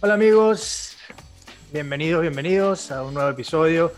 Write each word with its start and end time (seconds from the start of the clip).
Hola 0.00 0.14
amigos, 0.14 0.96
bienvenidos, 1.72 2.22
bienvenidos 2.22 2.92
a 2.92 3.02
un 3.02 3.14
nuevo 3.14 3.30
episodio. 3.30 3.92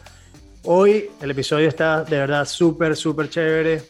Hoy 0.64 1.10
el 1.20 1.30
episodio 1.30 1.68
está 1.68 2.04
de 2.04 2.16
verdad 2.16 2.46
súper, 2.46 2.96
súper 2.96 3.28
chévere. 3.28 3.82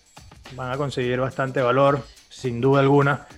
Van 0.57 0.73
a 0.73 0.77
conseguir 0.77 1.21
bastante 1.21 1.63
valor, 1.63 2.05
sin 2.29 2.61
duda 2.61 2.81
alguna. 2.81 3.29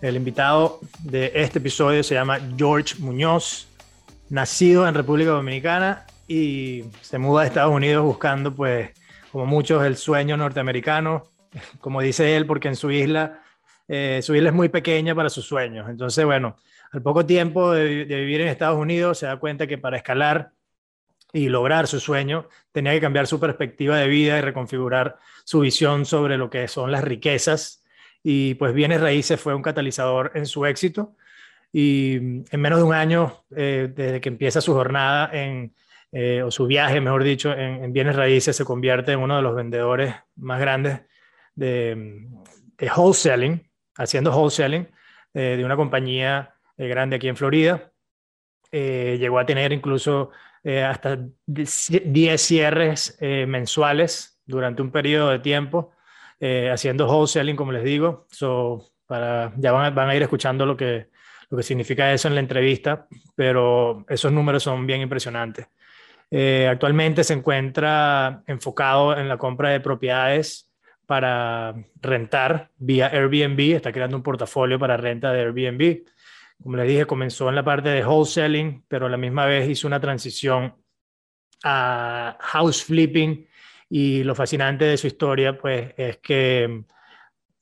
El 0.00 0.14
invitado 0.14 0.78
de 1.00 1.32
este 1.34 1.58
episodio 1.58 2.04
se 2.04 2.14
llama 2.14 2.38
George 2.56 2.94
Muñoz, 3.00 3.66
nacido 4.28 4.86
en 4.86 4.94
República 4.94 5.30
Dominicana 5.30 6.06
y 6.28 6.84
se 7.00 7.18
muda 7.18 7.42
a 7.42 7.46
Estados 7.46 7.74
Unidos 7.74 8.04
buscando, 8.04 8.54
pues, 8.54 8.90
como 9.32 9.44
muchos, 9.44 9.84
el 9.84 9.96
sueño 9.96 10.36
norteamericano, 10.36 11.26
como 11.80 12.00
dice 12.00 12.36
él, 12.36 12.46
porque 12.46 12.68
en 12.68 12.76
su 12.76 12.92
isla, 12.92 13.42
eh, 13.88 14.20
su 14.22 14.36
isla 14.36 14.50
es 14.50 14.54
muy 14.54 14.68
pequeña 14.68 15.16
para 15.16 15.30
sus 15.30 15.46
sueños. 15.46 15.90
Entonces, 15.90 16.24
bueno, 16.24 16.54
al 16.92 17.02
poco 17.02 17.24
tiempo 17.24 17.72
de, 17.72 18.04
vivir 18.04 18.40
en 18.40 18.48
Estados 18.48 18.78
Unidos 18.78 19.18
se 19.18 19.26
da 19.26 19.36
cuenta 19.36 19.66
que 19.66 19.78
para 19.78 19.96
escalar 19.96 20.52
y 21.32 21.48
lograr 21.48 21.86
su 21.86 22.00
sueño 22.00 22.48
tenía 22.72 22.92
que 22.92 23.00
cambiar 23.00 23.26
su 23.26 23.38
perspectiva 23.38 23.96
de 23.96 24.08
vida 24.08 24.38
y 24.38 24.40
reconfigurar 24.40 25.18
su 25.44 25.60
visión 25.60 26.04
sobre 26.04 26.36
lo 26.36 26.50
que 26.50 26.66
son 26.66 26.90
las 26.90 27.04
riquezas. 27.04 27.84
Y 28.22 28.54
pues 28.54 28.74
Bienes 28.74 29.00
Raíces 29.00 29.40
fue 29.40 29.54
un 29.54 29.62
catalizador 29.62 30.32
en 30.34 30.46
su 30.46 30.66
éxito. 30.66 31.14
Y 31.72 32.16
en 32.16 32.60
menos 32.60 32.80
de 32.80 32.84
un 32.84 32.94
año, 32.94 33.44
eh, 33.54 33.92
desde 33.94 34.20
que 34.20 34.28
empieza 34.28 34.60
su 34.60 34.74
jornada 34.74 35.30
en, 35.32 35.72
eh, 36.10 36.42
o 36.42 36.50
su 36.50 36.66
viaje, 36.66 37.00
mejor 37.00 37.22
dicho, 37.22 37.52
en, 37.52 37.92
bienes 37.92 38.16
raíces, 38.16 38.56
se 38.56 38.64
convierte 38.64 39.12
en 39.12 39.20
uno 39.20 39.36
de 39.36 39.42
los 39.42 39.54
vendedores 39.54 40.14
más 40.34 40.58
grandes 40.58 41.02
de, 41.54 42.26
wholesaling, 42.96 43.70
haciendo 43.96 44.32
wholesaling 44.32 44.88
eh, 45.34 45.54
de 45.56 45.64
una 45.64 45.76
compañía 45.76 46.54
grande 46.88 47.16
aquí 47.16 47.28
en 47.28 47.36
Florida. 47.36 47.92
Eh, 48.72 49.16
llegó 49.18 49.38
a 49.38 49.46
tener 49.46 49.72
incluso 49.72 50.30
eh, 50.62 50.82
hasta 50.82 51.18
10 51.46 52.40
cierres 52.40 53.18
mensuales 53.20 54.40
durante 54.44 54.82
un 54.82 54.90
periodo 54.90 55.30
de 55.30 55.38
tiempo, 55.38 55.92
haciendo 56.72 57.06
wholesaling, 57.06 57.56
como 57.56 57.72
les 57.72 57.84
digo. 57.84 58.26
Para, 59.06 59.52
ya 59.56 59.72
van 59.72 59.98
a, 59.98 60.14
ir 60.14 60.22
escuchando 60.22 60.64
lo 60.64 60.76
que, 60.76 61.08
lo 61.50 61.56
que 61.56 61.62
significa 61.64 62.12
eso 62.12 62.28
en 62.28 62.34
la 62.34 62.40
entrevista, 62.40 63.08
pero 63.34 64.04
esos 64.08 64.32
números 64.32 64.62
son 64.62 64.86
bien 64.86 65.00
impresionantes. 65.00 65.66
actualmente 66.68 67.24
se 67.24 67.34
encuentra 67.34 68.42
enfocado 68.46 69.16
en 69.18 69.28
la 69.28 69.36
compra 69.36 69.70
de 69.70 69.80
propiedades 69.80 70.70
para 71.10 71.74
rentar 72.00 72.70
vía 72.78 73.08
Airbnb, 73.08 73.74
está 73.74 73.90
creando 73.90 74.16
un 74.16 74.22
portafolio 74.22 74.78
para 74.78 74.96
renta 74.96 75.32
de 75.32 75.40
Airbnb. 75.40 76.04
Como 76.62 76.76
les 76.76 76.88
dije, 76.88 77.06
comenzó 77.06 77.48
en 77.48 77.54
la 77.54 77.64
parte 77.64 77.88
de 77.88 78.04
wholesaling, 78.04 78.84
pero 78.86 79.06
a 79.06 79.10
la 79.10 79.16
misma 79.16 79.46
vez 79.46 79.68
hizo 79.68 79.86
una 79.86 80.00
transición 80.00 80.74
a 81.64 82.36
house 82.40 82.84
flipping 82.84 83.46
y 83.88 84.22
lo 84.22 84.34
fascinante 84.34 84.84
de 84.84 84.96
su 84.96 85.06
historia 85.06 85.58
pues 85.58 85.92
es 85.96 86.18
que 86.18 86.84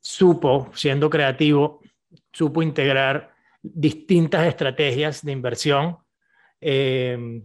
supo, 0.00 0.70
siendo 0.74 1.08
creativo, 1.08 1.80
supo 2.32 2.62
integrar 2.62 3.34
distintas 3.62 4.46
estrategias 4.46 5.24
de 5.24 5.32
inversión 5.32 5.98
eh, 6.60 7.42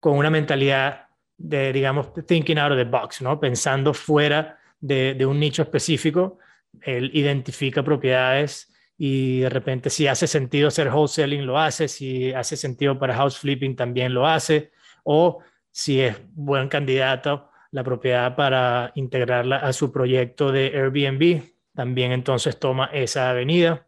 con 0.00 0.16
una 0.16 0.30
mentalidad 0.30 1.08
de, 1.36 1.72
digamos, 1.72 2.12
thinking 2.26 2.58
out 2.58 2.72
of 2.72 2.78
the 2.78 2.84
box, 2.84 3.22
¿no? 3.22 3.38
Pensando 3.38 3.94
fuera 3.94 4.58
de, 4.80 5.14
de 5.14 5.26
un 5.26 5.38
nicho 5.38 5.62
específico, 5.62 6.38
él 6.80 7.10
identifica 7.14 7.82
propiedades 7.82 8.67
y 8.98 9.40
de 9.40 9.48
repente 9.48 9.90
si 9.90 10.08
hace 10.08 10.26
sentido 10.26 10.68
hacer 10.68 10.88
wholesaling 10.88 11.46
lo 11.46 11.58
hace, 11.58 11.86
si 11.86 12.32
hace 12.32 12.56
sentido 12.56 12.98
para 12.98 13.14
house 13.14 13.38
flipping 13.38 13.76
también 13.76 14.12
lo 14.12 14.26
hace, 14.26 14.72
o 15.04 15.38
si 15.70 16.00
es 16.00 16.16
buen 16.32 16.68
candidato 16.68 17.48
la 17.70 17.84
propiedad 17.84 18.34
para 18.34 18.90
integrarla 18.96 19.58
a 19.58 19.72
su 19.72 19.92
proyecto 19.92 20.50
de 20.50 20.72
Airbnb, 20.74 21.42
también 21.74 22.10
entonces 22.10 22.58
toma 22.58 22.86
esa 22.86 23.30
avenida. 23.30 23.86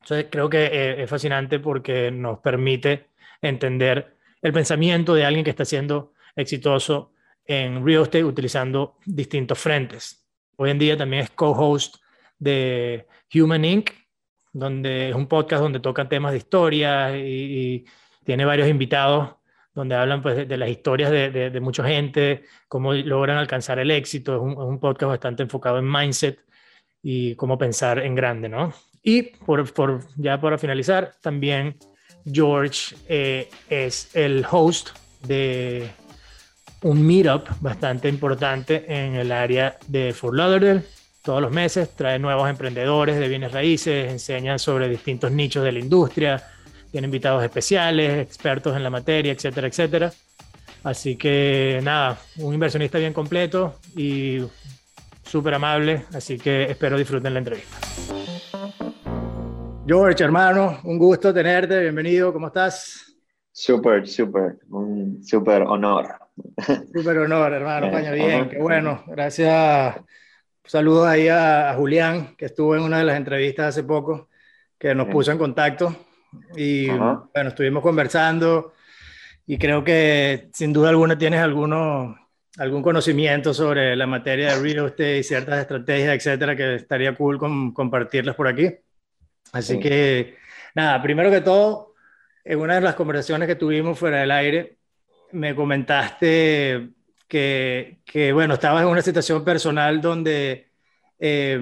Entonces 0.00 0.26
creo 0.30 0.50
que 0.50 0.64
eh, 0.64 1.02
es 1.02 1.08
fascinante 1.08 1.60
porque 1.60 2.10
nos 2.10 2.40
permite 2.40 3.10
entender 3.40 4.16
el 4.42 4.52
pensamiento 4.52 5.14
de 5.14 5.24
alguien 5.24 5.44
que 5.44 5.50
está 5.50 5.64
siendo 5.64 6.12
exitoso 6.34 7.12
en 7.44 7.86
real 7.86 8.02
estate 8.02 8.24
utilizando 8.24 8.98
distintos 9.04 9.58
frentes. 9.58 10.26
Hoy 10.56 10.70
en 10.70 10.78
día 10.78 10.96
también 10.96 11.22
es 11.22 11.30
co-host 11.30 11.96
de 12.38 13.06
Human 13.32 13.64
Inc., 13.64 13.90
donde 14.54 15.10
es 15.10 15.14
un 15.14 15.26
podcast 15.26 15.60
donde 15.60 15.80
tocan 15.80 16.08
temas 16.08 16.32
de 16.32 16.38
historia 16.38 17.14
y, 17.18 17.84
tiene 18.24 18.46
varios 18.46 18.68
invitados 18.68 19.34
donde 19.74 19.94
hablan 19.94 20.22
pues, 20.22 20.48
de, 20.48 20.56
las 20.56 20.70
historias 20.70 21.10
de, 21.10 21.30
de, 21.30 21.60
mucha 21.60 21.84
gente, 21.84 22.44
cómo 22.68 22.94
logran 22.94 23.36
alcanzar 23.36 23.78
el 23.78 23.90
éxito. 23.90 24.36
Es 24.36 24.40
un, 24.40 24.80
podcast 24.80 25.10
bastante 25.10 25.42
enfocado 25.42 25.78
en 25.78 25.90
mindset 25.90 26.38
y 27.02 27.34
cómo 27.34 27.58
pensar 27.58 27.98
en 27.98 28.14
grande, 28.14 28.48
¿no? 28.48 28.72
Y 29.02 29.22
por, 29.22 29.70
por 29.74 30.00
ya 30.16 30.40
para 30.40 30.56
finalizar, 30.56 31.12
también 31.20 31.76
George 32.24 32.96
eh, 33.08 33.50
es 33.68 34.16
el 34.16 34.46
host 34.50 34.96
de 35.26 35.90
un 36.82 37.06
meetup 37.06 37.48
bastante 37.60 38.08
importante 38.08 38.84
en 38.88 39.16
el 39.16 39.32
área 39.32 39.76
de 39.88 40.14
Fort 40.14 40.34
Lauderdale, 40.34 40.82
todos 41.24 41.40
los 41.40 41.50
meses, 41.50 41.88
trae 41.96 42.18
nuevos 42.18 42.50
emprendedores 42.50 43.18
de 43.18 43.28
bienes 43.28 43.50
raíces, 43.50 44.12
enseñan 44.12 44.58
sobre 44.58 44.90
distintos 44.90 45.32
nichos 45.32 45.64
de 45.64 45.72
la 45.72 45.78
industria, 45.78 46.50
tiene 46.92 47.06
invitados 47.06 47.42
especiales, 47.42 48.18
expertos 48.18 48.76
en 48.76 48.82
la 48.82 48.90
materia, 48.90 49.32
etcétera, 49.32 49.66
etcétera. 49.66 50.12
Así 50.82 51.16
que 51.16 51.80
nada, 51.82 52.18
un 52.36 52.52
inversionista 52.52 52.98
bien 52.98 53.14
completo 53.14 53.76
y 53.96 54.44
súper 55.22 55.54
amable, 55.54 56.04
así 56.12 56.36
que 56.36 56.64
espero 56.64 56.98
disfruten 56.98 57.32
la 57.32 57.38
entrevista. 57.38 57.78
George, 59.86 60.22
hermano, 60.22 60.80
un 60.84 60.98
gusto 60.98 61.32
tenerte, 61.32 61.80
bienvenido, 61.80 62.34
¿cómo 62.34 62.48
estás? 62.48 63.16
Súper, 63.50 64.06
súper, 64.06 64.58
un 64.68 65.24
súper 65.24 65.62
honor. 65.62 66.06
Súper 66.94 67.16
honor, 67.16 67.54
hermano, 67.54 67.90
paña 67.90 68.10
bien, 68.10 68.50
qué 68.50 68.58
bueno, 68.58 69.04
gracias 69.06 69.96
Saludos 70.66 71.06
ahí 71.06 71.28
a, 71.28 71.74
Julián, 71.76 72.34
que 72.36 72.46
estuvo 72.46 72.74
en 72.74 72.82
una 72.82 72.98
de 72.98 73.04
las 73.04 73.16
entrevistas 73.16 73.66
hace 73.66 73.84
poco, 73.84 74.30
que 74.78 74.94
nos 74.94 75.08
puso 75.08 75.30
en 75.30 75.38
contacto. 75.38 75.94
Y 76.56 76.88
bueno, 76.88 77.48
estuvimos 77.48 77.82
conversando 77.82 78.72
y 79.46 79.58
creo 79.58 79.84
que 79.84 80.48
sin 80.54 80.72
duda 80.72 80.88
alguna 80.88 81.18
tienes 81.18 81.40
alguno, 81.40 82.16
algún 82.56 82.82
conocimiento 82.82 83.52
sobre 83.52 83.94
la 83.94 84.06
materia 84.06 84.54
de 84.54 84.62
real 84.62 84.86
estate 84.86 85.18
y 85.18 85.22
ciertas 85.22 85.60
estrategias, 85.60 86.14
etcétera, 86.16 86.56
que 86.56 86.76
estaría 86.76 87.14
cool 87.14 87.38
con, 87.38 87.72
compartirlas 87.72 88.34
por 88.34 88.48
aquí. 88.48 88.74
Así 89.52 89.78
que, 89.78 90.38
nada, 90.74 91.00
primero 91.02 91.30
que 91.30 91.42
todo, 91.42 91.94
en 92.42 92.58
una 92.58 92.76
de 92.76 92.80
las 92.80 92.94
conversaciones 92.94 93.46
que 93.46 93.54
tuvimos 93.54 93.98
fuera 93.98 94.20
del 94.20 94.30
aire, 94.30 94.78
me 95.32 95.54
comentaste 95.54 96.93
que, 97.26 98.30
bueno, 98.32 98.54
estabas 98.54 98.82
en 98.82 98.88
una 98.88 99.02
situación 99.02 99.44
personal 99.44 100.00
donde 100.00 100.70
eh, 101.18 101.60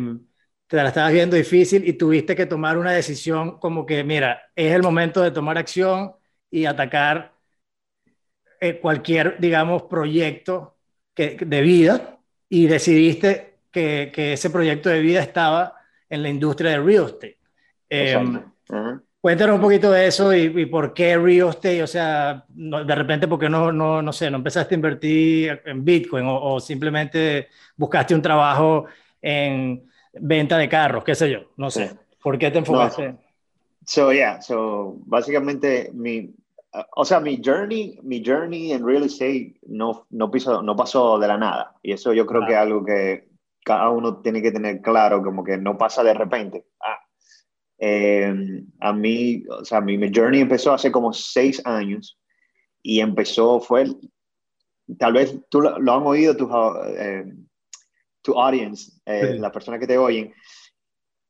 te 0.66 0.76
la 0.76 0.88
estabas 0.88 1.12
viendo 1.12 1.36
difícil 1.36 1.86
y 1.86 1.94
tuviste 1.94 2.34
que 2.34 2.46
tomar 2.46 2.78
una 2.78 2.92
decisión 2.92 3.58
como 3.58 3.86
que, 3.86 4.04
mira, 4.04 4.50
es 4.56 4.72
el 4.72 4.82
momento 4.82 5.20
de 5.20 5.30
tomar 5.30 5.58
acción 5.58 6.12
y 6.50 6.64
atacar 6.64 7.34
eh, 8.60 8.78
cualquier, 8.78 9.38
digamos, 9.38 9.82
proyecto 9.84 10.76
que, 11.14 11.36
de 11.36 11.60
vida 11.62 12.18
y 12.48 12.66
decidiste 12.66 13.58
que, 13.70 14.10
que, 14.14 14.34
ese 14.34 14.50
proyecto 14.50 14.88
de 14.88 15.00
vida 15.00 15.20
estaba 15.20 15.76
en 16.08 16.22
la 16.22 16.28
industria 16.28 16.72
de 16.72 16.80
real 16.80 17.06
estate. 17.06 17.38
Eh, 17.88 18.16
Cuéntanos 19.22 19.54
un 19.54 19.62
poquito 19.62 19.92
de 19.92 20.08
eso 20.08 20.34
y, 20.34 20.66
por 20.66 20.92
qué 20.92 21.16
real 21.16 21.50
estate, 21.50 21.80
o 21.80 21.86
sea, 21.86 22.44
de 22.48 22.94
repente, 22.96 23.28
¿por 23.28 23.38
qué 23.38 23.48
no, 23.48 23.70
no, 23.70 24.02
no 24.02 24.12
sé, 24.12 24.28
no 24.28 24.38
empezaste 24.38 24.74
a 24.74 24.78
invertir 24.78 25.62
en 25.64 25.84
Bitcoin 25.84 26.24
o, 26.26 26.58
simplemente 26.58 27.46
buscaste 27.76 28.16
un 28.16 28.20
trabajo 28.20 28.86
en 29.20 29.88
venta 30.14 30.58
de 30.58 30.68
carros, 30.68 31.04
qué 31.04 31.14
sé 31.14 31.30
yo, 31.30 31.52
no 31.56 31.70
sé. 31.70 31.92
¿Por 32.20 32.36
qué 32.36 32.50
te 32.50 32.58
enfocaste? 32.58 33.14
So, 33.86 34.12
yeah, 34.12 34.42
so 34.42 34.96
básicamente 35.06 35.92
mi, 35.94 36.34
o 36.96 37.04
sea, 37.04 37.20
mi 37.20 37.40
journey, 37.44 38.00
mi 38.02 38.24
journey 38.24 38.72
en 38.72 38.84
real 38.84 39.04
estate 39.04 39.54
no, 39.68 40.04
no, 40.10 40.32
piso, 40.32 40.62
no 40.62 40.74
pasó 40.74 41.20
de 41.20 41.28
la 41.28 41.38
nada. 41.38 41.76
Y 41.80 41.92
eso 41.92 42.12
yo 42.12 42.26
creo 42.26 42.44
que 42.44 42.54
es 42.54 42.58
algo 42.58 42.84
que 42.84 43.28
cada 43.64 43.88
uno 43.90 44.16
tiene 44.16 44.42
que 44.42 44.50
tener 44.50 44.82
claro, 44.82 45.22
como 45.22 45.44
que 45.44 45.56
no 45.58 45.78
pasa 45.78 46.02
de 46.02 46.14
repente. 46.14 46.66
Ah, 46.80 46.98
eh, 47.84 48.32
a 48.78 48.92
mí, 48.92 49.42
o 49.50 49.64
sea, 49.64 49.80
mi, 49.80 49.98
journey 50.14 50.40
empezó 50.40 50.72
hace 50.72 50.92
como 50.92 51.12
seis 51.12 51.60
años 51.64 52.16
y 52.80 53.00
empezó, 53.00 53.58
fue, 53.58 53.86
tal 55.00 55.14
vez 55.14 55.36
tú 55.48 55.60
lo, 55.60 55.74
han 55.74 56.02
oído 56.04 56.36
tu, 56.36 56.48
eh, 56.96 57.24
tu 58.22 58.38
audience, 58.40 58.92
eh, 59.04 59.34
las 59.36 59.50
personas 59.50 59.80
que 59.80 59.88
te 59.88 59.98
oyen, 59.98 60.32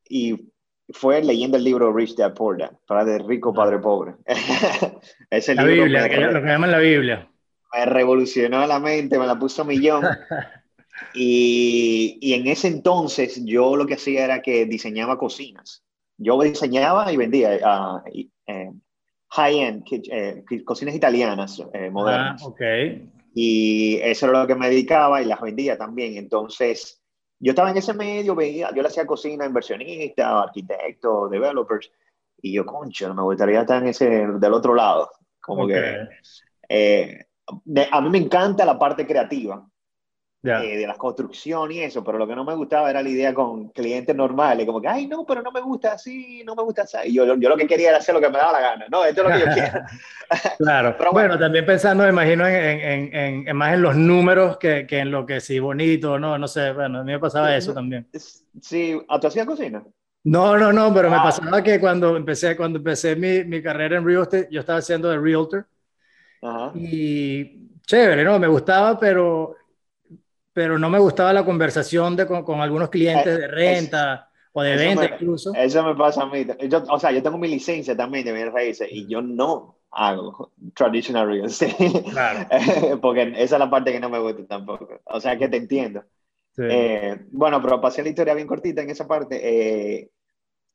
y 0.07 0.53
fue 0.91 1.25
leyendo 1.25 1.57
el 1.57 1.65
libro 1.65 1.91
Rich 1.91 2.17
Dad 2.17 2.35
Poor 2.35 2.59
Dad, 2.59 2.73
para 2.87 3.07
de 3.07 3.19
rico 3.21 3.55
padre 3.55 3.79
pobre. 3.79 4.17
Ese 5.31 5.55
la 5.55 5.65
Biblia, 5.65 6.03
lo 6.03 6.43
que 6.43 6.49
llaman 6.49 6.71
la 6.71 6.81
Biblia. 6.81 7.31
Me 7.73 7.87
revolucionó 7.87 8.67
la 8.67 8.79
mente, 8.79 9.19
me 9.19 9.27
la 9.27 9.39
puso 9.39 9.65
millón. 9.65 10.05
y, 11.15 12.19
y, 12.21 12.35
en 12.35 12.47
ese 12.47 12.69
entonces 12.69 13.43
yo 13.43 13.75
lo 13.75 13.87
que 13.87 13.95
hacía 13.95 14.27
era 14.27 14.43
que 14.43 14.67
diseñaba 14.67 15.17
cocinas. 15.17 15.83
Yo 16.23 16.41
diseñaba 16.41 17.11
y 17.13 17.17
vendía 17.17 17.59
uh, 17.63 18.81
high-end 19.29 19.85
eh, 20.11 20.45
cocinas 20.65 20.95
italianas 20.95 21.63
modernas. 21.91 22.43
Ah, 22.43 22.47
okay. 22.47 23.11
Y 23.35 23.99
eso 24.03 24.29
era 24.29 24.43
lo 24.43 24.47
que 24.47 24.55
me 24.55 24.69
dedicaba 24.69 25.23
y 25.23 25.25
las 25.25 25.41
vendía 25.41 25.79
también. 25.79 26.17
Entonces, 26.17 27.03
yo 27.41 27.51
estaba 27.51 27.71
en 27.71 27.79
ese 27.79 27.95
medio, 27.95 28.35
veía, 28.35 28.71
yo 28.75 28.83
le 28.83 28.89
hacía 28.89 29.07
cocina 29.07 29.45
a 29.45 29.49
inversionistas, 29.49 30.27
arquitectos, 30.27 31.31
developers, 31.31 31.91
y 32.41 32.53
yo, 32.53 32.67
concho, 32.67 33.13
me 33.15 33.23
gustaría 33.23 33.61
estar 33.61 33.83
en 33.83 33.89
ese, 33.89 34.27
del 34.27 34.53
otro 34.53 34.75
lado. 34.75 35.11
Como 35.41 35.67
que, 35.67 36.09
eh, 36.69 37.25
a 37.91 38.01
mí 38.01 38.11
me 38.11 38.19
encanta 38.19 38.65
la 38.65 38.79
parte 38.79 39.07
creativa, 39.07 39.69
eh, 40.45 40.77
de 40.77 40.87
la 40.89 40.95
construcción 40.95 41.71
y 41.71 41.81
eso, 41.81 42.03
pero 42.03 42.19
lo 42.19 42.27
que 42.27 42.35
no 42.35 42.45
me 42.45 42.55
gustaba 42.57 42.91
era 42.91 43.01
la 43.01 43.09
idea 43.09 43.33
con 43.33 43.69
clientes 43.69 44.15
normales, 44.15 44.67
como 44.67 44.81
que, 44.81 44.89
ay, 44.89 45.07
no, 45.07 45.25
pero 45.25 45.41
no 45.41 45.53
me 45.53 45.61
gusta 45.61 45.93
así, 45.93 46.43
no 46.45 46.57
me 46.57 46.65
gusta 46.65 46.83
así. 46.83 46.97
Y 47.05 47.15
yo, 47.15 47.25
yo 47.37 47.49
lo 47.49 47.57
que 47.57 47.67
quería 47.69 47.91
era 47.91 47.99
hacer 47.99 48.13
lo 48.13 48.21
que 48.21 48.29
me 48.29 48.39
daba 48.39 48.53
la 48.53 48.61
gana, 48.61 48.87
no, 48.91 49.05
esto 49.05 49.23
es 49.23 49.29
lo 49.29 49.35
que 49.35 49.41
yo 49.41 49.53
quiero. 49.55 49.81
claro, 50.59 50.97
pero 50.99 51.13
bueno, 51.13 51.39
también 51.39 51.65
pensando, 51.65 52.03
me 52.03 52.11
imagino, 52.11 52.45
en, 52.47 53.15
en, 53.15 53.49
en, 53.49 53.57
más 53.57 53.75
en 53.75 53.83
los 53.83 53.95
números 53.95 54.59
que, 54.59 54.85
que, 54.85 54.99
en 54.99 55.13
lo 55.13 55.25
que 55.25 55.41
sí 55.41 55.61
bonito, 55.61 56.19
no, 56.19 56.37
no 56.37 56.49
sé, 56.49 56.73
bueno, 56.73 56.99
a 56.99 57.05
mí 57.05 57.13
me 57.13 57.21
pasaba 57.21 57.57
eso 57.57 57.73
también. 57.73 58.09
Sí, 58.61 59.01
¿a 59.09 59.21
tú 59.21 59.29
hacías 59.29 59.47
cocina? 59.47 59.85
No, 60.25 60.57
no, 60.57 60.73
no, 60.73 60.93
pero 60.93 61.09
me 61.09 61.17
ah. 61.17 61.23
pasaba 61.23 61.63
que 61.63 61.79
cuando 61.79 62.17
empecé, 62.17 62.57
cuando 62.57 62.79
empecé 62.79 63.15
mi, 63.15 63.45
mi 63.45 63.63
carrera 63.63 63.97
en 63.97 64.05
real 64.05 64.23
estate, 64.23 64.49
yo 64.51 64.61
estaba 64.61 64.81
haciendo 64.81 65.09
de 65.09 65.19
realtor. 65.19 65.67
Ajá. 66.43 66.73
Y 66.75 67.79
chévere, 67.87 68.25
¿no? 68.25 68.39
Me 68.39 68.47
gustaba, 68.47 68.99
pero 68.99 69.57
pero 70.53 70.79
no 70.79 70.91
me 70.91 70.99
gustaba 70.99 71.33
la 71.33 71.45
conversación 71.45 72.17
de, 72.17 72.27
con, 72.27 72.45
con 72.45 72.61
algunos 72.61 72.91
clientes 72.91 73.39
de 73.39 73.49
renta 73.49 74.31
o 74.53 74.63
de 74.63 74.77
venta 74.77 75.07
incluso. 75.07 75.53
Eso 75.55 75.83
me 75.83 75.95
pasa 75.95 76.23
a 76.23 76.27
mí. 76.27 76.47
Yo, 76.69 76.83
o 76.89 76.99
sea, 76.99 77.11
yo 77.11 77.23
tengo 77.23 77.39
mi 77.39 77.49
licencia 77.49 77.97
también 77.97 78.25
de 78.25 78.33
bienes 78.33 78.53
raíces 78.53 78.89
y 78.91 79.07
yo 79.07 79.23
no 79.23 79.79
hago 79.91 80.53
traditional 80.75 81.27
real 81.27 81.47
estate. 81.47 82.05
Claro. 82.11 82.49
Porque 83.01 83.33
esa 83.37 83.57
es 83.57 83.59
la 83.59 83.71
parte 83.71 83.93
que 83.93 84.01
no 84.01 84.11
me 84.11 84.19
gusta 84.19 84.47
tampoco. 84.47 85.01
O 85.05 85.21
sea, 85.21 85.39
que 85.39 85.49
te 85.49 85.57
entiendo. 85.57 86.05
Eh, 86.59 87.19
bueno, 87.31 87.63
pero 87.63 87.81
pasé 87.81 88.03
la 88.03 88.11
historia 88.11 88.35
bien 88.35 88.47
cortita 88.47 88.83
en 88.83 88.91
esa 88.91 89.07
parte. 89.07 89.41
Eh, 89.43 90.11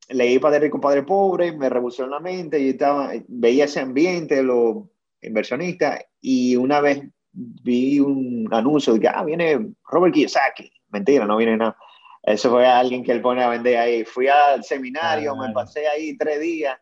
leí 0.08 0.38
Padre 0.38 0.60
Rico, 0.60 0.80
Padre 0.80 1.02
Pobre, 1.02 1.52
me 1.52 1.68
revolucionó 1.68 2.10
la 2.10 2.20
mente 2.20 2.58
y 2.58 2.70
estaba, 2.70 3.12
veía 3.28 3.66
ese 3.66 3.80
ambiente, 3.80 4.42
los 4.42 4.84
inversionistas, 5.20 6.00
y 6.20 6.56
una 6.56 6.80
vez 6.80 7.02
vi 7.32 8.00
un 8.00 8.48
anuncio 8.52 8.94
de 8.94 9.00
que, 9.00 9.08
ah, 9.08 9.24
viene 9.24 9.72
Robert 9.90 10.14
Kiyosaki. 10.14 10.70
Mentira, 10.90 11.26
no 11.26 11.36
viene 11.36 11.56
nada. 11.56 11.76
Eso 12.22 12.50
fue 12.50 12.66
alguien 12.66 13.02
que 13.04 13.12
él 13.12 13.22
pone 13.22 13.42
a 13.42 13.48
vender 13.48 13.78
ahí. 13.78 14.04
Fui 14.04 14.28
al 14.28 14.64
seminario, 14.64 15.36
me 15.36 15.52
pasé 15.52 15.86
ahí 15.86 16.16
tres 16.16 16.40
días, 16.40 16.78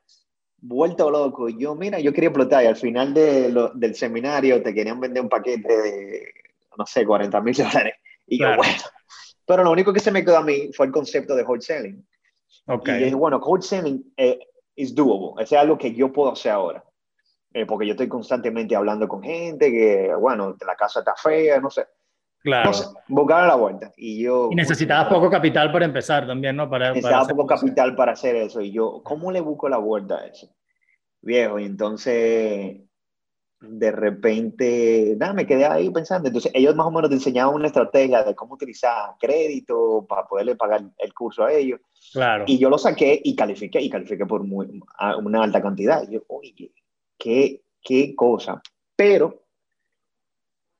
vuelto 0.58 1.10
loco. 1.10 1.48
Yo, 1.48 1.74
mira, 1.74 2.00
yo 2.00 2.12
quería 2.12 2.30
explotar 2.30 2.64
y 2.64 2.66
al 2.66 2.76
final 2.76 3.14
de 3.14 3.70
del 3.74 3.94
seminario 3.94 4.62
te 4.62 4.74
querían 4.74 5.00
vender 5.00 5.22
un 5.22 5.28
paquete 5.28 5.76
de, 5.76 6.32
no 6.76 6.86
sé, 6.86 7.04
40 7.04 7.40
mil 7.40 7.54
dólares. 7.54 7.94
Y 8.26 8.40
yo, 8.40 8.56
bueno. 8.56 8.72
Pero 9.46 9.62
lo 9.62 9.70
único 9.70 9.92
que 9.92 10.00
se 10.00 10.10
me 10.10 10.24
quedó 10.24 10.38
a 10.38 10.42
mí 10.42 10.70
fue 10.72 10.86
el 10.86 10.92
concepto 10.92 11.36
de 11.36 11.44
wholesaling. 11.44 12.04
Okay. 12.66 12.96
Y 12.96 13.04
dije, 13.04 13.14
bueno, 13.14 13.38
wholesaling 13.38 14.12
eh, 14.16 14.40
es 14.74 14.94
doable. 14.94 15.44
es 15.44 15.52
algo 15.52 15.78
que 15.78 15.94
yo 15.94 16.12
puedo 16.12 16.32
hacer 16.32 16.52
ahora. 16.52 16.84
Eh, 17.56 17.64
porque 17.64 17.86
yo 17.86 17.92
estoy 17.92 18.06
constantemente 18.06 18.76
hablando 18.76 19.08
con 19.08 19.22
gente 19.22 19.72
que, 19.72 20.14
bueno, 20.14 20.54
la 20.66 20.76
casa 20.76 20.98
está 20.98 21.14
fea, 21.14 21.58
no 21.58 21.70
sé. 21.70 21.86
Claro. 22.42 22.70
buscar 23.08 23.46
la 23.48 23.54
vuelta. 23.54 23.92
Y 23.96 24.22
yo... 24.22 24.50
Y 24.52 24.54
necesitabas 24.54 25.08
poco 25.12 25.30
capital 25.30 25.72
para 25.72 25.86
empezar 25.86 26.26
también, 26.26 26.54
¿no? 26.54 26.68
Para, 26.68 26.90
necesitaba 26.90 27.26
poco 27.26 27.46
capital 27.46 27.96
para 27.96 28.12
hacer 28.12 28.36
eso. 28.36 28.60
Y 28.60 28.72
yo, 28.72 29.00
¿cómo 29.02 29.32
le 29.32 29.40
busco 29.40 29.70
la 29.70 29.78
vuelta 29.78 30.16
a 30.18 30.26
eso? 30.26 30.54
Viejo, 31.22 31.58
y 31.58 31.64
entonces 31.64 32.76
de 33.58 33.90
repente, 33.90 35.16
nada, 35.18 35.32
me 35.32 35.46
quedé 35.46 35.64
ahí 35.64 35.88
pensando. 35.88 36.28
Entonces, 36.28 36.52
ellos 36.54 36.76
más 36.76 36.88
o 36.88 36.90
menos 36.90 37.08
te 37.08 37.16
enseñaban 37.16 37.54
una 37.54 37.68
estrategia 37.68 38.22
de 38.22 38.34
cómo 38.34 38.52
utilizar 38.52 39.14
crédito 39.18 40.04
para 40.06 40.26
poderle 40.26 40.56
pagar 40.56 40.82
el 40.98 41.14
curso 41.14 41.44
a 41.44 41.54
ellos. 41.54 41.80
Claro. 42.12 42.44
Y 42.46 42.58
yo 42.58 42.68
lo 42.68 42.76
saqué 42.76 43.18
y 43.24 43.34
califiqué, 43.34 43.80
y 43.80 43.88
califiqué 43.88 44.26
por 44.26 44.44
muy, 44.44 44.78
una 45.22 45.42
alta 45.42 45.62
cantidad. 45.62 46.02
Y 46.06 46.16
yo, 46.16 46.20
oye, 46.28 46.70
qué, 47.18 47.62
qué 47.82 48.14
cosa. 48.14 48.62
Pero 48.94 49.42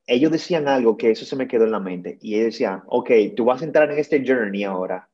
ellos 0.07 0.31
decían 0.31 0.69
algo 0.69 0.97
que 0.97 1.11
eso 1.11 1.25
se 1.25 1.37
me 1.37 1.49
quedó 1.49 1.65
en 1.65 1.73
la 1.73 1.81
mente. 1.81 2.19
Y 2.21 2.35
ellos 2.35 2.47
decían, 2.47 2.83
ok, 2.87 3.11
tú 3.37 3.45
vas 3.45 3.63
a 3.63 3.65
entrar 3.65 3.91
en 3.91 3.99
este 3.99 4.25
journey 4.27 4.65
ahora. 4.65 5.09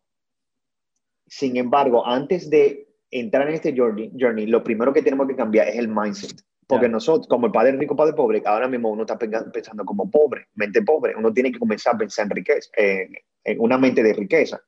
Sin 1.26 1.56
embargo, 1.56 2.06
antes 2.06 2.50
de 2.50 2.88
entrar 3.10 3.48
en 3.48 3.54
este 3.54 3.74
journey, 3.76 4.12
journey 4.19 4.46
lo 4.46 4.62
primero 4.62 4.92
que 4.92 5.02
tenemos 5.02 5.26
que 5.26 5.36
cambiar 5.36 5.69
es 5.69 5.76
el 5.76 5.88
mindset. 5.88 6.42
Porque 6.66 6.88
nosotros, 6.88 7.26
como 7.26 7.46
el 7.46 7.52
padre 7.52 7.72
rico, 7.72 7.94
padre 7.94 8.14
pobre, 8.14 8.42
ahora 8.46 8.68
mismo 8.68 8.90
uno 8.90 9.02
está 9.02 9.18
pensando 9.18 9.84
como 9.84 10.10
pobre, 10.10 10.46
mente 10.54 10.80
pobre. 10.82 11.14
Uno 11.14 11.32
tiene 11.32 11.52
que 11.52 11.58
comenzar 11.58 11.94
a 11.94 11.98
pensar 11.98 12.25
en 12.26 12.30
riqueza, 12.30 12.70
en 12.76 13.60
una 13.60 13.76
mente 13.76 14.02
de 14.02 14.14
riqueza 14.14 14.62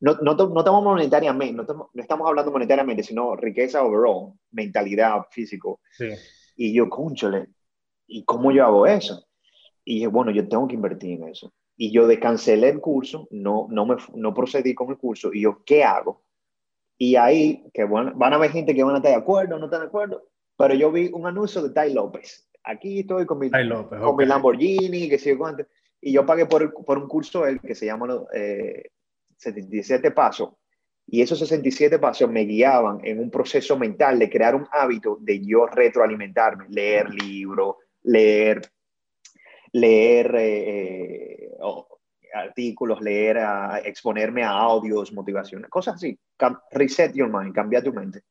no, 0.00 0.14
no, 0.22 0.34
no 0.34 0.58
estamos 0.58 0.82
monetariamente, 0.82 1.54
no 1.54 1.62
estamos, 1.62 1.88
no 1.92 2.02
estamos, 2.02 2.28
hablando 2.28 2.52
monetariamente, 2.52 3.02
sino 3.02 3.34
riqueza 3.36 3.82
overall, 3.82 4.34
mentalidad, 4.52 5.22
físico. 5.30 5.80
Y 6.56 6.72
yo, 6.72 6.88
conchole, 6.88 7.48
¿y 8.06 8.24
cómo 8.24 8.52
yo 8.52 8.64
hago 8.64 8.86
eso? 8.86 9.26
Y 9.84 9.94
dije, 9.94 10.06
bueno, 10.06 10.30
yo 10.30 10.46
tengo 10.48 10.68
que 10.68 10.74
invertir 10.74 11.20
en 11.20 11.28
eso. 11.28 11.52
Y 11.76 11.92
yo 11.92 12.08
cancelé 12.20 12.70
el 12.70 12.80
curso, 12.80 13.28
no, 13.30 13.66
no, 13.70 13.86
me, 13.86 13.96
no 14.14 14.34
procedí 14.34 14.74
con 14.74 14.90
el 14.90 14.98
curso, 14.98 15.32
y 15.32 15.42
yo, 15.42 15.62
¿qué 15.64 15.84
hago? 15.84 16.24
Y 16.96 17.14
ahí, 17.16 17.64
que 17.72 17.84
van, 17.84 18.18
van 18.18 18.32
a 18.32 18.38
ver 18.38 18.50
gente 18.50 18.74
que 18.74 18.82
van 18.82 18.94
a 18.94 18.98
estar 18.98 19.12
de 19.12 19.18
acuerdo, 19.18 19.58
no 19.58 19.66
están 19.66 19.80
de 19.80 19.86
acuerdo, 19.86 20.28
pero 20.56 20.74
yo 20.74 20.90
vi 20.90 21.08
un 21.12 21.26
anuncio 21.26 21.62
de 21.62 21.70
Tai 21.70 21.92
López. 21.94 22.48
Aquí 22.64 23.00
estoy 23.00 23.24
con 23.24 23.38
mi, 23.38 23.48
con 23.48 24.16
mi 24.16 24.26
Lamborghini, 24.26 25.08
que 25.08 25.18
sé 25.18 25.30
yo 25.30 25.38
cuánto. 25.38 25.64
Y 26.00 26.12
yo 26.12 26.26
pagué 26.26 26.46
por, 26.46 26.84
por 26.84 26.98
un 26.98 27.08
curso 27.08 27.46
él 27.46 27.60
que 27.60 27.74
se 27.74 27.86
llama 27.86 28.08
eh, 28.34 28.90
77 29.38 30.10
pasos, 30.10 30.50
y 31.10 31.22
esos 31.22 31.38
67 31.38 31.98
pasos 31.98 32.30
me 32.30 32.42
guiaban 32.42 33.00
en 33.02 33.18
un 33.18 33.30
proceso 33.30 33.78
mental 33.78 34.18
de 34.18 34.28
crear 34.28 34.54
un 34.54 34.66
hábito 34.70 35.16
de 35.20 35.40
yo 35.40 35.66
retroalimentarme, 35.66 36.66
leer 36.68 37.08
libros, 37.08 37.76
leer, 38.02 38.60
leer 39.72 40.34
eh, 40.38 41.50
artículos, 42.34 43.00
leer, 43.00 43.38
exponerme 43.84 44.44
a 44.44 44.50
audios, 44.50 45.10
motivaciones, 45.14 45.70
cosas 45.70 45.94
así. 45.94 46.18
reset 46.72 47.14
your 47.14 47.30
mind, 47.30 47.54
cambia 47.54 47.82
tu 47.82 47.92
mente. 47.92 48.24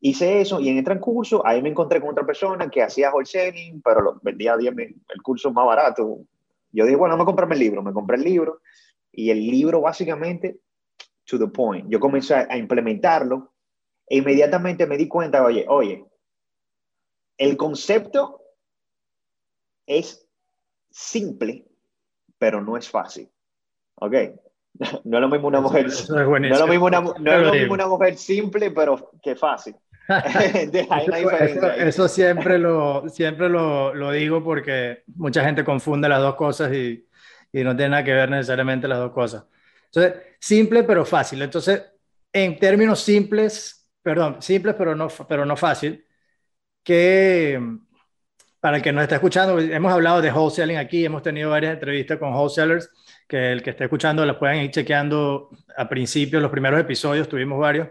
Hice 0.00 0.40
eso 0.40 0.60
y 0.60 0.70
en 0.70 0.78
el 0.78 0.84
transcurso 0.84 1.44
ahí 1.46 1.60
me 1.60 1.68
encontré 1.68 2.00
con 2.00 2.10
otra 2.10 2.24
persona 2.24 2.70
que 2.70 2.82
hacía 2.82 3.12
wholesaling, 3.12 3.82
pero 3.82 4.00
lo, 4.00 4.20
vendía 4.22 4.54
el 4.54 5.22
curso 5.22 5.52
más 5.52 5.66
barato. 5.66 6.20
Yo 6.72 6.84
dije, 6.84 6.96
bueno, 6.96 7.18
me 7.18 7.24
comprarme 7.26 7.54
el 7.54 7.60
libro, 7.60 7.82
me 7.82 7.92
compré 7.92 8.16
el 8.16 8.24
libro 8.24 8.60
y 9.18 9.32
el 9.32 9.44
libro 9.44 9.80
básicamente, 9.80 10.60
to 11.24 11.40
the 11.40 11.48
point, 11.48 11.88
yo 11.88 11.98
comencé 11.98 12.34
a, 12.34 12.56
implementarlo 12.56 13.52
e 14.06 14.18
inmediatamente 14.18 14.86
me 14.86 14.96
di 14.96 15.08
cuenta, 15.08 15.42
oye, 15.42 15.66
oye, 15.68 16.04
el 17.36 17.56
concepto 17.56 18.40
es 19.86 20.24
simple, 20.88 21.66
pero 22.38 22.62
no 22.62 22.76
es 22.76 22.88
fácil. 22.88 23.28
¿Ok? 23.96 24.14
No 25.04 25.18
es 25.18 25.22
lo 25.22 25.28
mismo 25.28 25.48
una 25.48 25.60
mujer, 25.60 25.86
no 25.86 25.90
es 25.90 26.58
lo 26.60 26.68
mismo 26.68 26.86
una, 26.86 27.00
no 27.00 27.32
es 27.32 27.46
lo 27.46 27.52
mismo 27.52 27.74
una 27.74 27.88
mujer 27.88 28.16
simple, 28.16 28.70
pero 28.70 29.10
que 29.20 29.34
fácil. 29.34 29.74
eso, 30.08 31.70
eso, 31.72 32.08
siempre, 32.08 32.60
lo, 32.60 33.08
siempre 33.08 33.48
lo, 33.48 33.92
lo, 33.92 34.12
digo 34.12 34.44
porque 34.44 35.02
mucha 35.16 35.42
gente 35.44 35.64
confunde 35.64 36.08
las 36.08 36.20
dos 36.20 36.36
cosas 36.36 36.72
y, 36.72 37.07
y 37.52 37.64
no 37.64 37.76
tiene 37.76 37.90
nada 37.90 38.04
que 38.04 38.12
ver 38.12 38.30
necesariamente 38.30 38.88
las 38.88 38.98
dos 38.98 39.12
cosas. 39.12 39.44
Entonces, 39.86 40.22
simple 40.38 40.84
pero 40.84 41.04
fácil. 41.04 41.42
Entonces, 41.42 41.82
en 42.32 42.58
términos 42.58 43.00
simples, 43.00 43.88
perdón, 44.02 44.42
simples 44.42 44.74
pero 44.76 44.94
no, 44.94 45.08
pero 45.28 45.44
no 45.44 45.56
fácil, 45.56 46.04
que 46.82 47.60
para 48.60 48.78
el 48.78 48.82
que 48.82 48.92
nos 48.92 49.02
está 49.02 49.16
escuchando, 49.16 49.58
hemos 49.58 49.92
hablado 49.92 50.20
de 50.20 50.32
wholesaling 50.32 50.78
aquí, 50.78 51.04
hemos 51.04 51.22
tenido 51.22 51.50
varias 51.50 51.74
entrevistas 51.74 52.18
con 52.18 52.32
wholesalers, 52.34 52.90
que 53.28 53.52
el 53.52 53.62
que 53.62 53.70
esté 53.70 53.84
escuchando 53.84 54.24
las 54.26 54.36
pueden 54.36 54.62
ir 54.64 54.70
chequeando 54.70 55.50
a 55.76 55.88
principio, 55.88 56.40
los 56.40 56.50
primeros 56.50 56.80
episodios, 56.80 57.28
tuvimos 57.28 57.58
varios. 57.58 57.88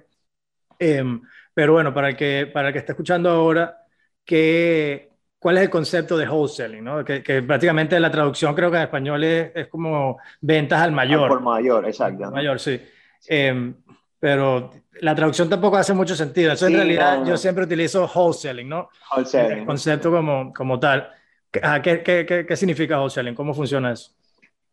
Em, 0.80 1.22
pero 1.54 1.74
bueno, 1.74 1.94
para 1.94 2.10
el, 2.10 2.16
que, 2.18 2.50
para 2.54 2.70
el 2.70 2.74
que 2.74 2.80
esté 2.80 2.92
escuchando 2.92 3.30
ahora, 3.30 3.86
¿qué, 4.26 5.07
¿cuál 5.40 5.58
es 5.58 5.64
el 5.64 5.70
concepto 5.70 6.18
de 6.18 6.28
wholesaling? 6.28 6.84
¿no? 6.84 7.04
Que, 7.04 7.24
que, 7.24 7.42
prácticamente 7.42 8.00
la 8.00 8.12
traducción 8.12 8.54
creo 8.56 8.72
que 8.72 8.78
en 8.78 8.84
español 8.84 9.24
es, 9.24 9.52
es 9.56 9.68
como 9.68 10.18
ventas 10.42 10.82
al 10.82 10.92
mayor. 10.92 11.30
por 11.30 11.42
mayor, 11.42 11.86
exacto. 11.86 12.32
Mayor, 12.32 12.60
sí. 12.60 12.80
Eh, 13.28 13.74
pero 14.20 14.72
la 15.02 15.16
traducción 15.16 15.50
tampoco 15.50 15.78
hace 15.78 15.94
mucho 15.94 16.16
sentido. 16.16 16.54
Eso 16.54 16.68
en 16.68 16.74
realidad 16.74 17.24
yo 17.26 17.38
siempre 17.38 17.66
utilizo 17.66 18.10
wholesaling, 18.14 18.68
¿no? 18.68 18.90
Wholesaling. 19.16 19.60
El 19.60 19.66
concepto 19.66 20.12
como, 20.12 20.54
como 20.54 20.80
tal. 20.80 21.10
Ah, 21.62 21.82
¿Qué, 21.82 22.02
qué, 22.04 22.26
qué, 22.26 22.46
qué 22.46 22.56
significa 22.56 23.00
wholesaling? 23.00 23.36
¿Cómo 23.36 23.54
funciona 23.54 23.94
eso? 23.94 24.12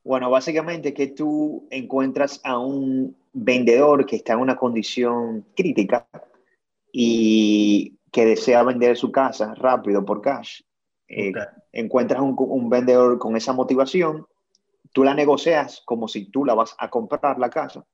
Bueno, 0.03 0.31
básicamente 0.31 0.93
que 0.93 1.09
tú 1.09 1.67
encuentras 1.71 2.41
a 2.45 2.59
un 2.59 3.17
vendedor 3.33 4.05
que 4.05 4.17
está 4.17 4.35
en 4.35 4.41
una 4.41 4.57
condición 4.57 5.47
crítica 5.57 6.07
y 6.93 7.95
que 8.15 8.25
desea 8.25 8.63
vender 8.63 8.97
su 8.97 9.11
casa 9.11 9.55
rápido 9.57 10.05
por 10.05 10.21
cash. 10.21 10.61
Eh, 11.09 11.33
encuentras 11.73 12.23
un, 12.23 12.37
un, 12.39 12.71
vendedor 12.71 13.19
con 13.19 13.37
esa 13.37 13.53
motivación, 13.53 14.25
tú 14.93 15.03
la 15.03 15.15
negocias 15.15 15.83
como 15.85 16.07
si 16.07 16.31
tú 16.31 16.45
la 16.45 16.55
vas 16.55 16.77
a 16.79 16.89
comprar 16.89 17.41
la 17.41 17.51
casa 17.51 17.85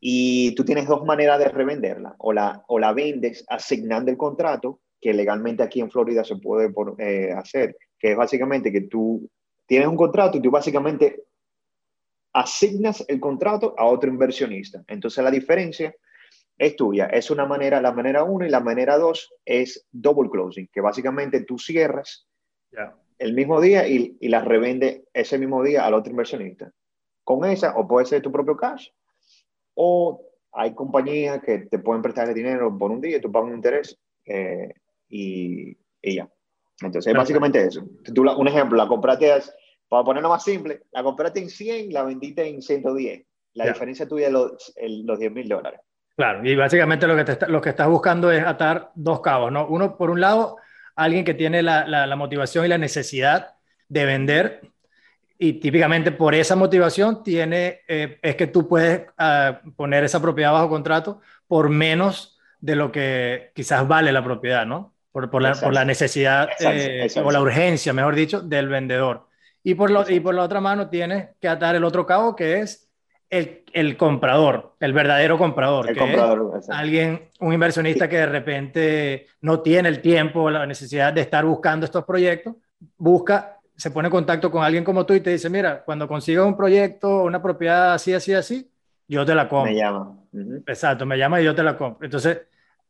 y 0.00 0.56
tú 0.56 0.64
tienes 0.64 0.88
dos 0.88 1.04
maneras 1.04 1.38
de 1.38 1.48
revenderla. 1.48 2.16
O 2.18 2.32
la, 2.32 2.64
o 2.66 2.80
la 2.80 2.92
vendes 2.92 3.44
asignando 3.48 4.10
el 4.10 4.16
contrato, 4.16 4.80
que 5.00 5.14
legalmente 5.14 5.62
aquí 5.62 5.80
en 5.80 5.90
Florida 5.90 6.24
se 6.24 6.34
puede 6.36 6.70
por, 6.70 7.00
eh, 7.00 7.30
hacer, 7.32 7.76
que 7.96 8.10
es 8.10 8.16
básicamente 8.16 8.72
que 8.72 8.80
tú 8.80 9.30
tienes 9.66 9.86
un 9.86 9.96
contrato 9.96 10.36
y 10.36 10.42
tú 10.42 10.50
básicamente 10.50 11.22
asignas 12.32 13.04
el 13.06 13.20
contrato 13.20 13.72
a 13.78 13.84
otro 13.84 14.10
inversionista. 14.10 14.82
Entonces 14.88 15.22
la 15.22 15.30
diferencia 15.30 15.94
es 16.58 16.76
tuya. 16.76 17.06
Es 17.06 17.30
una 17.30 17.46
manera, 17.46 17.80
la 17.80 17.92
manera 17.92 18.24
uno 18.24 18.46
y 18.46 18.50
la 18.50 18.60
manera 18.60 18.98
dos 18.98 19.32
es 19.44 19.86
double 19.90 20.30
closing, 20.30 20.68
que 20.72 20.80
básicamente 20.80 21.42
tú 21.42 21.58
cierras 21.58 22.26
el 23.18 23.32
mismo 23.34 23.60
día 23.60 23.86
y, 23.86 24.16
y 24.20 24.28
la 24.28 24.40
revende 24.40 25.04
ese 25.12 25.38
mismo 25.38 25.62
día 25.62 25.86
al 25.86 25.94
otro 25.94 26.10
inversionista. 26.10 26.72
Con 27.22 27.44
esa, 27.44 27.76
o 27.76 27.86
puede 27.86 28.06
ser 28.06 28.22
tu 28.22 28.30
propio 28.30 28.56
cash, 28.56 28.88
o 29.74 30.20
hay 30.52 30.74
compañías 30.74 31.42
que 31.42 31.58
te 31.58 31.78
pueden 31.78 32.02
prestar 32.02 32.28
el 32.28 32.34
dinero 32.34 32.76
por 32.76 32.90
un 32.90 33.00
día, 33.00 33.20
tú 33.20 33.30
pagas 33.30 33.48
un 33.48 33.56
interés 33.56 33.98
eh, 34.24 34.72
y, 35.08 35.76
y, 36.02 36.16
ya. 36.16 36.30
Entonces, 36.80 37.10
es 37.10 37.16
básicamente 37.16 37.64
eso. 37.64 37.84
Tú, 38.14 38.22
un 38.22 38.48
ejemplo, 38.48 38.76
la 38.76 38.86
compraste, 38.86 39.32
para 39.88 40.04
ponerlo 40.04 40.28
más 40.28 40.44
simple, 40.44 40.82
la 40.92 41.02
compraste 41.02 41.40
en 41.40 41.50
100, 41.50 41.92
la 41.92 42.02
vendiste 42.02 42.46
en 42.46 42.62
110. 42.62 43.24
La 43.54 43.66
diferencia 43.68 44.08
tuya 44.08 44.26
es 44.26 44.32
los, 44.32 44.74
los 45.04 45.18
10 45.18 45.32
mil 45.32 45.48
dólares. 45.48 45.80
Claro, 46.16 46.44
y 46.44 46.54
básicamente 46.54 47.06
lo 47.06 47.16
que, 47.16 47.24
te 47.24 47.46
lo 47.48 47.60
que 47.60 47.70
estás 47.70 47.88
buscando 47.88 48.30
es 48.30 48.44
atar 48.44 48.92
dos 48.94 49.20
cabos, 49.20 49.50
¿no? 49.50 49.66
Uno, 49.66 49.96
por 49.96 50.10
un 50.10 50.20
lado, 50.20 50.56
alguien 50.94 51.24
que 51.24 51.34
tiene 51.34 51.62
la, 51.62 51.86
la, 51.86 52.06
la 52.06 52.16
motivación 52.16 52.64
y 52.64 52.68
la 52.68 52.78
necesidad 52.78 53.54
de 53.88 54.04
vender 54.04 54.60
y 55.38 55.54
típicamente 55.54 56.12
por 56.12 56.34
esa 56.34 56.56
motivación 56.56 57.22
tiene, 57.22 57.80
eh, 57.88 58.18
es 58.22 58.36
que 58.36 58.46
tú 58.46 58.68
puedes 58.68 59.08
uh, 59.18 59.72
poner 59.72 60.04
esa 60.04 60.20
propiedad 60.22 60.52
bajo 60.52 60.68
contrato 60.68 61.20
por 61.46 61.68
menos 61.68 62.38
de 62.60 62.76
lo 62.76 62.92
que 62.92 63.50
quizás 63.54 63.86
vale 63.86 64.12
la 64.12 64.24
propiedad, 64.24 64.64
¿no? 64.64 64.94
Por, 65.12 65.30
por, 65.30 65.42
la, 65.42 65.54
por 65.54 65.72
la, 65.72 65.84
necesidad 65.84 66.48
eh, 66.60 67.08
o 67.22 67.30
la 67.30 67.40
urgencia, 67.40 67.92
mejor 67.92 68.14
dicho, 68.14 68.40
del 68.40 68.68
vendedor. 68.68 69.28
Y 69.62 69.74
por, 69.74 69.90
lo, 69.90 70.08
y 70.08 70.18
por 70.18 70.34
la 70.34 70.42
otra 70.42 70.60
mano 70.60 70.88
tienes 70.88 71.28
que 71.40 71.46
atar 71.46 71.76
el 71.76 71.84
otro 71.84 72.04
cabo 72.04 72.34
que 72.34 72.60
es 72.60 72.88
el, 73.30 73.64
el 73.72 73.96
comprador, 73.96 74.74
el 74.80 74.92
verdadero 74.92 75.38
comprador. 75.38 75.88
El 75.88 75.94
que 75.94 76.00
comprador 76.00 76.58
es 76.58 76.70
alguien, 76.70 77.28
un 77.40 77.52
inversionista 77.52 78.08
que 78.08 78.18
de 78.18 78.26
repente 78.26 79.26
no 79.40 79.60
tiene 79.60 79.88
el 79.88 80.00
tiempo 80.00 80.42
o 80.42 80.50
la 80.50 80.66
necesidad 80.66 81.12
de 81.12 81.20
estar 81.22 81.44
buscando 81.44 81.84
estos 81.84 82.04
proyectos, 82.04 82.54
busca 82.96 83.54
se 83.76 83.90
pone 83.90 84.06
en 84.06 84.12
contacto 84.12 84.50
con 84.50 84.62
alguien 84.62 84.84
como 84.84 85.04
tú 85.04 85.14
y 85.14 85.20
te 85.20 85.30
dice, 85.30 85.50
mira, 85.50 85.82
cuando 85.84 86.06
consigas 86.06 86.46
un 86.46 86.56
proyecto, 86.56 87.24
una 87.24 87.42
propiedad 87.42 87.94
así, 87.94 88.12
así, 88.12 88.32
así, 88.32 88.70
yo 89.08 89.24
te 89.24 89.34
la 89.34 89.48
compro. 89.48 89.72
Me 89.72 89.78
llama. 89.78 90.16
Uh 90.32 90.38
-huh. 90.38 90.62
Exacto, 90.66 91.04
me 91.06 91.18
llama 91.18 91.40
y 91.40 91.44
yo 91.44 91.54
te 91.54 91.62
la 91.62 91.76
compro. 91.76 92.04
Entonces, 92.04 92.42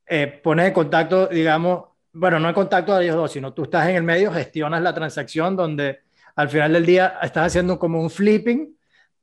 eh, 0.06 0.26
pones 0.42 0.66
en 0.66 0.72
contacto, 0.72 1.26
digamos, 1.26 1.84
bueno, 2.12 2.38
no 2.38 2.48
en 2.48 2.54
contacto 2.54 2.94
a 2.94 3.02
ellos 3.02 3.16
dos, 3.16 3.32
sino 3.32 3.52
tú 3.52 3.64
estás 3.64 3.88
en 3.88 3.96
el 3.96 4.02
medio, 4.02 4.30
gestionas 4.30 4.82
la 4.82 4.94
transacción 4.94 5.56
donde 5.56 6.00
al 6.36 6.48
final 6.48 6.72
del 6.72 6.86
día 6.86 7.18
estás 7.22 7.46
haciendo 7.46 7.78
como 7.78 8.00
un 8.00 8.10
flipping 8.10 8.73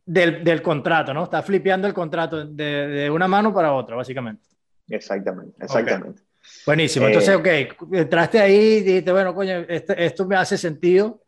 del, 0.06 0.44
del 0.44 0.62
contrato, 0.62 1.14
¿no? 1.14 1.24
Estás 1.24 1.46
flipeando 1.46 1.88
el 1.88 1.94
contrato 1.94 2.46
de, 2.46 2.88
de, 2.88 3.10
una 3.10 3.28
mano 3.28 3.54
para 3.54 3.74
otra, 3.74 3.96
básicamente. 3.96 4.48
Exactamente, 4.88 5.64
exactamente. 5.64 6.22
Okay. 6.22 6.64
Buenísimo. 6.66 7.08
Entonces, 7.08 7.30
eh, 7.30 7.36
ok, 7.36 7.94
entraste 7.94 8.40
ahí 8.40 8.78
y 8.78 8.82
dijiste, 8.82 9.12
bueno, 9.12 9.34
coño, 9.34 9.58
esto, 9.68 9.94
esto 9.94 10.26
me 10.26 10.36
hace 10.36 10.58
sentido 10.58 11.22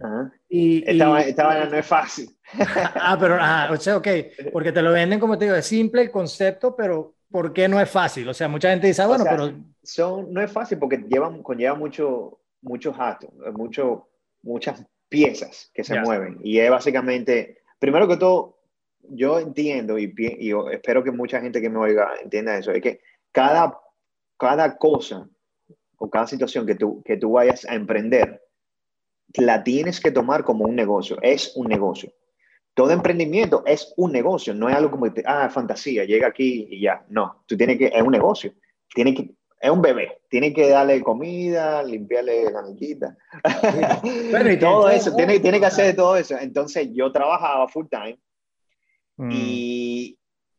Ajá. 0.00 0.32
Y, 0.48 0.78
esta, 0.90 1.26
y, 1.26 1.30
esta 1.30 1.46
vaina 1.46 1.66
no 1.66 1.76
es 1.76 1.86
fácil. 1.86 2.30
ah, 2.58 3.16
pero, 3.18 3.34
ajá, 3.34 3.72
o 3.72 3.76
sea, 3.76 3.96
ok, 3.96 4.08
porque 4.52 4.72
te 4.72 4.82
lo 4.82 4.92
venden, 4.92 5.20
como 5.20 5.38
te 5.38 5.46
digo, 5.46 5.56
es 5.56 5.66
simple 5.66 6.02
el 6.02 6.10
concepto, 6.10 6.74
pero 6.74 7.14
¿por 7.30 7.52
qué 7.52 7.68
no 7.68 7.80
es 7.80 7.90
fácil? 7.90 8.28
O 8.28 8.34
sea, 8.34 8.48
mucha 8.48 8.70
gente 8.70 8.88
dice, 8.88 9.02
ah, 9.02 9.06
bueno, 9.06 9.24
o 9.24 9.26
sea, 9.26 9.36
pero... 9.36 9.54
Son, 9.82 10.32
no 10.32 10.40
es 10.40 10.50
fácil 10.50 10.78
porque 10.78 11.04
llevan, 11.08 11.42
conlleva 11.42 11.74
mucho, 11.74 12.40
mucho 12.60 12.92
jato, 12.92 13.32
mucho, 13.52 14.08
muchas 14.42 14.84
piezas 15.08 15.70
que 15.74 15.82
se 15.82 15.98
mueven. 16.00 16.38
Y 16.42 16.58
es 16.58 16.70
básicamente, 16.70 17.61
primero 17.82 18.06
que 18.06 18.16
todo, 18.16 18.60
yo 19.08 19.40
entiendo 19.40 19.98
y, 19.98 20.14
espero 20.70 21.02
que 21.02 21.10
mucha 21.10 21.40
gente 21.40 21.60
que 21.60 21.68
me 21.68 21.80
oiga 21.80 22.12
entienda 22.22 22.56
eso, 22.56 22.70
es 22.70 22.80
que 22.80 23.00
cada, 23.32 23.76
cada 24.38 24.78
cosa 24.78 25.28
o 25.96 26.08
cada 26.08 26.28
situación 26.28 26.64
que 26.64 26.76
tú, 26.76 27.02
que 27.04 27.16
tú 27.16 27.32
vayas 27.32 27.64
a 27.64 27.74
emprender, 27.74 28.40
la 29.34 29.64
tienes 29.64 29.98
que 29.98 30.12
tomar 30.12 30.44
como 30.44 30.64
un 30.64 30.76
negocio, 30.76 31.18
es 31.22 31.56
un 31.56 31.66
negocio. 31.66 32.12
Todo 32.72 32.92
emprendimiento 32.92 33.64
es 33.66 33.92
un 33.96 34.12
negocio, 34.12 34.54
no 34.54 34.68
es 34.68 34.76
algo 34.76 34.92
como, 34.92 35.12
ah, 35.26 35.50
fantasía, 35.50 36.04
llega 36.04 36.28
aquí 36.28 36.68
y 36.70 36.82
ya. 36.82 37.04
No, 37.08 37.42
tú 37.46 37.56
tienes 37.56 37.78
que, 37.78 37.86
es 37.86 38.02
un 38.02 38.12
negocio, 38.12 38.54
tiene 38.94 39.12
que, 39.12 39.34
es 39.62 39.70
un 39.70 39.80
bebé, 39.80 40.18
tiene 40.28 40.52
que 40.52 40.68
darle 40.68 41.00
comida, 41.04 41.84
limpiarle 41.84 42.50
la 42.50 42.62
niquita. 42.62 43.16
Bueno, 44.32 44.50
y 44.50 44.58
todo 44.58 44.90
eso, 44.90 45.14
tiene, 45.14 45.38
tiene 45.38 45.60
que 45.60 45.66
hacer 45.66 45.94
todo 45.94 46.16
eso. 46.16 46.36
Entonces 46.36 46.88
yo 46.92 47.12
trabajaba 47.12 47.68
full 47.68 47.86
time 47.88 48.18
mm. 49.18 49.30
y, 49.30 50.18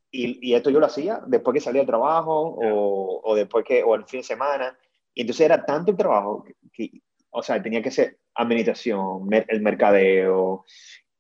y, 0.09 0.49
y, 0.49 0.53
esto 0.53 0.69
yo 0.69 0.79
lo 0.79 0.85
hacía 0.85 1.21
después 1.27 1.53
que 1.53 1.59
salía 1.59 1.81
del 1.81 1.87
trabajo 1.87 2.57
yeah. 2.61 2.73
o, 2.73 3.19
o, 3.25 3.35
después 3.35 3.65
que, 3.65 3.83
o 3.83 3.93
el 3.95 4.05
fin 4.05 4.21
de 4.21 4.25
semana. 4.25 4.79
Y 5.13 5.21
entonces 5.21 5.45
era 5.47 5.65
tanto 5.65 5.91
el 5.91 5.97
trabajo 5.97 6.45
que, 6.45 6.55
que 6.71 7.01
o 7.29 7.43
sea, 7.43 7.61
tenía 7.61 7.81
que 7.81 7.91
ser 7.91 8.19
administración, 8.35 9.27
el 9.49 9.61
mercadeo, 9.61 10.63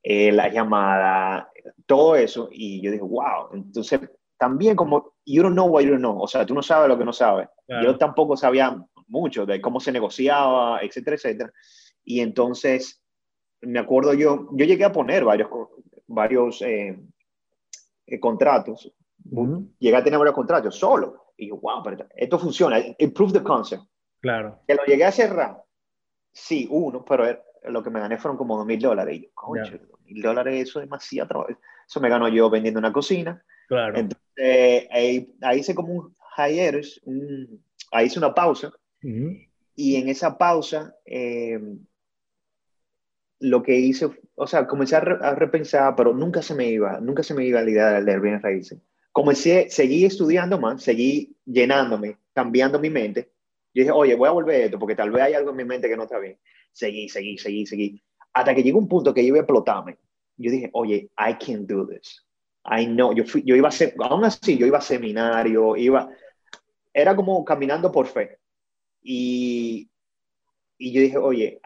eh, 0.01 0.31
la 0.31 0.47
llamada, 0.47 1.51
todo 1.85 2.15
eso. 2.15 2.47
Y 2.49 2.81
yo 2.81 2.91
dije, 2.91 3.03
wow. 3.03 3.49
Entonces, 3.51 3.99
también 4.37 4.75
como, 4.75 5.13
you 5.25 5.41
don't 5.41 5.53
know 5.53 5.67
what 5.67 5.83
you 5.83 5.91
don't 5.91 6.01
know. 6.01 6.19
O 6.19 6.27
sea, 6.27 6.45
tú 6.45 6.53
no 6.53 6.61
sabes 6.61 6.89
lo 6.89 6.97
que 6.97 7.05
no 7.05 7.13
sabes. 7.13 7.47
Claro. 7.67 7.83
Yo 7.83 7.97
tampoco 7.97 8.35
sabía 8.35 8.77
mucho 9.07 9.45
de 9.45 9.61
cómo 9.61 9.79
se 9.79 9.91
negociaba, 9.91 10.79
etcétera, 10.81 11.15
etcétera. 11.15 11.53
Y 12.03 12.19
entonces, 12.19 13.01
me 13.61 13.79
acuerdo 13.79 14.13
yo, 14.13 14.49
yo 14.53 14.65
llegué 14.65 14.85
a 14.85 14.91
poner 14.91 15.23
varios, 15.23 15.49
varios 16.07 16.61
eh, 16.61 16.99
eh, 18.05 18.19
contratos. 18.19 18.91
Uh 19.31 19.45
-huh. 19.45 19.67
Llegué 19.79 19.95
a 19.95 20.03
tener 20.03 20.19
varios 20.19 20.35
contratos 20.35 20.75
solo. 20.75 21.31
Y 21.37 21.47
yo, 21.47 21.57
wow, 21.57 21.81
pero 21.83 22.05
esto 22.15 22.37
funciona. 22.37 22.77
Improve 22.97 23.33
the 23.33 23.43
concept. 23.43 23.83
Claro. 24.21 24.59
Que 24.67 24.75
lo 24.75 24.85
llegué 24.85 25.05
a 25.05 25.11
cerrar 25.11 25.63
Sí, 26.33 26.67
uno, 26.69 27.05
pero 27.05 27.25
lo 27.65 27.83
que 27.83 27.91
me 27.91 27.99
gané 27.99 28.17
fueron 28.17 28.37
como 28.37 28.57
dos 28.57 28.65
mil 28.65 28.79
dólares. 28.79 29.17
Y 29.17 29.23
yo, 29.23 29.29
concho, 29.35 29.77
dos 29.77 30.01
mil 30.01 30.21
dólares, 30.21 30.67
eso 30.67 30.79
es 30.79 30.85
demasiado 30.85 31.27
trabajo. 31.27 31.51
Eso 31.87 32.01
me 32.01 32.09
ganó 32.09 32.27
yo 32.27 32.49
vendiendo 32.49 32.79
una 32.79 32.91
cocina. 32.91 33.43
Claro. 33.67 33.95
Entonces, 33.95 34.22
ahí, 34.37 35.33
ahí 35.41 35.59
hice 35.59 35.75
como 35.75 35.93
un 35.93 36.15
hiatus, 36.37 37.01
un, 37.05 37.63
ahí 37.91 38.07
hice 38.07 38.19
una 38.19 38.33
pausa. 38.33 38.71
Uh 39.03 39.07
-huh. 39.07 39.49
Y 39.75 39.95
en 39.95 40.09
esa 40.09 40.37
pausa, 40.37 40.95
eh, 41.05 41.59
lo 43.39 43.63
que 43.63 43.75
hice, 43.75 44.09
o 44.35 44.47
sea, 44.47 44.67
comencé 44.67 44.95
a, 44.95 44.99
re, 44.99 45.17
a, 45.21 45.35
repensar, 45.35 45.95
pero 45.95 46.13
nunca 46.13 46.41
se 46.41 46.55
me 46.55 46.69
iba, 46.69 46.99
nunca 46.99 47.23
se 47.23 47.33
me 47.33 47.45
iba 47.45 47.61
la 47.61 47.69
idea 47.69 48.01
de 48.01 48.19
bienes 48.19 48.41
raíces. 48.41 48.79
Comencé, 49.11 49.67
seguí 49.69 50.05
estudiando 50.05 50.59
más, 50.59 50.83
seguí 50.83 51.35
llenándome, 51.45 52.17
cambiando 52.33 52.79
mi 52.79 52.89
mente 52.89 53.33
yo 53.73 53.81
dije, 53.81 53.91
oye, 53.91 54.15
voy 54.15 54.29
a 54.29 54.31
volver 54.31 54.55
a 54.61 54.65
esto 54.65 54.79
porque 54.79 54.95
tal 54.95 55.09
vez 55.11 55.23
hay 55.23 55.33
algo 55.33 55.49
en 55.49 55.57
mi 55.57 55.65
mente 55.65 55.89
que 55.89 55.97
no 55.97 56.03
está 56.03 56.19
bien. 56.19 56.37
Seguí, 56.71 57.09
seguí, 57.09 57.37
seguí, 57.37 57.65
seguí. 57.65 58.01
Hasta 58.33 58.53
que 58.53 58.63
llegó 58.63 58.77
un 58.77 58.87
punto 58.87 59.13
que 59.13 59.21
yo 59.21 59.29
iba 59.29 59.37
a 59.37 59.41
explotarme. 59.41 59.97
Yo 60.37 60.51
dije, 60.51 60.69
oye, 60.73 61.09
I 61.17 61.33
can 61.43 61.65
do 61.65 61.87
this. 61.87 62.23
I 62.65 62.85
know. 62.85 63.13
Yo, 63.13 63.25
fui, 63.25 63.43
yo 63.45 63.55
iba 63.55 63.69
a 63.69 63.71
ser, 63.71 63.95
aún 63.99 64.23
así, 64.23 64.57
yo 64.57 64.65
iba 64.65 64.77
a 64.77 64.81
seminario, 64.81 65.75
iba. 65.75 66.09
era 66.93 67.15
como 67.15 67.43
caminando 67.43 67.91
por 67.91 68.07
fe. 68.07 68.39
Y, 69.01 69.89
y 70.77 70.93
yo 70.93 71.01
dije, 71.01 71.17
oye, 71.17 71.59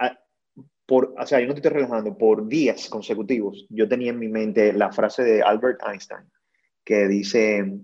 por, 0.86 1.13
o 1.18 1.25
sea, 1.25 1.39
yo 1.39 1.48
no 1.48 1.54
te 1.54 1.60
estoy 1.60 1.74
relajando, 1.74 2.18
por 2.18 2.48
días 2.48 2.89
consecutivos, 2.89 3.68
yo 3.70 3.88
tenía 3.88 4.12
en 4.12 4.20
mi 4.20 4.30
mente 4.30 4.74
la 4.74 4.92
frase 4.92 5.24
de 5.24 5.42
Albert 5.42 5.82
Einstein, 5.86 6.32
que 6.84 7.08
dice, 7.08 7.80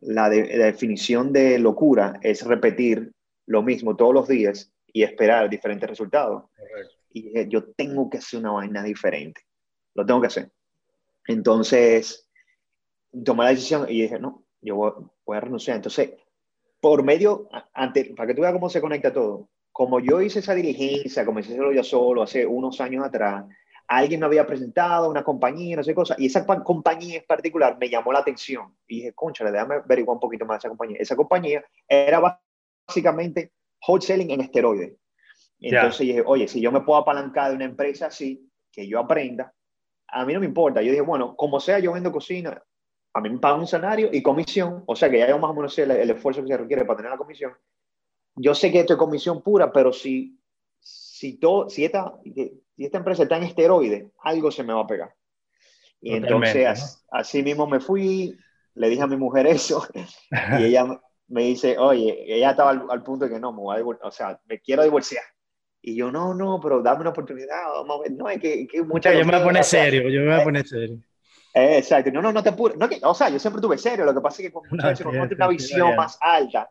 la, 0.00 0.28
definición 0.28 1.32
de 1.32 1.58
locura 1.58 2.18
es 2.22 2.44
repetir 2.44 3.12
lo 3.46 3.62
mismo 3.62 3.96
todos 3.96 4.14
los 4.14 4.28
días 4.28 4.72
y 4.92 5.02
esperar 5.02 5.48
diferentes 5.48 5.88
resultados. 5.88 6.44
Y 7.10 7.22
dije, 7.22 7.48
yo 7.48 7.64
tengo 7.72 8.08
que 8.10 8.18
hacer 8.18 8.40
una 8.40 8.52
vaina 8.52 8.82
diferente, 8.82 9.42
lo 9.94 10.04
tengo 10.04 10.20
que 10.20 10.26
hacer. 10.28 10.50
Entonces, 11.26 12.28
tomé 13.24 13.44
la 13.44 13.50
decisión 13.50 13.86
y 13.88 14.02
dije, 14.02 14.18
no, 14.18 14.44
yo 14.60 14.76
voy, 15.24 15.36
a 15.36 15.40
renunciar. 15.40 15.76
Entonces, 15.76 16.12
por 16.80 17.02
medio, 17.02 17.48
ante, 17.74 18.14
para 18.16 18.28
que 18.28 18.34
tú 18.34 18.42
veas 18.42 18.52
cómo 18.52 18.68
se 18.68 18.80
conecta 18.80 19.12
todo, 19.12 19.48
como 19.72 20.00
yo 20.00 20.20
hice 20.20 20.40
esa 20.40 20.54
diligencia, 20.54 21.24
comencé 21.24 21.50
a 21.50 21.54
hacerlo 21.54 21.72
yo 21.72 21.84
solo 21.84 22.22
hace 22.22 22.46
unos 22.46 22.80
años 22.80 23.04
atrás, 23.04 23.44
alguien 23.86 24.20
me 24.20 24.26
había 24.26 24.46
presentado 24.46 25.10
una 25.10 25.24
compañía, 25.24 25.76
no 25.76 25.82
sé 25.82 25.94
cosa, 25.94 26.14
y 26.18 26.26
esa 26.26 26.46
compañía 26.46 27.18
en 27.18 27.24
particular 27.26 27.76
me 27.78 27.88
llamó 27.88 28.12
la 28.12 28.20
atención. 28.20 28.74
Y 28.86 28.96
dije, 28.96 29.12
concha, 29.12 29.50
déjame 29.50 29.76
averiguar 29.76 30.14
un 30.14 30.20
poquito 30.20 30.46
más 30.46 30.56
de 30.56 30.58
esa 30.58 30.68
compañía. 30.68 30.98
Esa 31.00 31.16
compañía 31.16 31.64
era 31.88 32.38
básicamente 32.86 33.52
wholesaling 33.86 34.30
en 34.30 34.42
esteroides. 34.42 34.92
Entonces 35.58 36.06
dije, 36.06 36.22
oye, 36.24 36.48
si 36.48 36.60
yo 36.60 36.72
me 36.72 36.80
puedo 36.80 37.00
apalancar 37.00 37.50
de 37.50 37.56
una 37.56 37.64
empresa 37.64 38.06
así, 38.06 38.48
que 38.72 38.86
yo 38.86 38.98
aprenda, 38.98 39.52
a 40.06 40.24
mí 40.24 40.32
no 40.32 40.40
me 40.40 40.46
importa. 40.46 40.82
Yo 40.82 40.90
dije, 40.90 41.02
bueno, 41.02 41.34
como 41.36 41.60
sea, 41.60 41.78
yo 41.78 41.92
vendo 41.92 42.12
cocina, 42.12 42.62
a 43.12 43.20
mí 43.20 43.30
me 43.30 43.38
pagan 43.38 43.60
un 43.60 43.66
salario 43.66 44.08
y 44.12 44.22
comisión, 44.22 44.84
o 44.86 44.94
sea 44.94 45.10
que 45.10 45.18
ya 45.18 45.28
yo 45.28 45.38
más 45.38 45.50
o 45.50 45.54
menos 45.54 45.74
sé 45.74 45.82
el, 45.82 46.10
esfuerzo 46.10 46.42
que 46.42 46.48
se 46.48 46.56
requiere 46.56 46.84
para 46.84 46.98
tener 46.98 47.10
la 47.10 47.18
comisión. 47.18 47.52
Yo 48.36 48.54
sé 48.54 48.70
que 48.70 48.80
esto 48.80 48.94
es 48.94 48.98
comisión 48.98 49.42
pura, 49.42 49.72
pero 49.72 49.92
si, 49.92 50.38
si, 50.78 51.38
todo, 51.38 51.68
si, 51.68 51.84
esta, 51.84 52.14
si 52.22 52.84
esta 52.84 52.98
empresa 52.98 53.24
está 53.24 53.36
en 53.36 53.44
esteroides, 53.44 54.06
algo 54.22 54.50
se 54.50 54.62
me 54.62 54.72
va 54.72 54.82
a 54.82 54.86
pegar. 54.86 55.14
Y 56.00 56.14
entonces 56.14 57.02
así 57.10 57.42
mismo 57.42 57.66
me 57.66 57.80
fui, 57.80 58.36
le 58.74 58.88
dije 58.88 59.02
a 59.02 59.06
mi 59.06 59.16
mujer 59.16 59.46
eso, 59.46 59.86
y 60.60 60.64
ella 60.64 61.00
me 61.28 61.42
dice, 61.42 61.76
oye, 61.78 62.24
ella 62.26 62.50
estaba 62.50 62.70
al, 62.70 63.02
punto 63.02 63.26
de 63.26 63.32
que 63.32 63.40
no, 63.40 63.52
me 63.52 63.58
voy 63.58 63.80
a 63.80 64.06
o 64.06 64.10
sea, 64.10 64.40
me 64.46 64.60
quiero 64.60 64.82
divorciar. 64.82 65.24
Y 65.82 65.96
yo, 65.96 66.12
no, 66.12 66.34
no, 66.34 66.60
pero 66.60 66.82
dame 66.82 67.00
una 67.00 67.10
oportunidad, 67.10 67.62
vamos 67.72 68.00
a 68.00 68.02
ver. 68.02 68.12
No, 68.12 68.28
es 68.28 68.38
que, 68.38 68.66
que 68.66 68.82
mucha 68.82 69.12
Yo 69.14 69.24
me 69.24 69.32
voy 69.32 69.40
a 69.40 69.44
poner 69.44 69.64
serio, 69.64 70.08
yo 70.10 70.20
me 70.20 70.26
voy 70.26 70.40
a 70.40 70.44
poner 70.44 70.66
serio. 70.66 71.00
Exacto, 71.60 72.10
no, 72.10 72.22
no, 72.22 72.32
no 72.32 72.42
te 72.42 72.50
apures. 72.50 72.76
No, 72.76 72.88
o 73.02 73.14
sea, 73.14 73.28
yo 73.28 73.38
siempre 73.38 73.62
tuve 73.62 73.78
serio, 73.78 74.04
lo 74.04 74.14
que 74.14 74.20
pasa 74.20 74.42
es 74.42 74.48
que 74.48 74.52
con 74.52 74.68
muchachos 74.70 75.06
no, 75.12 75.22
una 75.22 75.48
visión 75.48 75.96
más 75.96 76.18
alta. 76.20 76.70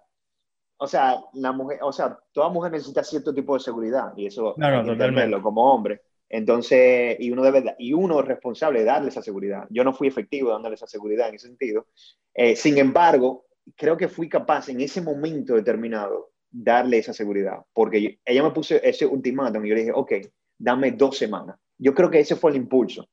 O 0.78 0.88
sea, 0.88 1.20
la 1.34 1.52
mujer, 1.52 1.80
o 1.82 1.92
sea, 1.92 2.18
toda 2.32 2.50
mujer 2.50 2.72
necesita 2.72 3.04
cierto 3.04 3.34
tipo 3.34 3.54
de 3.54 3.60
seguridad 3.60 4.14
y 4.16 4.28
eso 4.28 4.54
no, 4.58 4.72
no, 4.72 4.86
totalmente. 4.86 5.42
como 5.42 5.74
hombre. 5.74 6.02
Entonces, 6.30 7.18
y 7.20 7.32
uno 7.32 7.42
debe, 7.42 7.76
y 7.80 7.92
uno 7.94 8.20
es 8.20 8.28
responsable 8.28 8.80
de 8.80 8.86
darle 8.86 9.10
esa 9.10 9.22
seguridad. 9.22 9.66
Yo 9.72 9.84
no 9.84 9.94
fui 9.94 10.08
efectivo 10.08 10.52
dándole 10.52 10.76
esa 10.76 10.88
seguridad 10.88 11.28
en 11.30 11.36
ese 11.36 11.48
sentido. 11.48 11.88
Eh, 12.34 12.56
sin 12.56 12.78
embargo, 12.78 13.46
creo 13.76 13.98
que 13.98 14.08
fui 14.08 14.30
capaz 14.30 14.70
en 14.70 14.80
ese 14.80 15.02
momento 15.02 15.56
determinado 15.56 16.32
darle 16.52 17.00
esa 17.00 17.14
seguridad, 17.14 17.58
porque 17.74 18.20
ella 18.24 18.44
me 18.44 18.52
puso 18.52 18.76
ese 18.76 19.06
ultimátum 19.06 19.66
y 19.66 19.70
yo 19.70 19.76
le 19.76 19.82
dije, 19.82 19.94
ok, 19.94 20.14
dame 20.58 20.92
dos 20.92 21.18
semanas. 21.18 21.58
Yo 21.78 21.94
creo 21.94 22.10
que 22.10 22.20
ese 22.20 22.36
fue 22.36 22.52
el 22.52 22.58
impulso. 22.58 23.10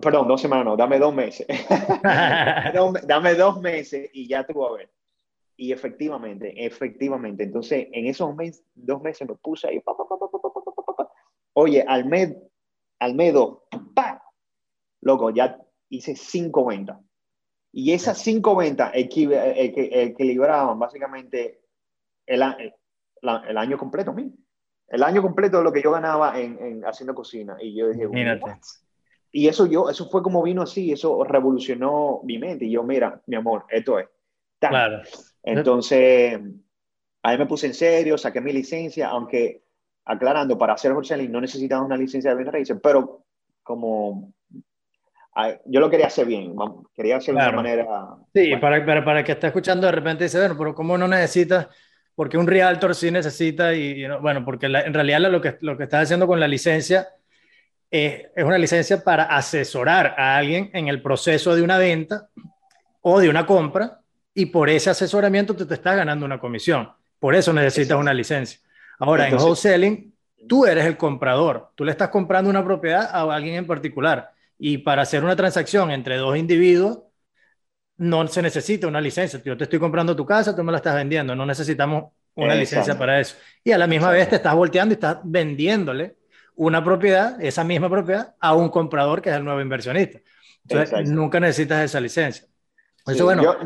Perdón, 0.00 0.28
dos 0.28 0.42
semanas, 0.42 0.66
no, 0.66 0.76
dame 0.76 0.98
dos 0.98 1.14
meses. 1.14 1.46
dame 3.06 3.34
dos 3.34 3.60
meses 3.60 4.10
y 4.12 4.28
ya 4.28 4.44
tú 4.46 4.60
vas 4.60 4.70
a 4.70 4.74
ver. 4.76 4.90
Y 5.56 5.72
efectivamente, 5.72 6.52
efectivamente. 6.66 7.44
Entonces, 7.44 7.88
en 7.92 8.06
esos 8.06 8.36
meses, 8.36 8.62
dos 8.74 9.00
meses 9.00 9.26
me 9.26 9.34
puse 9.36 9.68
ahí. 9.68 9.82
Oye, 11.54 11.82
al 11.86 12.04
mes, 12.04 12.36
al 12.98 13.14
mes 13.14 13.32
dos, 13.32 13.60
loco, 15.00 15.30
ya 15.30 15.58
hice 15.88 16.14
cinco 16.14 16.66
ventas. 16.66 16.98
Y 17.72 17.92
esas 17.92 18.18
cinco 18.18 18.54
ventas 18.54 18.92
equilibraban 18.94 20.78
básicamente 20.78 21.62
el, 22.26 22.42
el, 23.22 23.56
año 23.56 23.78
completo 23.78 24.12
mío. 24.12 24.32
El 24.88 25.02
año 25.02 25.22
completo 25.22 25.56
de 25.58 25.64
lo 25.64 25.72
que 25.72 25.82
yo 25.82 25.90
ganaba 25.90 26.38
en, 26.38 26.58
en 26.58 26.84
haciendo 26.84 27.14
cocina. 27.14 27.56
Y 27.60 27.74
yo 27.74 27.88
dije, 27.88 28.06
Y 29.36 29.48
eso, 29.48 29.66
yo, 29.66 29.90
eso 29.90 30.08
fue 30.08 30.22
como 30.22 30.42
vino 30.42 30.62
así, 30.62 30.92
eso 30.92 31.22
revolucionó 31.22 32.22
mi 32.24 32.38
mente. 32.38 32.64
Y 32.64 32.70
yo, 32.70 32.82
mira, 32.82 33.20
mi 33.26 33.36
amor, 33.36 33.66
esto 33.68 33.98
es. 33.98 34.06
Claro. 34.58 35.02
Entonces, 35.42 36.40
ahí 37.22 37.36
me 37.36 37.44
puse 37.44 37.66
en 37.66 37.74
serio, 37.74 38.16
saqué 38.16 38.40
mi 38.40 38.50
licencia, 38.50 39.08
aunque 39.08 39.62
aclarando, 40.06 40.56
para 40.56 40.72
hacer 40.72 40.94
wholesaling 40.94 41.30
no 41.30 41.42
necesitaba 41.42 41.84
una 41.84 41.98
licencia 41.98 42.30
de 42.30 42.36
bienes 42.36 42.54
raíces, 42.54 42.78
pero 42.82 43.26
como 43.62 44.32
yo 45.66 45.80
lo 45.80 45.90
quería 45.90 46.06
hacer 46.06 46.26
bien, 46.26 46.54
quería 46.94 47.18
hacerlo 47.18 47.42
de 47.42 47.48
una 47.48 47.56
manera... 47.56 47.86
Sí, 48.32 48.56
para, 48.56 48.86
para, 48.86 49.04
para, 49.04 49.22
que 49.22 49.32
esté 49.32 49.48
escuchando 49.48 49.86
de 49.86 49.92
repente 49.92 50.24
dice, 50.24 50.38
bueno, 50.38 50.56
pero 50.56 50.74
¿cómo 50.74 50.96
no 50.96 51.06
necesitas? 51.06 51.68
Porque 52.14 52.38
un 52.38 52.46
realtor 52.46 52.94
sí 52.94 53.10
necesita, 53.10 53.74
y, 53.74 54.08
bueno, 54.22 54.46
porque 54.46 54.64
en 54.64 54.94
realidad 54.94 55.20
lo 55.30 55.42
que, 55.42 55.58
lo 55.60 55.76
que 55.76 55.84
estás 55.84 56.04
haciendo 56.04 56.26
con 56.26 56.40
la 56.40 56.48
licencia 56.48 57.08
es, 57.90 58.26
es 58.34 58.44
una 58.44 58.58
licencia 58.58 59.02
para 59.02 59.24
asesorar 59.24 60.14
a 60.18 60.36
alguien 60.36 60.70
en 60.72 60.88
el 60.88 61.02
proceso 61.02 61.54
de 61.54 61.62
una 61.62 61.78
venta 61.78 62.28
o 63.00 63.20
de 63.20 63.28
una 63.28 63.46
compra, 63.46 64.00
y 64.34 64.46
por 64.46 64.68
ese 64.68 64.90
asesoramiento 64.90 65.54
tú 65.54 65.64
te 65.64 65.74
estás 65.74 65.96
ganando 65.96 66.26
una 66.26 66.38
comisión. 66.38 66.90
Por 67.18 67.34
eso 67.34 67.52
necesitas 67.52 67.98
una 67.98 68.12
licencia. 68.12 68.60
Ahora, 68.98 69.28
en 69.28 69.36
wholesaling, 69.36 70.12
tú 70.46 70.66
eres 70.66 70.84
el 70.84 70.96
comprador, 70.96 71.70
tú 71.74 71.84
le 71.84 71.92
estás 71.92 72.08
comprando 72.08 72.50
una 72.50 72.64
propiedad 72.64 73.08
a 73.10 73.22
alguien 73.34 73.54
en 73.54 73.66
particular 73.66 74.30
y 74.58 74.78
para 74.78 75.02
hacer 75.02 75.22
una 75.24 75.36
transacción 75.36 75.90
entre 75.90 76.16
dos 76.16 76.36
individuos, 76.36 77.00
no 77.98 78.26
se 78.28 78.42
necesita 78.42 78.86
una 78.86 79.00
licencia. 79.00 79.40
Yo 79.44 79.56
te 79.56 79.64
estoy 79.64 79.78
comprando 79.78 80.14
tu 80.14 80.26
casa, 80.26 80.54
tú 80.54 80.62
me 80.62 80.72
la 80.72 80.78
estás 80.78 80.94
vendiendo. 80.94 81.34
No 81.34 81.46
necesitamos 81.46 82.12
una 82.34 82.54
licencia 82.54 82.98
para 82.98 83.20
eso. 83.20 83.36
Y 83.64 83.72
a 83.72 83.78
la 83.78 83.86
misma 83.86 84.10
vez 84.10 84.28
te 84.28 84.36
estás 84.36 84.54
volteando 84.54 84.92
y 84.92 84.96
estás 84.96 85.18
vendiéndole 85.24 86.16
una 86.56 86.82
propiedad, 86.82 87.40
esa 87.40 87.64
misma 87.64 87.88
propiedad, 87.88 88.34
a 88.40 88.54
un 88.54 88.68
comprador 88.68 89.22
que 89.22 89.30
es 89.30 89.36
el 89.36 89.44
nuevo 89.44 89.60
inversionista. 89.60 90.20
Entonces, 90.68 91.08
nunca 91.08 91.38
necesitas 91.38 91.84
esa 91.84 92.00
licencia. 92.00 92.46
Eso, 93.06 93.24
bueno, 93.24 93.56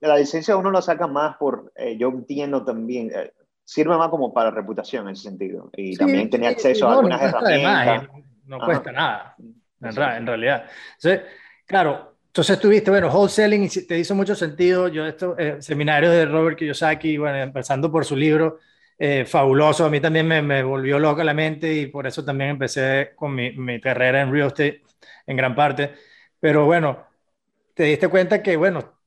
la 0.00 0.16
licencia 0.16 0.56
uno 0.56 0.70
la 0.70 0.80
saca 0.80 1.08
más 1.08 1.36
por, 1.38 1.72
eh, 1.74 1.96
yo 1.98 2.08
entiendo 2.08 2.64
también, 2.64 3.10
eh, 3.12 3.32
sirve 3.64 3.96
más 3.96 4.10
como 4.10 4.32
para 4.32 4.52
reputación 4.52 5.08
en 5.08 5.14
ese 5.14 5.24
sentido. 5.24 5.70
Y 5.76 5.96
también 5.96 6.30
tener 6.30 6.50
acceso 6.50 6.88
a 6.88 6.94
algunas 6.94 7.20
herramientas. 7.20 8.04
Eh, 8.04 8.24
no 8.46 8.58
cuesta 8.60 8.92
nada 8.92 9.36
en, 9.80 10.26
realidad. 10.26 10.66
Entonces, 10.96 11.22
claro, 11.66 12.16
entonces 12.26 12.56
estuviste, 12.56 12.90
bueno, 12.90 13.08
wholesaling 13.08 13.68
te 13.88 13.98
hizo 13.98 14.14
mucho 14.14 14.34
sentido. 14.34 14.88
Yo, 14.88 15.06
estos 15.06 15.36
eh, 15.38 15.56
seminarios 15.60 16.12
de 16.12 16.26
Robert 16.26 16.58
Kiyosaki, 16.58 17.16
bueno, 17.16 17.38
empezando 17.38 17.90
por 17.90 18.04
su 18.04 18.16
libro, 18.16 18.58
eh, 19.02 19.24
fabuloso, 19.24 19.86
a 19.86 19.90
mí 19.90 19.98
también 19.98 20.28
me, 20.28 20.42
me, 20.42 20.62
volvió 20.62 20.98
loca 20.98 21.24
la 21.24 21.32
mente 21.32 21.72
y 21.72 21.86
por 21.86 22.06
eso 22.06 22.22
también 22.22 22.50
empecé 22.50 23.12
con 23.16 23.34
mi, 23.34 23.52
mi, 23.52 23.80
carrera 23.80 24.20
en 24.20 24.30
real 24.30 24.48
estate 24.48 24.82
en 25.26 25.36
gran 25.38 25.54
parte. 25.54 25.92
Pero 26.38 26.66
bueno, 26.66 27.06
te 27.74 27.84
diste 27.84 28.08
cuenta 28.08 28.42
que, 28.42 28.56
bueno, 28.56 29.00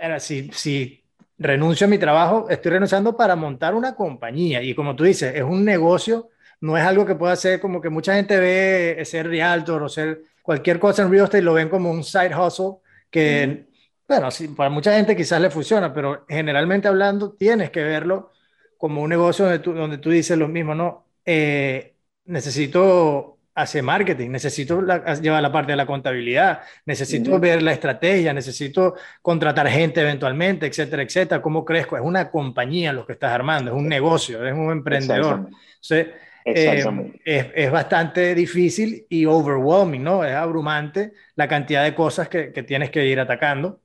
era, 0.00 0.18
si, 0.18 0.50
si 0.52 1.04
renuncio 1.38 1.86
a 1.86 1.90
mi 1.90 1.98
trabajo, 1.98 2.48
estoy 2.50 2.72
renunciando 2.72 3.16
para 3.16 3.36
montar 3.36 3.74
una 3.76 3.94
compañía. 3.94 4.62
Y 4.62 4.74
como 4.74 4.96
tú 4.96 5.04
dices, 5.04 5.32
es 5.34 5.42
un 5.44 5.64
negocio 5.64 6.30
no 6.60 6.76
es 6.76 6.84
algo 6.84 7.06
que 7.06 7.14
pueda 7.14 7.36
ser 7.36 7.60
como 7.60 7.80
que 7.80 7.88
mucha 7.88 8.14
gente 8.14 8.36
ve 8.38 9.00
ser 9.04 9.28
realtor 9.28 9.82
o 9.82 9.88
ser 9.88 10.22
cualquier 10.42 10.80
cosa 10.80 11.02
en 11.02 11.10
real 11.12 11.24
estate 11.24 11.42
lo 11.42 11.54
ven 11.54 11.68
como 11.68 11.90
un 11.90 12.02
side 12.02 12.34
hustle 12.34 12.78
que, 13.10 13.66
bueno, 14.08 14.30
sí, 14.30 14.48
para 14.48 14.68
mucha 14.68 14.92
gente 14.96 15.16
quizás 15.16 15.40
le 15.40 15.50
funciona, 15.50 15.94
pero 15.94 16.24
generalmente 16.28 16.88
hablando 16.88 17.32
tienes 17.32 17.70
que 17.70 17.82
verlo 17.82 18.32
como 18.78 19.02
un 19.02 19.10
negocio 19.10 19.44
donde 19.44 19.58
tú, 19.58 19.74
donde 19.74 19.98
tú 19.98 20.10
dices 20.10 20.38
lo 20.38 20.48
mismo, 20.48 20.74
¿no? 20.74 21.04
Eh, 21.26 21.94
necesito 22.24 23.38
hacer 23.54 23.82
marketing, 23.82 24.30
necesito 24.30 24.80
llevar 25.20 25.42
la 25.42 25.50
parte 25.50 25.72
de 25.72 25.76
la 25.76 25.84
contabilidad, 25.84 26.60
necesito 26.86 27.40
ver 27.40 27.60
la 27.60 27.72
estrategia, 27.72 28.32
necesito 28.32 28.94
contratar 29.20 29.68
gente 29.68 30.00
eventualmente, 30.00 30.66
etcétera, 30.66 31.02
etcétera. 31.02 31.42
¿Cómo 31.42 31.64
crezco? 31.64 31.96
Es 31.96 32.02
una 32.02 32.30
compañía 32.30 32.92
lo 32.92 33.04
que 33.04 33.14
estás 33.14 33.32
armando, 33.32 33.72
es 33.72 33.76
un 33.76 33.88
negocio, 33.88 34.46
es 34.46 34.54
un 34.54 34.70
emprendedor. 34.70 35.48
Entonces, 35.48 36.06
eh, 36.44 36.84
es, 37.24 37.46
es, 37.54 37.70
bastante 37.70 38.34
difícil 38.34 39.06
y 39.08 39.26
overwhelming, 39.26 40.02
¿no? 40.04 40.24
Es 40.24 40.34
abrumante 40.34 41.12
la 41.34 41.48
cantidad 41.48 41.82
de 41.82 41.94
cosas 41.94 42.28
que, 42.28 42.52
que, 42.52 42.62
tienes 42.62 42.90
que 42.90 43.04
ir 43.04 43.18
atacando. 43.18 43.80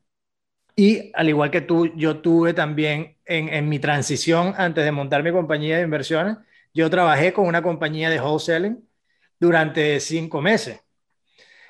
Y 0.76 1.12
al 1.14 1.30
igual 1.30 1.52
que 1.52 1.62
tú, 1.62 1.94
yo 1.96 2.18
tuve 2.18 2.54
también 2.54 3.18
en, 3.26 3.50
en, 3.50 3.70
mi 3.70 3.80
transición 3.80 4.54
antes 4.58 4.84
de 4.84 4.92
montar 4.92 5.22
mi 5.22 5.32
compañía 5.32 5.78
de 5.78 5.84
inversiones, 5.84 6.38
yo 6.74 6.90
trabajé 6.90 7.32
con 7.32 7.46
una 7.46 7.62
compañía 7.62 8.10
de 8.10 8.20
wholesaling 8.20 8.84
durante 9.40 10.00
cinco 10.00 10.42
meses. 10.42 10.80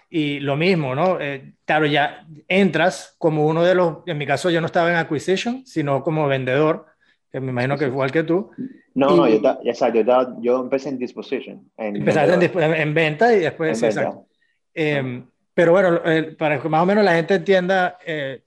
y 0.10 0.39
lo 0.39 0.56
mismo, 0.56 0.94
¿no? 0.94 1.20
Eh, 1.20 1.56
claro, 1.66 1.88
ya 1.88 2.28
entras 2.48 3.16
como 3.18 3.48
uno 3.48 3.63
de 3.63 3.74
los, 3.74 3.98
en 4.06 4.18
mi 4.18 4.28
caso 4.28 4.52
yo 4.52 4.62
no 4.62 4.68
estaba 4.68 4.92
en 4.92 4.98
acquisition, 4.98 5.66
sino 5.66 6.04
como 6.04 6.28
vendedor, 6.28 6.86
que 7.32 7.39
me 7.39 7.50
imagino 7.50 7.78
que 7.78 7.86
igual 7.86 8.12
que 8.12 8.24
tú. 8.24 8.52
No, 8.94 9.16
no, 9.16 9.28
yo, 9.28 9.42
yo, 9.63 10.36
yo, 10.39 10.62
empecé 10.62 10.89
en 10.89 11.00
disposition. 11.00 11.68
En 11.78 11.96
empezaste 11.96 12.52
en, 12.82 12.94
venta 12.94 13.34
y 13.34 13.39
después, 13.39 13.82
exacto. 13.82 14.28
Em, 14.72 15.26
pero 15.52 15.72
bueno, 15.72 16.00
para 16.38 16.62
que 16.62 16.70
más 16.70 16.84
o 16.84 16.86
menos 16.86 17.04
la 17.04 17.16
gente 17.16 17.34
entienda 17.34 17.98
eh, 18.06 18.44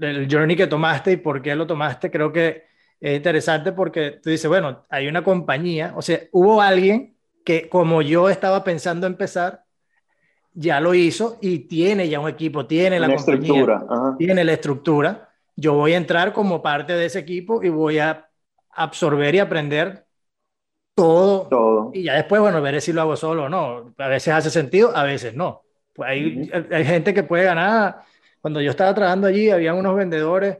el 0.00 0.28
journey 0.30 0.56
que 0.56 0.66
tomaste 0.66 1.12
y 1.12 1.16
por 1.16 1.42
qué 1.42 1.54
lo 1.54 1.66
tomaste, 1.66 2.10
creo 2.10 2.32
que 2.32 2.64
es 3.00 3.16
interesante 3.16 3.72
porque 3.72 4.12
tú 4.22 4.30
dices, 4.30 4.48
bueno, 4.48 4.86
hay 4.88 5.06
una 5.08 5.22
compañía, 5.22 5.92
o 5.96 6.02
sea, 6.02 6.20
hubo 6.32 6.60
alguien 6.60 7.16
que 7.44 7.68
como 7.68 8.02
yo 8.02 8.28
estaba 8.28 8.64
pensando 8.64 9.06
empezar, 9.06 9.64
ya 10.52 10.80
lo 10.80 10.92
hizo 10.94 11.38
y 11.40 11.60
tiene 11.60 12.08
ya 12.08 12.20
un 12.20 12.28
equipo, 12.28 12.66
tiene 12.66 12.98
la 12.98 13.14
compañía, 13.14 13.84
tiene 14.18 14.44
la 14.44 14.52
estructura. 14.52 15.30
Yo 15.54 15.74
voy 15.74 15.92
a 15.92 15.96
entrar 15.96 16.32
como 16.32 16.62
parte 16.62 16.94
de 16.94 17.06
ese 17.06 17.20
equipo 17.20 17.62
y 17.62 17.68
voy 17.68 17.98
a 17.98 18.28
absorber 18.70 19.34
y 19.34 19.38
aprender 19.38 20.06
todo. 20.94 21.46
todo. 21.48 21.90
Y 21.94 22.02
ya 22.04 22.14
después, 22.14 22.40
bueno, 22.40 22.60
veré 22.60 22.80
si 22.80 22.92
lo 22.92 23.02
hago 23.02 23.16
solo 23.16 23.44
o 23.44 23.48
no. 23.48 23.94
A 23.98 24.08
veces 24.08 24.34
hace 24.34 24.50
sentido, 24.50 24.96
a 24.96 25.04
veces 25.04 25.34
no. 25.34 25.62
Pues 25.94 26.10
hay, 26.10 26.50
hay 26.72 26.84
gente 26.84 27.14
que 27.14 27.22
puede 27.22 27.44
ganar. 27.44 28.02
Cuando 28.40 28.60
yo 28.60 28.70
estaba 28.70 28.94
trabajando 28.94 29.26
allí, 29.26 29.50
había 29.50 29.74
unos 29.74 29.96
vendedores 29.96 30.58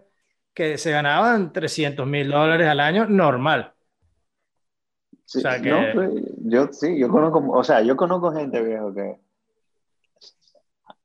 que 0.52 0.76
se 0.76 0.90
ganaban 0.90 1.52
300 1.52 2.06
mil 2.06 2.30
dólares 2.30 2.66
al 2.68 2.80
año 2.80 3.06
normal. 3.06 3.72
Sí, 5.24 5.38
o 5.38 5.40
sea 5.42 5.60
que... 5.60 5.90
Pues, 5.94 6.10
yo 6.38 6.68
sí, 6.72 6.98
yo 6.98 7.08
conozco, 7.08 7.44
o 7.50 7.62
sea, 7.62 7.82
yo 7.82 7.96
conozco 7.96 8.32
gente 8.32 8.62
viejo 8.62 8.92
que 8.94 9.20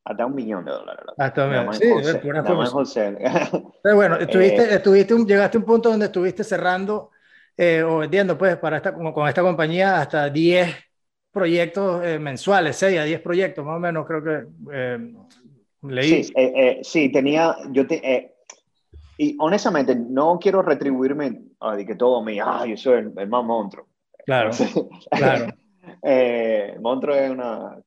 hasta 0.06 0.26
un 0.26 0.36
millón 0.36 0.66
de 0.66 0.72
dólares. 0.72 1.06
Hasta 1.18 1.46
un 1.46 1.52
millón. 1.52 1.74
Sí, 1.74 3.00
Pero 3.84 3.96
bueno, 3.96 4.16
estuviste, 4.18 4.64
eh, 4.64 4.76
estuviste 4.76 5.16
llegaste 5.16 5.58
a 5.58 5.60
un 5.60 5.66
punto 5.66 5.90
donde 5.90 6.08
estuviste 6.08 6.44
cerrando 6.44 7.12
eh, 7.56 7.84
o 7.84 8.00
vendiendo, 8.00 8.38
pues, 8.38 8.58
para 8.58 8.78
esta, 8.78 8.94
con, 8.94 9.28
esta 9.28 9.42
compañía 9.42 10.02
hasta 10.02 10.30
10 10.30 10.76
proyectos 11.32 12.04
eh, 12.06 12.20
mensuales, 12.20 12.76
6 12.78 13.00
a 13.00 13.04
10 13.04 13.22
proyectos, 13.22 13.66
más 13.66 13.78
o 13.78 13.80
menos, 13.80 14.06
creo 14.06 14.24
que 14.24 14.46
leí. 15.84 16.24
Sí, 16.24 16.34
sí, 16.84 17.10
tenía, 17.10 17.56
yo 17.72 17.86
te, 17.88 18.34
y 19.18 19.38
honestamente, 19.40 19.96
no 19.96 20.40
quiero 20.40 20.62
retribuirme 20.62 21.42
a 21.60 21.76
de 21.76 21.86
que 21.86 21.96
todo 21.96 22.24
me, 22.24 22.40
ah, 22.42 22.66
yo 22.66 22.76
soy 22.78 23.00
el, 23.00 23.30
más 23.30 23.44
monstruo. 23.44 23.88
Claro, 24.26 24.52
claro. 25.12 25.48
eh, 26.04 26.76
monstruo 26.82 27.16
es 27.16 27.30
una, 27.30 27.78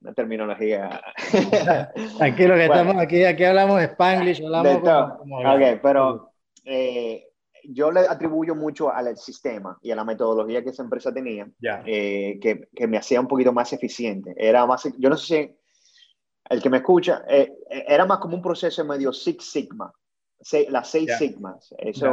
una 0.00 0.14
terminología. 0.14 1.00
aquí 2.20 2.46
lo 2.46 2.54
que 2.54 2.64
estamos, 2.64 2.96
aquí, 2.98 3.24
aquí 3.24 3.44
hablamos 3.44 3.80
Spanglish, 3.82 4.42
hablamos 4.44 4.78
como, 4.78 5.38
Ok, 5.38 5.80
pero 5.82 6.30
eh, 6.64 7.24
yo 7.64 7.90
le 7.90 8.00
atribuyo 8.00 8.54
mucho 8.54 8.92
al 8.92 9.16
sistema 9.16 9.78
y 9.80 9.90
a 9.90 9.96
la 9.96 10.04
metodología 10.04 10.62
que 10.62 10.70
esa 10.70 10.82
empresa 10.82 11.12
tenía, 11.12 11.48
eh, 11.86 12.38
que, 12.40 12.68
que, 12.74 12.86
me 12.86 12.98
hacía 12.98 13.20
un 13.20 13.28
poquito 13.28 13.52
más 13.52 13.72
eficiente. 13.72 14.34
Era 14.36 14.66
más, 14.66 14.86
yo 14.98 15.08
no 15.08 15.16
sé 15.16 15.26
si 15.26 15.56
el 16.48 16.62
que 16.62 16.70
me 16.70 16.78
escucha, 16.78 17.24
eh, 17.28 17.52
era 17.68 18.06
más 18.06 18.18
como 18.18 18.36
un 18.36 18.42
proceso 18.42 18.84
medio 18.84 19.12
Six 19.12 19.44
Sigma 19.44 19.92
las 20.68 20.90
seis 20.90 21.16
sigmas. 21.18 21.74
Eso 21.78 22.12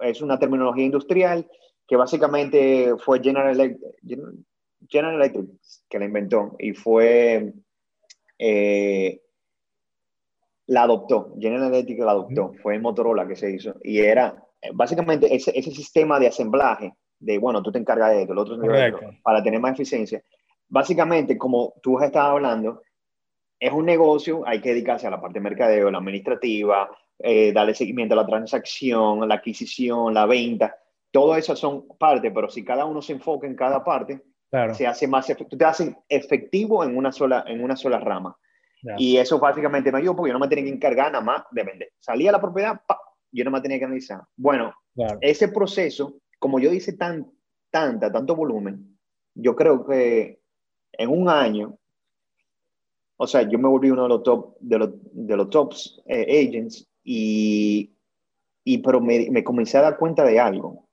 es, 0.00 0.22
una 0.22 0.38
terminología 0.38 0.84
industrial 0.84 1.46
que 1.86 1.96
básicamente 1.96 2.94
fue 2.98 3.22
General 3.22 3.52
Electric, 3.52 4.20
General 4.88 5.14
Electric 5.14 5.46
que 5.88 5.98
la 5.98 6.04
inventó 6.04 6.56
y 6.58 6.72
fue... 6.72 7.52
Eh, 8.38 9.20
la 10.68 10.82
adoptó, 10.82 11.34
General 11.38 11.72
Electric 11.72 12.00
la 12.00 12.10
adoptó, 12.10 12.52
fue 12.60 12.78
Motorola 12.80 13.26
que 13.26 13.36
se 13.36 13.52
hizo, 13.52 13.76
y 13.84 13.98
era 13.98 14.44
básicamente 14.72 15.32
ese, 15.32 15.56
ese 15.56 15.70
sistema 15.70 16.18
de 16.18 16.26
asemblaje, 16.26 16.92
de 17.20 17.38
bueno, 17.38 17.62
tú 17.62 17.70
te 17.70 17.78
encargas 17.78 18.10
de 18.10 18.22
esto, 18.22 18.32
el 18.32 18.38
otro 18.40 18.58
para 19.22 19.42
tener 19.44 19.60
más 19.60 19.74
eficiencia. 19.74 20.20
Básicamente, 20.68 21.38
como 21.38 21.74
tú 21.80 22.00
has 22.00 22.06
estado 22.06 22.32
hablando, 22.32 22.82
es 23.58 23.72
un 23.72 23.86
negocio, 23.86 24.42
hay 24.46 24.60
que 24.60 24.70
dedicarse 24.70 25.06
a 25.06 25.10
la 25.10 25.20
parte 25.20 25.38
de 25.38 25.44
mercadeo, 25.44 25.90
la 25.90 25.98
administrativa, 25.98 26.90
eh, 27.18 27.52
darle 27.52 27.74
seguimiento 27.74 28.14
a 28.14 28.18
la 28.18 28.26
transacción, 28.26 29.26
la 29.26 29.36
adquisición, 29.36 30.12
la 30.12 30.26
venta, 30.26 30.76
todo 31.10 31.34
eso 31.34 31.56
son 31.56 31.86
partes, 31.98 32.30
pero 32.34 32.50
si 32.50 32.64
cada 32.64 32.84
uno 32.84 33.00
se 33.00 33.14
enfoca 33.14 33.46
en 33.46 33.56
cada 33.56 33.82
parte, 33.82 34.22
se 34.74 34.86
hace 34.86 35.08
más, 35.08 35.26
tú 35.26 35.56
te 35.56 35.64
haces 35.64 35.94
efectivo 36.08 36.84
en 36.84 36.96
una 36.96 37.10
sola, 37.12 37.44
en 37.46 37.62
una 37.64 37.76
sola 37.76 37.98
rama. 37.98 38.36
Y 38.98 39.16
eso 39.16 39.38
básicamente 39.38 39.90
me 39.90 39.98
ayudó 39.98 40.14
porque 40.14 40.28
yo 40.28 40.34
no 40.34 40.38
me 40.38 40.48
tenía 40.48 40.64
que 40.64 40.70
encargar 40.70 41.10
nada 41.10 41.24
más 41.24 41.42
de 41.50 41.62
vender. 41.64 41.88
Salía 41.98 42.30
la 42.30 42.40
propiedad, 42.40 42.80
yo 43.32 43.44
no 43.44 43.50
me 43.50 43.60
tenía 43.60 43.78
que 43.78 43.86
analizar. 43.86 44.20
Bueno, 44.36 44.74
ese 45.20 45.48
proceso, 45.48 46.18
como 46.38 46.60
yo 46.60 46.72
hice 46.72 46.92
tan, 46.92 47.30
tanta, 47.70 48.12
tanto 48.12 48.36
volumen, 48.36 48.98
yo 49.34 49.56
creo 49.56 49.86
que 49.86 50.40
en 50.92 51.10
un 51.10 51.28
año, 51.28 51.78
o 53.18 53.26
sea, 53.26 53.42
yo 53.42 53.58
me 53.58 53.68
volví 53.68 53.90
uno 53.90 54.02
de 54.02 54.08
los 54.08 54.22
top, 54.22 54.56
de 54.60 54.78
los, 54.78 54.90
de 55.12 55.36
los 55.36 55.50
tops 55.50 56.02
eh, 56.06 56.46
agents 56.46 56.86
y, 57.02 57.90
y 58.64 58.78
pero 58.78 59.00
me, 59.00 59.30
me, 59.30 59.42
comencé 59.42 59.78
a 59.78 59.82
dar 59.82 59.96
cuenta 59.96 60.24
de 60.24 60.38
algo. 60.38 60.86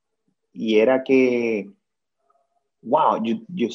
Y 0.54 0.78
era 0.78 1.04
que, 1.04 1.70
wow, 2.82 3.22
yo, 3.24 3.36
yo, 3.48 3.68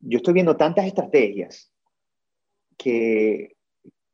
yo 0.00 0.16
estoy 0.18 0.34
viendo 0.34 0.56
tantas 0.56 0.86
estrategias 0.86 1.72
que, 2.76 3.56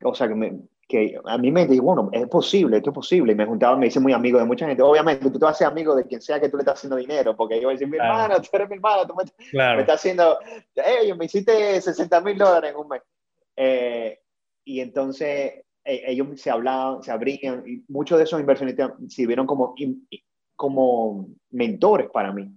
o 0.05 0.15
sea, 0.15 0.29
que, 0.29 0.35
me, 0.35 0.61
que 0.87 1.19
a 1.25 1.39
mí 1.39 1.51
me 1.51 1.67
digo, 1.67 1.87
bueno, 1.87 2.11
es 2.13 2.29
posible, 2.29 2.77
esto 2.77 2.91
es 2.91 2.95
posible. 2.95 3.33
Y 3.33 3.35
me 3.35 3.47
juntaba, 3.47 3.77
me 3.77 3.89
hice 3.89 3.99
muy 3.99 4.13
amigo 4.13 4.39
de 4.39 4.45
mucha 4.45 4.67
gente. 4.67 4.83
Obviamente, 4.83 5.31
tú 5.31 5.39
te 5.39 5.47
vas 5.47 5.57
a 5.57 5.59
ser 5.59 5.67
amigo 5.67 5.97
de 5.97 6.05
quien 6.05 6.21
sea 6.21 6.39
que 6.39 6.49
tú 6.49 6.57
le 6.57 6.63
estás 6.63 6.75
haciendo 6.75 6.97
dinero, 6.97 7.35
porque 7.35 7.57
yo 7.57 7.63
voy 7.63 7.73
a 7.73 7.77
decir, 7.77 7.89
mi 7.89 7.97
hermano, 7.97 8.37
tú 8.41 8.49
eres 8.53 8.69
mi 8.69 8.77
hermano, 8.77 9.07
tú 9.07 9.15
me, 9.17 9.25
me 9.75 9.81
estás 9.81 9.97
haciendo, 9.97 10.39
hey, 10.77 11.13
me 11.19 11.25
hiciste 11.25 11.81
60 11.81 12.21
mil 12.21 12.39
dólares 12.39 12.71
en 12.73 12.77
un 12.77 12.89
mes. 12.89 13.03
Eh, 13.63 14.19
y 14.65 14.81
entonces 14.81 15.65
eh, 15.85 16.03
ellos 16.07 16.41
se 16.41 16.51
hablaban, 16.51 17.03
se 17.03 17.11
abrían, 17.11 17.63
y 17.67 17.85
muchos 17.89 18.17
de 18.17 18.25
esos 18.25 18.41
inversionistas 18.41 18.93
sirvieron 19.09 19.47
como, 19.47 19.75
como 20.57 21.29
mentores 21.51 22.09
para 22.11 22.33
mí. 22.33 22.51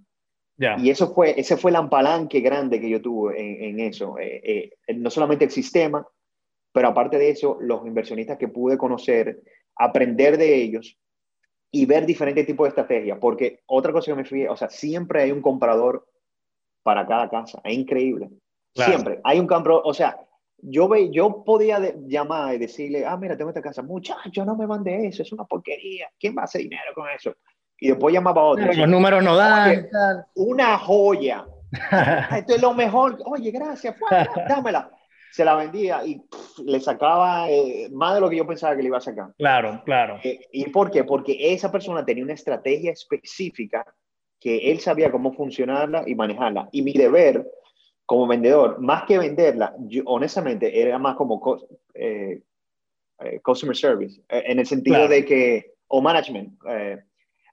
Y 0.78 0.88
eso 0.88 1.12
fue, 1.12 1.38
ese 1.38 1.56
fue 1.56 1.72
el 1.72 1.76
ampalanque 1.76 2.40
grande 2.40 2.80
que 2.80 2.88
yo 2.88 3.02
tuve 3.02 3.68
en, 3.68 3.80
eso. 3.80 4.18
Eh, 4.18 4.70
eh, 4.86 4.94
no 4.94 5.10
solamente 5.10 5.44
el 5.44 5.50
sistema, 5.50 6.06
pero 6.72 6.88
aparte 6.88 7.18
de 7.18 7.30
eso, 7.30 7.58
los 7.60 7.84
inversionistas 7.86 8.38
que 8.38 8.48
pude 8.48 8.78
conocer, 8.78 9.42
aprender 9.76 10.38
de 10.38 10.54
ellos 10.54 10.96
y 11.70 11.86
ver 11.86 12.06
diferentes 12.06 12.46
tipos 12.46 12.64
de 12.64 12.68
estrategias. 12.68 13.18
Porque 13.20 13.60
otra 13.66 13.92
cosa 13.92 14.12
que 14.12 14.16
me 14.16 14.24
fui, 14.24 14.46
o 14.46 14.56
sea, 14.56 14.70
siempre 14.70 15.22
hay 15.22 15.32
un 15.32 15.42
comprador 15.42 16.06
para 16.82 17.04
cada 17.06 17.28
casa. 17.28 17.60
Es 17.64 17.74
increíble. 17.74 18.30
Siempre 18.74 19.20
hay 19.24 19.40
un 19.40 19.46
comprador, 19.46 19.82
o 19.84 19.92
sea, 19.94 20.24
yo, 20.66 20.88
ve, 20.88 21.10
yo 21.10 21.44
podía 21.44 21.78
llamar 22.06 22.54
y 22.54 22.58
decirle, 22.58 23.04
ah, 23.04 23.16
mira, 23.16 23.36
tengo 23.36 23.50
esta 23.50 23.60
casa, 23.60 23.82
muchacho, 23.82 24.44
no 24.44 24.56
me 24.56 24.66
mande 24.66 25.06
eso, 25.06 25.22
es 25.22 25.32
una 25.32 25.44
porquería, 25.44 26.08
¿quién 26.18 26.34
va 26.36 26.42
a 26.42 26.44
hacer 26.44 26.62
dinero 26.62 26.92
con 26.94 27.08
eso? 27.10 27.34
Y 27.78 27.88
después 27.88 28.14
llamaba 28.14 28.40
a 28.40 28.44
otro. 28.44 28.72
los 28.72 28.88
números 28.88 29.22
no 29.22 29.36
dan. 29.36 29.86
una 30.34 30.78
joya. 30.78 31.44
Esto 32.36 32.54
es 32.54 32.62
lo 32.62 32.72
mejor. 32.72 33.18
Oye, 33.26 33.50
gracias, 33.50 33.96
dámela. 34.48 34.90
Se 35.32 35.44
la 35.44 35.56
vendía 35.56 36.06
y 36.06 36.22
le 36.64 36.80
sacaba 36.80 37.50
eh, 37.50 37.88
más 37.92 38.14
de 38.14 38.20
lo 38.20 38.30
que 38.30 38.36
yo 38.36 38.46
pensaba 38.46 38.76
que 38.76 38.82
le 38.82 38.88
iba 38.88 38.98
a 38.98 39.02
sacar. 39.02 39.34
Claro, 39.36 39.82
claro. 39.84 40.20
Eh, 40.22 40.38
¿Y 40.52 40.70
por 40.70 40.92
qué? 40.92 41.02
Porque 41.02 41.52
esa 41.52 41.72
persona 41.72 42.04
tenía 42.04 42.22
una 42.22 42.34
estrategia 42.34 42.92
específica 42.92 43.84
que 44.38 44.70
él 44.70 44.78
sabía 44.78 45.10
cómo 45.10 45.32
funcionarla 45.32 46.04
y 46.06 46.14
manejarla. 46.14 46.68
Y 46.70 46.82
mi 46.82 46.92
deber 46.92 47.44
como 48.06 48.26
vendedor, 48.26 48.80
más 48.80 49.04
que 49.04 49.18
venderla, 49.18 49.74
yo, 49.80 50.02
honestamente 50.06 50.80
era 50.80 50.98
más 50.98 51.16
como 51.16 51.40
eh, 51.94 52.42
eh, 53.20 53.40
customer 53.40 53.76
service, 53.76 54.20
eh, 54.28 54.44
en 54.46 54.58
el 54.58 54.66
sentido 54.66 55.08
de 55.08 55.24
que, 55.24 55.74
o 55.88 56.00
management, 56.00 56.58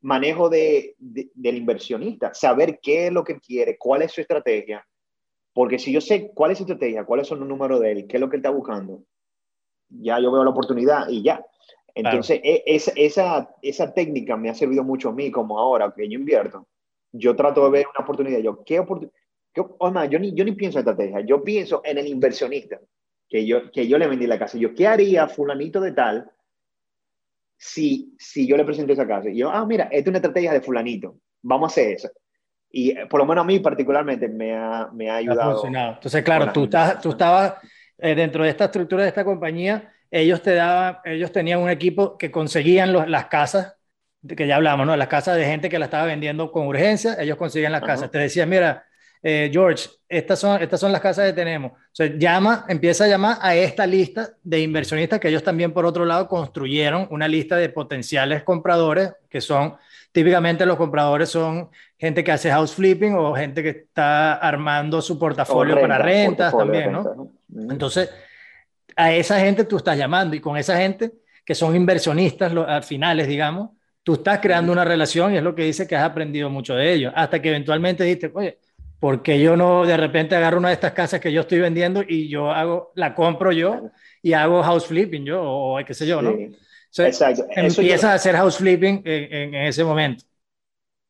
manejo 0.02 0.50
de, 0.50 0.96
del 0.98 1.58
inversionista, 1.58 2.34
saber 2.34 2.80
qué 2.82 3.08
es 3.08 3.14
lo 3.14 3.24
que 3.24 3.40
quiere, 3.40 3.78
cuál 3.78 4.02
es 4.02 4.12
su 4.12 4.22
estrategia, 4.22 4.86
porque 5.54 5.80
si 5.80 5.92
yo 5.92 6.02
sé 6.02 6.32
cuál 6.34 6.52
es 6.52 6.58
su 6.58 6.64
estrategia, 6.64 7.06
cuáles 7.06 7.28
son 7.28 7.40
los 7.40 7.48
números 7.48 7.80
de 7.80 7.92
él, 7.92 8.08
qué 8.08 8.18
es 8.18 8.22
lo 8.22 8.30
que 8.30 8.38
él 8.38 8.42
está 8.42 8.50
buscando, 8.50 9.04
ya 9.90 10.20
yo 10.20 10.32
veo 10.32 10.44
la 10.44 10.50
oportunidad 10.50 11.08
y 11.10 11.24
ya. 11.24 11.46
Entonces, 11.94 12.40
e, 12.44 12.64
esa, 12.66 13.50
esa 13.62 13.94
técnica 13.94 14.38
me 14.38 14.50
ha 14.50 14.54
servido 14.54 14.84
mucho 14.84 15.10
a 15.10 15.14
mí, 15.14 15.30
como 15.30 15.60
ahora 15.60 15.94
que 15.96 16.08
yo 16.08 16.18
invierto. 16.18 16.66
Yo 17.12 17.36
trato 17.36 17.66
de 17.66 17.70
ver 17.70 17.86
una 17.94 18.06
oportunidad. 18.06 18.40
Yo, 18.40 18.64
¿qué 18.64 18.80
oportunidad? 18.80 19.14
Yo, 19.56 20.20
ni, 20.20 20.34
yo 20.34 20.46
ni 20.46 20.54
pienso 20.54 20.80
en 20.80 20.88
estrategia, 20.88 21.22
yo 21.22 21.44
pienso 21.44 21.82
en 21.84 21.98
el 21.98 22.08
inversionista 22.08 22.80
que 23.28 23.46
yo, 23.46 23.72
que 23.72 23.88
yo 23.88 23.98
le 23.98 24.08
vendí 24.08 24.28
la 24.28 24.40
casa. 24.40 24.58
Yo, 24.58 24.74
¿qué 24.74 24.88
haría 24.88 25.28
fulanito 25.28 25.80
de 25.80 25.94
tal 25.94 26.30
si, 27.58 28.16
si 28.20 28.48
yo 28.48 28.58
le 28.58 28.66
presenté 28.66 28.94
esa 28.94 29.08
casa? 29.08 29.30
Y 29.30 29.38
yo, 29.38 29.50
ah, 29.50 29.66
mira, 29.66 29.86
esta 29.86 29.98
es 29.98 30.08
una 30.08 30.18
estrategia 30.18 30.52
de 30.54 30.62
fulanito, 30.62 31.18
vamos 31.42 31.70
a 31.70 31.72
hacer 31.72 31.94
eso. 31.94 32.10
Y 32.70 32.92
eh, 32.92 33.06
por 33.08 33.20
lo 33.20 33.26
menos 33.26 33.44
a 33.44 33.48
mí 33.48 33.60
particularmente 33.60 34.28
me 34.28 34.56
ha, 34.56 34.90
me 34.94 35.10
ha 35.10 35.16
ayudado. 35.18 35.66
Entonces, 35.66 36.24
claro, 36.24 36.52
tú, 36.52 36.66
estás, 36.66 37.02
tú 37.02 37.10
estabas 37.10 37.56
eh, 37.98 38.16
dentro 38.16 38.44
de 38.44 38.50
esta 38.50 38.66
estructura 38.66 39.04
de 39.04 39.10
esta 39.10 39.26
compañía, 39.26 39.94
ellos, 40.10 40.42
te 40.42 40.56
daban, 40.56 40.98
ellos 41.06 41.32
tenían 41.32 41.60
un 41.60 41.70
equipo 41.70 42.18
que 42.18 42.32
conseguían 42.32 42.92
las 43.10 43.26
casas, 43.28 43.76
que 44.28 44.46
ya 44.46 44.58
hablamos, 44.58 44.86
¿no? 44.86 44.96
Las 44.98 45.08
casas 45.08 45.38
de 45.38 45.46
gente 45.46 45.70
que 45.70 45.80
la 45.80 45.86
estaba 45.86 46.06
vendiendo 46.06 46.52
con 46.52 46.68
urgencia, 46.68 47.16
ellos 47.20 47.38
conseguían 47.38 47.72
las 47.72 47.82
casas. 47.82 48.12
Te 48.12 48.18
decían, 48.18 48.50
mira, 48.50 48.86
eh, 49.24 49.50
George, 49.54 49.88
estas 50.10 50.40
son, 50.40 50.62
estas 50.62 50.80
son 50.80 50.92
las 50.92 51.00
casas 51.00 51.28
que 51.28 51.34
tenemos. 51.34 51.74
O 51.74 51.76
sea, 51.94 52.08
llama, 52.18 52.66
empieza 52.68 53.04
a 53.04 53.08
llamar 53.08 53.38
a 53.42 53.56
esta 53.56 53.86
lista 53.86 54.32
de 54.44 54.62
inversionistas 54.62 55.20
que 55.20 55.28
ellos 55.28 55.44
también, 55.44 55.72
por 55.72 55.86
otro 55.86 56.06
lado, 56.06 56.28
construyeron 56.28 57.08
una 57.12 57.28
lista 57.28 57.56
de 57.56 57.70
potenciales 57.70 58.44
compradores, 58.44 59.14
que 59.30 59.40
son, 59.40 59.76
típicamente 60.12 60.66
los 60.66 60.78
compradores 60.78 61.30
son 61.30 61.70
gente 61.98 62.24
que 62.24 62.32
hace 62.32 62.50
house 62.50 62.74
flipping 62.74 63.14
o 63.14 63.36
gente 63.36 63.62
que 63.62 63.70
está 63.70 64.34
armando 64.34 65.02
su 65.02 65.20
portafolio 65.20 65.80
para 65.80 66.00
rentas 66.00 66.56
también, 66.56 66.92
¿no? 66.92 67.32
Entonces, 67.70 68.10
a 68.96 69.14
esa 69.14 69.40
gente 69.40 69.66
tú 69.66 69.78
estás 69.78 69.98
llamando 69.98 70.36
y 70.36 70.40
con 70.40 70.58
esa 70.58 70.78
gente 70.78 71.12
que 71.46 71.54
son 71.54 71.76
inversionistas 71.76 72.54
al 72.54 72.84
finales, 72.84 73.28
digamos, 73.28 73.70
tú 74.04 74.14
estás 74.14 74.40
creando 74.40 74.72
una 74.72 74.84
relación 74.84 75.34
y 75.34 75.38
es 75.38 75.44
lo 75.44 75.54
que 75.54 75.64
dice 75.64 75.88
que 75.88 75.96
has 75.96 76.04
aprendido 76.04 76.50
mucho 76.50 76.76
de 76.76 76.92
ellos, 76.92 77.14
hasta 77.16 77.42
que 77.42 77.50
eventualmente 77.50 78.04
dices, 78.04 78.32
oye, 78.34 78.58
porque 79.02 79.42
yo 79.42 79.58
no 79.58 79.84
de 79.84 79.98
repente 79.98 80.36
agarro 80.36 80.60
una 80.60 80.68
de 80.68 80.76
estas 80.76 80.94
casas 80.94 81.20
que 81.20 81.32
yo 81.32 81.42
estoy 81.42 81.60
vendiendo 81.60 82.04
y 82.08 82.30
yo 82.30 82.52
hago, 82.52 82.92
la 82.94 83.16
compro 83.16 83.52
yo 83.52 83.90
y 84.22 84.34
hago 84.34 84.62
house 84.62 84.86
flipping 84.86 85.26
yo 85.26 85.42
o, 85.44 85.84
qué 85.84 85.96
sé 85.96 86.06
yo, 86.06 86.22
¿no? 86.22 86.36
Exacto. 87.00 87.48
Empiezas 87.50 88.04
a 88.04 88.14
hacer 88.14 88.36
house 88.36 88.58
flipping 88.58 89.02
en, 89.04 89.56
ese 89.56 89.84
momento. 89.84 90.24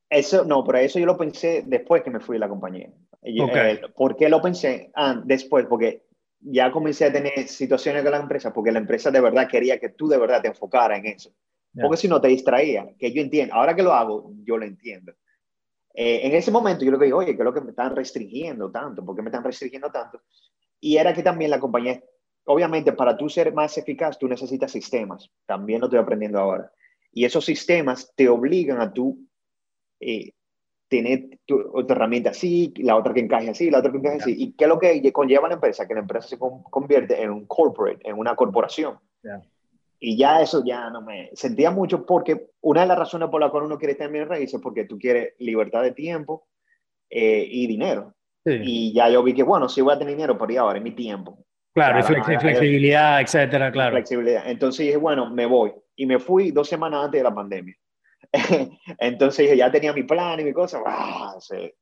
Eso, 0.10 0.46
no, 0.46 0.64
pero 0.64 0.78
eso 0.78 1.00
yo 1.00 1.06
lo 1.06 1.18
pensé 1.18 1.66
después 1.68 2.02
que 2.02 2.10
me 2.10 2.22
fui 2.22 2.36
de 2.36 2.40
la 2.40 2.48
compañía. 2.48 2.90
Eh, 3.24 3.82
¿Por 3.94 4.16
qué 4.16 4.30
lo 4.30 4.42
pensé? 4.42 4.90
Ah, 4.96 5.22
después, 5.26 5.66
porque 5.66 6.06
ya 6.40 6.72
comencé 6.72 7.06
a 7.06 7.12
tener 7.12 7.46
situaciones 7.50 8.04
con 8.04 8.12
la 8.14 8.20
empresa, 8.20 8.54
porque 8.54 8.72
la 8.72 8.80
empresa 8.80 9.12
de 9.12 9.20
verdad 9.20 9.50
quería 9.50 9.80
que 9.80 9.90
tú 9.90 10.08
de 10.08 10.18
verdad 10.18 10.42
te 10.42 10.48
enfocaras 10.48 10.98
en 11.00 11.08
eso. 11.08 11.34
Porque 11.74 11.98
si 11.98 12.08
no 12.08 12.22
te 12.22 12.30
distraía, 12.30 12.88
que 12.98 13.12
yo 13.12 13.22
entiendo. 13.22 13.54
Ahora 13.54 13.76
que 13.76 13.84
lo 13.84 13.92
hago, 13.92 14.32
yo 14.46 14.58
lo 14.58 14.66
entiendo. 14.66 15.14
Eh, 15.94 16.22
en 16.24 16.34
ese 16.34 16.52
momento 16.52 16.86
yo 16.86 16.92
le 16.92 16.98
dije, 16.98 17.14
oye, 17.14 17.36
¿qué 17.36 17.42
es 17.42 17.46
lo 17.46 17.54
que 17.54 17.62
me 17.62 17.72
están 17.72 17.96
restringiendo 17.96 18.72
tanto? 18.72 19.04
¿Por 19.04 19.16
qué 19.16 19.22
me 19.22 19.30
están 19.30 19.44
restringiendo 19.44 19.92
tanto? 19.92 20.22
Y 20.80 20.98
era 20.98 21.14
que 21.14 21.24
también 21.24 21.52
la 21.52 21.60
compañía, 21.60 22.02
obviamente 22.46 22.94
para 22.94 23.16
tú 23.18 23.30
ser 23.30 23.54
más 23.54 23.78
eficaz, 23.78 24.18
tú 24.18 24.28
necesitas 24.28 24.72
sistemas. 24.72 25.30
También 25.46 25.82
lo 25.82 25.88
estoy 25.88 26.00
aprendiendo 26.00 26.40
ahora. 26.40 26.72
Y 27.12 27.26
esos 27.26 27.46
sistemas 27.46 28.12
te 28.16 28.30
obligan 28.30 28.80
a 28.80 28.92
tú 28.94 29.28
eh, 30.00 30.32
tener 30.88 31.40
tu, 31.46 31.60
otra 31.74 31.96
herramienta 31.96 32.32
así, 32.32 32.74
la 32.78 32.98
otra 32.98 33.14
que 33.14 33.22
encaje 33.22 33.50
así, 33.50 33.70
la 33.70 33.80
otra 33.80 33.92
que 33.92 33.98
encaje 33.98 34.18
así. 34.18 34.36
¿Y 34.38 34.54
qué 34.54 34.66
es 34.66 34.70
lo 34.70 34.80
que 34.80 35.14
conlleva 35.14 35.48
la 35.48 35.56
empresa? 35.56 35.88
Que 35.88 35.94
la 35.94 36.02
empresa 36.02 36.28
se 36.28 36.38
convierte 36.38 37.22
en 37.22 37.32
un 37.32 37.46
corporate, 37.46 38.08
en 38.10 38.18
una 38.18 38.36
corporación. 38.36 38.98
Y 40.04 40.18
ya 40.18 40.42
eso 40.42 40.64
ya 40.66 40.90
no 40.90 41.04
me 41.04 41.30
sentía 41.36 41.70
mucho 41.70 42.08
porque 42.08 42.48
una 42.62 42.82
de 42.82 42.88
las 42.88 42.98
razones 42.98 43.30
por 43.30 43.40
las 43.40 43.52
cuales 43.52 43.68
uno 43.68 43.78
quiere 43.78 43.94
tener 43.94 44.28
raíces 44.28 44.56
es 44.56 44.62
porque 44.62 44.86
tú 44.86 44.98
quieres 44.98 45.36
libertad 45.38 45.84
de 45.84 45.92
tiempo 45.92 46.48
eh, 47.08 47.48
y 47.48 47.68
dinero. 47.68 48.16
Y 48.44 48.92
ya 48.94 49.08
yo 49.10 49.22
vi 49.22 49.36
que, 49.36 49.44
bueno, 49.44 49.70
sí 49.70 49.80
voy 49.82 49.94
a 49.94 50.00
tener 50.00 50.16
dinero, 50.16 50.36
pero 50.40 50.52
ya 50.52 50.62
ahora 50.62 50.80
es 50.80 50.84
mi 50.84 50.96
tiempo. 50.96 51.46
Claro, 51.76 52.00
y 52.00 52.04
flexibilidad, 52.40 53.22
etcétera, 53.22 53.72
claro. 53.72 53.92
Flexibilidad. 53.92 54.50
Entonces 54.50 54.88
dije, 54.88 54.98
bueno, 54.98 55.30
me 55.30 55.46
voy. 55.46 55.72
Y 55.96 56.08
me 56.08 56.18
fui 56.18 56.50
dos 56.50 56.68
semanas 56.68 57.06
antes 57.06 57.20
de 57.20 57.24
la 57.24 57.36
pandemia. 57.36 57.76
Entonces 58.98 59.44
dije, 59.46 59.58
ya 59.58 59.70
tenía 59.70 59.94
mi 59.94 60.02
plan 60.02 60.40
y 60.40 60.44
mi 60.44 60.52
cosa. 60.52 60.82
¡ah! 60.84 61.36
Se, 61.38 61.76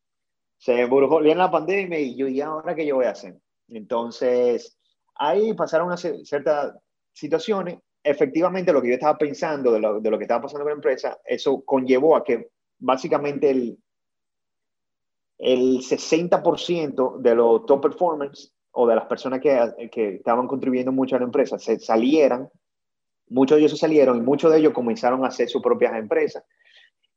se 0.57 0.81
embrujó 0.81 1.21
bien 1.21 1.37
la 1.37 1.49
pandemia 1.49 1.97
y 1.97 2.17
yo, 2.17 2.27
¿y 2.27 2.41
ahora 2.41 2.75
qué 2.75 2.85
yo 2.85 2.95
voy 2.95 3.05
a 3.05 3.11
hacer? 3.11 3.37
Entonces, 3.69 4.77
ahí 5.15 5.53
pasaron 5.53 5.87
unas 5.87 6.05
ciertas 6.25 6.73
situaciones 7.13 7.79
efectivamente 8.09 8.73
lo 8.73 8.81
que 8.81 8.87
yo 8.87 8.93
estaba 8.95 9.17
pensando 9.17 9.71
de 9.71 9.79
lo, 9.79 9.99
de 9.99 10.09
lo 10.09 10.17
que 10.17 10.23
estaba 10.23 10.41
pasando 10.41 10.63
con 10.63 10.71
la 10.71 10.75
empresa, 10.75 11.19
eso 11.23 11.61
conllevó 11.63 12.15
a 12.15 12.23
que 12.23 12.49
básicamente 12.79 13.51
el, 13.51 13.77
el 15.37 15.77
60% 15.79 17.19
de 17.19 17.35
los 17.35 17.65
top 17.67 17.81
performance 17.81 18.51
o 18.71 18.87
de 18.87 18.95
las 18.95 19.05
personas 19.05 19.39
que, 19.39 19.89
que, 19.91 20.15
estaban 20.15 20.47
contribuyendo 20.47 20.91
mucho 20.91 21.15
a 21.15 21.19
la 21.19 21.25
empresa 21.25 21.59
se 21.59 21.79
salieran, 21.79 22.49
muchos 23.27 23.57
de 23.57 23.61
ellos 23.61 23.71
se 23.71 23.77
salieron 23.77 24.17
y 24.17 24.21
muchos 24.21 24.51
de 24.51 24.57
ellos 24.57 24.73
comenzaron 24.73 25.23
a 25.23 25.27
hacer 25.27 25.47
sus 25.47 25.61
propias 25.61 25.93
empresas. 25.95 26.43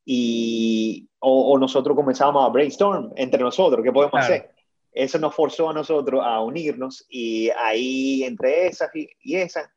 Y, 0.05 1.09
o, 1.19 1.57
nosotros 1.57 1.95
comenzamos 1.95 2.45
a 2.45 2.49
brainstorm 2.49 3.13
entre 3.15 3.41
nosotros, 3.41 3.83
¿qué 3.83 3.91
podemos 3.91 4.19
hacer? 4.19 4.51
Eso 4.91 5.17
nos 5.17 5.33
forzó 5.33 5.71
a 5.71 5.73
nosotros 5.73 6.21
a 6.23 6.39
unirnos 6.41 7.03
y 7.09 7.49
ahí 7.49 8.23
entre 8.23 8.67
esas 8.67 8.95
y, 8.95 9.09
y 9.21 9.37
esas 9.37 9.72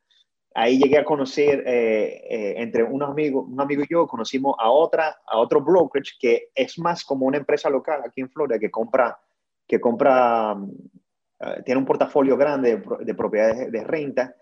ahí 0.57 0.79
llegué 0.79 0.97
a 0.97 1.05
conocer, 1.05 1.63
eh, 1.67 2.23
eh, 2.27 2.53
entre 2.57 2.83
unos 2.83 3.11
amigos, 3.11 3.45
un 3.47 3.61
amigo 3.61 3.83
y 3.83 3.87
yo, 3.87 4.07
conocimos 4.07 4.55
a, 4.57 4.71
otra, 4.71 5.15
a 5.27 5.37
otro 5.37 5.61
brokerage 5.61 6.13
que 6.19 6.49
es 6.55 6.79
más 6.79 7.05
como 7.05 7.27
una 7.27 7.37
empresa 7.37 7.69
local 7.69 8.01
aquí 8.03 8.21
en 8.21 8.29
Florida 8.31 8.57
que 8.57 8.71
compra, 8.71 9.19
que 9.67 9.79
compra, 9.79 10.55
mm, 10.55 10.71
eh, 11.41 11.61
tiene 11.63 11.77
un 11.77 11.85
portafolio 11.85 12.35
grande 12.35 12.81
de, 13.01 13.13
propiedades 13.13 13.71
de 13.71 13.83
renta, 13.83 14.35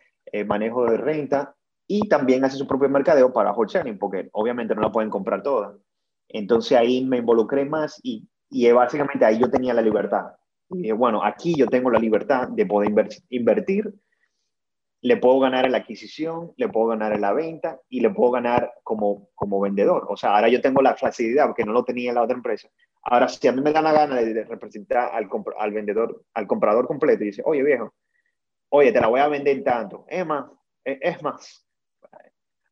manejo 0.48 0.86
de 0.86 0.98
renta 0.98 1.54
y 1.86 2.08
también 2.08 2.46
hace 2.46 2.58
su 2.58 2.66
propio 2.66 2.90
mercadeo 2.90 3.34
para 3.34 3.52
wholesaling, 3.52 4.00
porque 4.00 4.30
obviamente 4.32 4.74
no 4.74 4.82
la 4.82 4.92
pueden 4.92 5.10
comprar 5.10 5.44
todas. 5.44 5.76
Entonces 6.30 6.78
ahí 6.78 7.06
me 7.06 7.18
involucré 7.18 7.66
más 7.66 8.00
y, 8.02 8.26
y 8.50 8.72
básicamente 8.72 9.26
ahí 9.26 9.38
yo 9.38 9.50
tenía 9.50 9.74
la 9.74 9.82
libertad. 9.82 10.32
Y 10.70 10.92
bueno, 10.94 11.24
aquí 11.24 11.56
yo 11.56 11.68
tengo 11.68 11.92
la 11.92 12.00
libertad 12.00 12.48
de 12.48 12.66
poder 12.66 12.90
invertir 13.30 13.94
le 15.06 15.18
puedo 15.18 15.40
ganar 15.40 15.66
en 15.66 15.72
la 15.72 15.78
adquisición, 15.78 16.52
le 16.58 16.68
puedo 16.68 16.88
ganar 16.88 17.14
en 17.14 17.22
la 17.22 17.32
venta 17.32 17.80
y 17.90 18.00
le 18.00 18.10
puedo 18.10 18.32
ganar 18.32 18.74
como, 18.82 19.30
como 19.36 19.60
vendedor. 19.60 20.08
O 20.10 20.18
sea, 20.18 20.36
ahora 20.36 20.50
yo 20.50 20.60
tengo 20.62 20.82
la 20.82 20.96
facilidad 20.96 21.46
porque 21.46 21.64
no 21.64 21.74
lo 21.74 21.86
tenía 21.86 22.10
en 22.10 22.16
la 22.16 22.24
otra 22.24 22.36
empresa. 22.36 22.70
Ahora, 23.04 23.28
si 23.28 23.48
a 23.48 23.52
mí 23.52 23.62
me 23.62 23.72
da 23.72 23.84
la 23.84 23.94
gana 23.94 24.16
de, 24.16 24.44
representar 24.46 25.12
al, 25.14 25.30
al, 25.60 25.72
vendedor, 25.72 26.24
al 26.34 26.48
comprador 26.48 26.88
completo 26.88 27.24
y 27.24 27.28
dice, 27.28 27.44
oye 27.46 27.62
viejo, 27.62 27.94
oye, 28.70 28.92
te 28.92 29.00
la 29.00 29.06
voy 29.06 29.20
a 29.20 29.28
vender 29.28 29.64
tanto, 29.64 30.06
es 30.08 30.26
más, 30.26 30.46
es 30.84 31.22
más, 31.22 31.68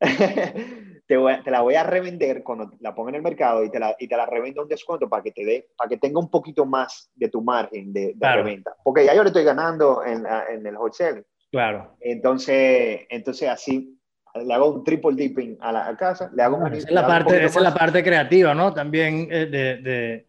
te, 0.00 1.16
te, 1.44 1.50
la 1.52 1.60
voy 1.60 1.76
a 1.76 1.84
revender 1.84 2.42
cuando 2.42 2.72
la 2.80 2.96
ponga 2.96 3.10
en 3.10 3.14
el 3.14 3.22
mercado 3.22 3.62
y 3.62 3.70
te 3.70 3.78
la, 3.78 3.94
y 3.96 4.08
te 4.08 4.16
la 4.16 4.26
revendo 4.26 4.62
un 4.62 4.68
descuento 4.68 5.08
para 5.08 5.22
que 5.22 5.30
te 5.30 5.44
dé, 5.44 5.68
para 5.76 5.88
que 5.88 5.98
tenga 5.98 6.18
un 6.18 6.28
poquito 6.28 6.66
más 6.66 7.12
de 7.14 7.28
tu 7.28 7.42
margen 7.42 7.92
de, 7.92 8.12
de 8.16 8.32
reventa. 8.32 8.74
Porque 8.82 9.04
ya 9.04 9.14
yo 9.14 9.22
le 9.22 9.28
estoy 9.28 9.44
ganando 9.44 10.04
en, 10.04 10.26
en 10.26 10.66
el 10.66 10.76
wholesale. 10.76 11.24
Claro. 11.54 11.96
Entonces, 12.00 13.02
entonces 13.08 13.48
así 13.48 13.96
le 14.44 14.52
hago 14.52 14.74
un 14.74 14.82
triple 14.82 15.14
dipping 15.14 15.56
a 15.60 15.70
la 15.70 15.96
casa, 15.96 16.28
le 16.34 16.42
hago 16.42 16.66
esa 16.66 16.78
es 16.78 16.90
la 16.90 17.06
parte, 17.06 17.44
es 17.44 17.54
la 17.54 17.72
parte 17.72 18.02
creativa, 18.02 18.52
¿no? 18.56 18.74
También 18.74 19.28
eh, 19.30 19.46
de, 19.46 19.76
de, 19.76 20.26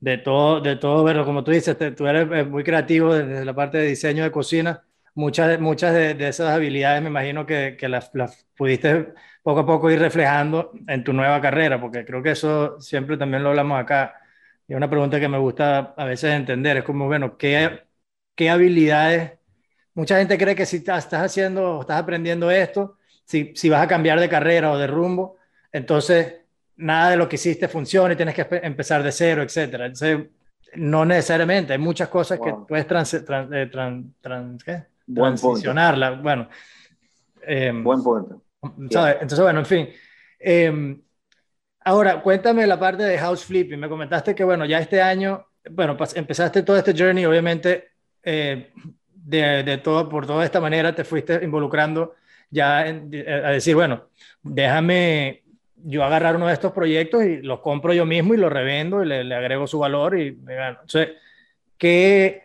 de, 0.00 0.18
todo, 0.18 0.60
de 0.60 0.74
todo 0.74 1.04
verlo, 1.04 1.24
como 1.24 1.44
tú 1.44 1.52
dices, 1.52 1.76
tú 1.94 2.08
eres 2.08 2.26
eh, 2.32 2.42
muy 2.42 2.64
creativo 2.64 3.14
desde 3.14 3.44
la 3.44 3.54
parte 3.54 3.78
de 3.78 3.86
diseño 3.86 4.24
de 4.24 4.32
cocina. 4.32 4.82
Muchas, 5.14 5.60
muchas 5.60 5.94
de, 5.94 6.14
de 6.14 6.26
esas 6.26 6.50
habilidades 6.50 7.00
me 7.02 7.08
imagino 7.08 7.46
que, 7.46 7.76
que 7.78 7.88
las, 7.88 8.10
las, 8.12 8.44
pudiste 8.56 9.14
poco 9.44 9.60
a 9.60 9.66
poco 9.66 9.92
ir 9.92 10.00
reflejando 10.00 10.72
en 10.88 11.04
tu 11.04 11.12
nueva 11.12 11.40
carrera, 11.40 11.80
porque 11.80 12.04
creo 12.04 12.20
que 12.20 12.32
eso 12.32 12.80
siempre 12.80 13.16
también 13.16 13.44
lo 13.44 13.50
hablamos 13.50 13.80
acá. 13.80 14.16
Y 14.66 14.74
una 14.74 14.90
pregunta 14.90 15.20
que 15.20 15.28
me 15.28 15.38
gusta 15.38 15.94
a 15.96 16.04
veces 16.04 16.32
entender, 16.32 16.78
es 16.78 16.82
como, 16.82 17.06
bueno, 17.06 17.36
¿qué, 17.38 17.84
qué 18.34 18.50
habilidades 18.50 19.38
Mucha 19.94 20.18
gente 20.18 20.36
cree 20.36 20.54
que 20.54 20.66
si 20.66 20.78
estás 20.78 21.12
haciendo, 21.12 21.80
estás 21.80 22.00
aprendiendo 22.00 22.50
esto, 22.50 22.98
si, 23.24 23.52
si 23.54 23.68
vas 23.68 23.82
a 23.82 23.88
cambiar 23.88 24.20
de 24.20 24.28
carrera 24.28 24.72
o 24.72 24.78
de 24.78 24.86
rumbo, 24.86 25.36
entonces 25.72 26.34
nada 26.76 27.10
de 27.10 27.16
lo 27.16 27.28
que 27.28 27.36
hiciste 27.36 27.68
funciona 27.68 28.14
y 28.14 28.16
tienes 28.16 28.34
que 28.34 28.46
empezar 28.62 29.02
de 29.02 29.12
cero, 29.12 29.42
etcétera. 29.42 29.86
Entonces, 29.86 30.26
no 30.76 31.04
necesariamente, 31.04 31.72
hay 31.72 31.78
muchas 31.78 32.08
cosas 32.08 32.40
que 32.40 32.52
puedes 32.66 32.86
trans, 32.86 33.14
eh, 33.14 33.70
transicionarla. 35.06 36.10
Bueno, 36.12 36.48
em, 37.42 37.84
buen 37.84 38.02
punto. 38.02 38.42
Entonces, 38.62 39.40
bueno, 39.40 39.60
en 39.60 39.66
fin. 39.66 39.88
Em, 40.38 41.00
ahora, 41.84 42.20
cuéntame 42.22 42.66
la 42.66 42.78
parte 42.78 43.04
de 43.04 43.18
house 43.18 43.44
flipping. 43.44 43.78
Me 43.78 43.88
comentaste 43.88 44.34
que, 44.34 44.42
bueno, 44.42 44.64
ya 44.64 44.78
este 44.78 45.00
año, 45.00 45.46
bueno, 45.70 45.96
empezaste 46.14 46.62
todo 46.62 46.76
este 46.76 46.94
journey, 46.96 47.24
obviamente, 47.24 47.92
eh, 49.32 49.62
de, 49.64 49.78
todo, 49.78 50.08
por 50.08 50.26
toda 50.26 50.44
esta 50.44 50.60
manera 50.60 50.94
te 50.94 51.04
fuiste 51.04 51.40
involucrando 51.42 52.14
ya 52.50 52.80
a 52.80 53.50
decir, 53.50 53.74
bueno, 53.74 54.08
déjame 54.42 55.44
yo 55.86 56.02
agarrar 56.02 56.36
uno 56.36 56.46
de 56.46 56.54
estos 56.54 56.72
proyectos 56.72 57.24
y 57.24 57.42
los 57.42 57.60
compro 57.60 57.92
yo 57.92 58.06
mismo 58.06 58.34
y 58.34 58.38
los 58.38 58.52
revendo 58.52 59.02
y 59.02 59.06
le, 59.06 59.34
agrego 59.34 59.66
su 59.66 59.78
valor 59.78 60.18
y 60.18 60.32
me 60.32 60.54
gano. 60.54 60.80
¿qué, 61.78 62.44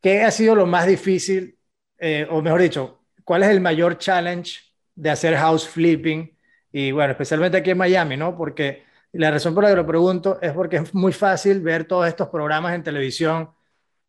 ¿qué 0.00 0.22
ha 0.22 0.30
sido 0.30 0.54
lo 0.54 0.66
más 0.66 0.86
difícil, 0.86 1.58
eh, 1.98 2.26
o 2.30 2.40
mejor 2.42 2.62
dicho, 2.62 3.04
cuál 3.24 3.42
es 3.42 3.50
el 3.50 3.60
mayor 3.60 3.98
challenge 3.98 4.60
de 4.94 5.10
hacer 5.10 5.36
house 5.36 5.68
flipping? 5.68 6.36
Y 6.72 6.92
bueno, 6.92 7.12
especialmente 7.12 7.58
aquí 7.58 7.70
en 7.70 7.78
Miami, 7.78 8.16
¿no? 8.16 8.36
Porque 8.36 8.84
la 9.12 9.30
razón 9.30 9.54
por 9.54 9.64
la 9.64 9.70
que 9.70 9.76
lo 9.76 9.86
pregunto 9.86 10.38
es 10.40 10.52
porque 10.52 10.76
es 10.76 10.94
muy 10.94 11.12
fácil 11.12 11.60
ver 11.60 11.84
todos 11.84 12.08
estos 12.08 12.28
programas 12.28 12.74
en 12.74 12.82
televisión 12.82 13.50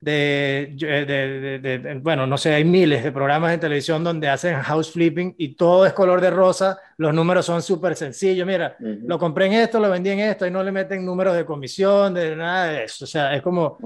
de, 0.05 1.59
de, 1.61 1.99
bueno, 2.01 2.27
no 2.27 2.37
sé, 2.37 2.53
hay 2.53 2.63
miles 2.63 3.03
de 3.03 3.11
programas 3.11 3.51
de 3.51 3.57
televisión 3.57 4.03
donde 4.03 4.29
hacen 4.29 4.61
house 4.61 4.91
flipping 4.91 5.33
y 5.37 5.55
todo 5.55 5.85
es 5.85 5.93
color 5.93 6.21
de 6.21 6.29
rosa, 6.29 6.77
los 6.97 7.13
números 7.13 7.45
son 7.45 7.61
súper 7.61 7.95
sencillos, 7.95 8.45
mira, 8.45 8.77
lo 8.79 9.17
compré 9.17 9.47
en 9.47 9.53
esto, 9.53 9.79
lo 9.79 9.89
vendí 9.89 10.11
en 10.11 10.19
esto 10.19 10.45
y 10.45 10.51
no 10.51 10.63
le 10.63 10.71
meten 10.71 11.03
números 11.03 11.35
de 11.35 11.43
comisión, 11.43 12.13
de 12.13 12.35
nada 12.35 12.67
de 12.67 12.83
eso, 12.83 13.05
o 13.05 13.07
sea, 13.07 13.35
es 13.35 13.41
como, 13.41 13.77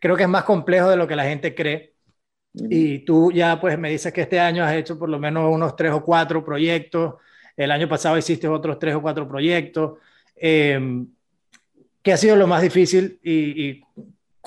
creo 0.00 0.16
que 0.16 0.24
es 0.24 0.28
más 0.28 0.44
complejo 0.44 0.90
de 0.90 0.96
lo 0.96 1.06
que 1.06 1.16
la 1.16 1.24
gente 1.24 1.54
cree. 1.54 1.94
Y 2.52 3.04
tú 3.04 3.30
ya 3.30 3.60
pues 3.60 3.78
me 3.78 3.90
dices 3.90 4.12
que 4.12 4.22
este 4.22 4.40
año 4.40 4.64
has 4.64 4.74
hecho 4.74 4.98
por 4.98 5.08
lo 5.08 5.20
menos 5.20 5.48
unos 5.54 5.76
tres 5.76 5.92
o 5.92 6.02
cuatro 6.02 6.44
proyectos, 6.44 7.14
el 7.56 7.70
año 7.70 7.88
pasado 7.88 8.18
hiciste 8.18 8.48
otros 8.48 8.76
tres 8.80 8.96
o 8.96 9.00
cuatro 9.00 9.28
proyectos. 9.28 9.98
Eh, 10.34 11.04
¿Qué 12.02 12.12
ha 12.12 12.16
sido 12.16 12.34
lo 12.34 12.46
más 12.46 12.62
difícil 12.62 13.20
y, 13.22 13.68
y 13.68 13.84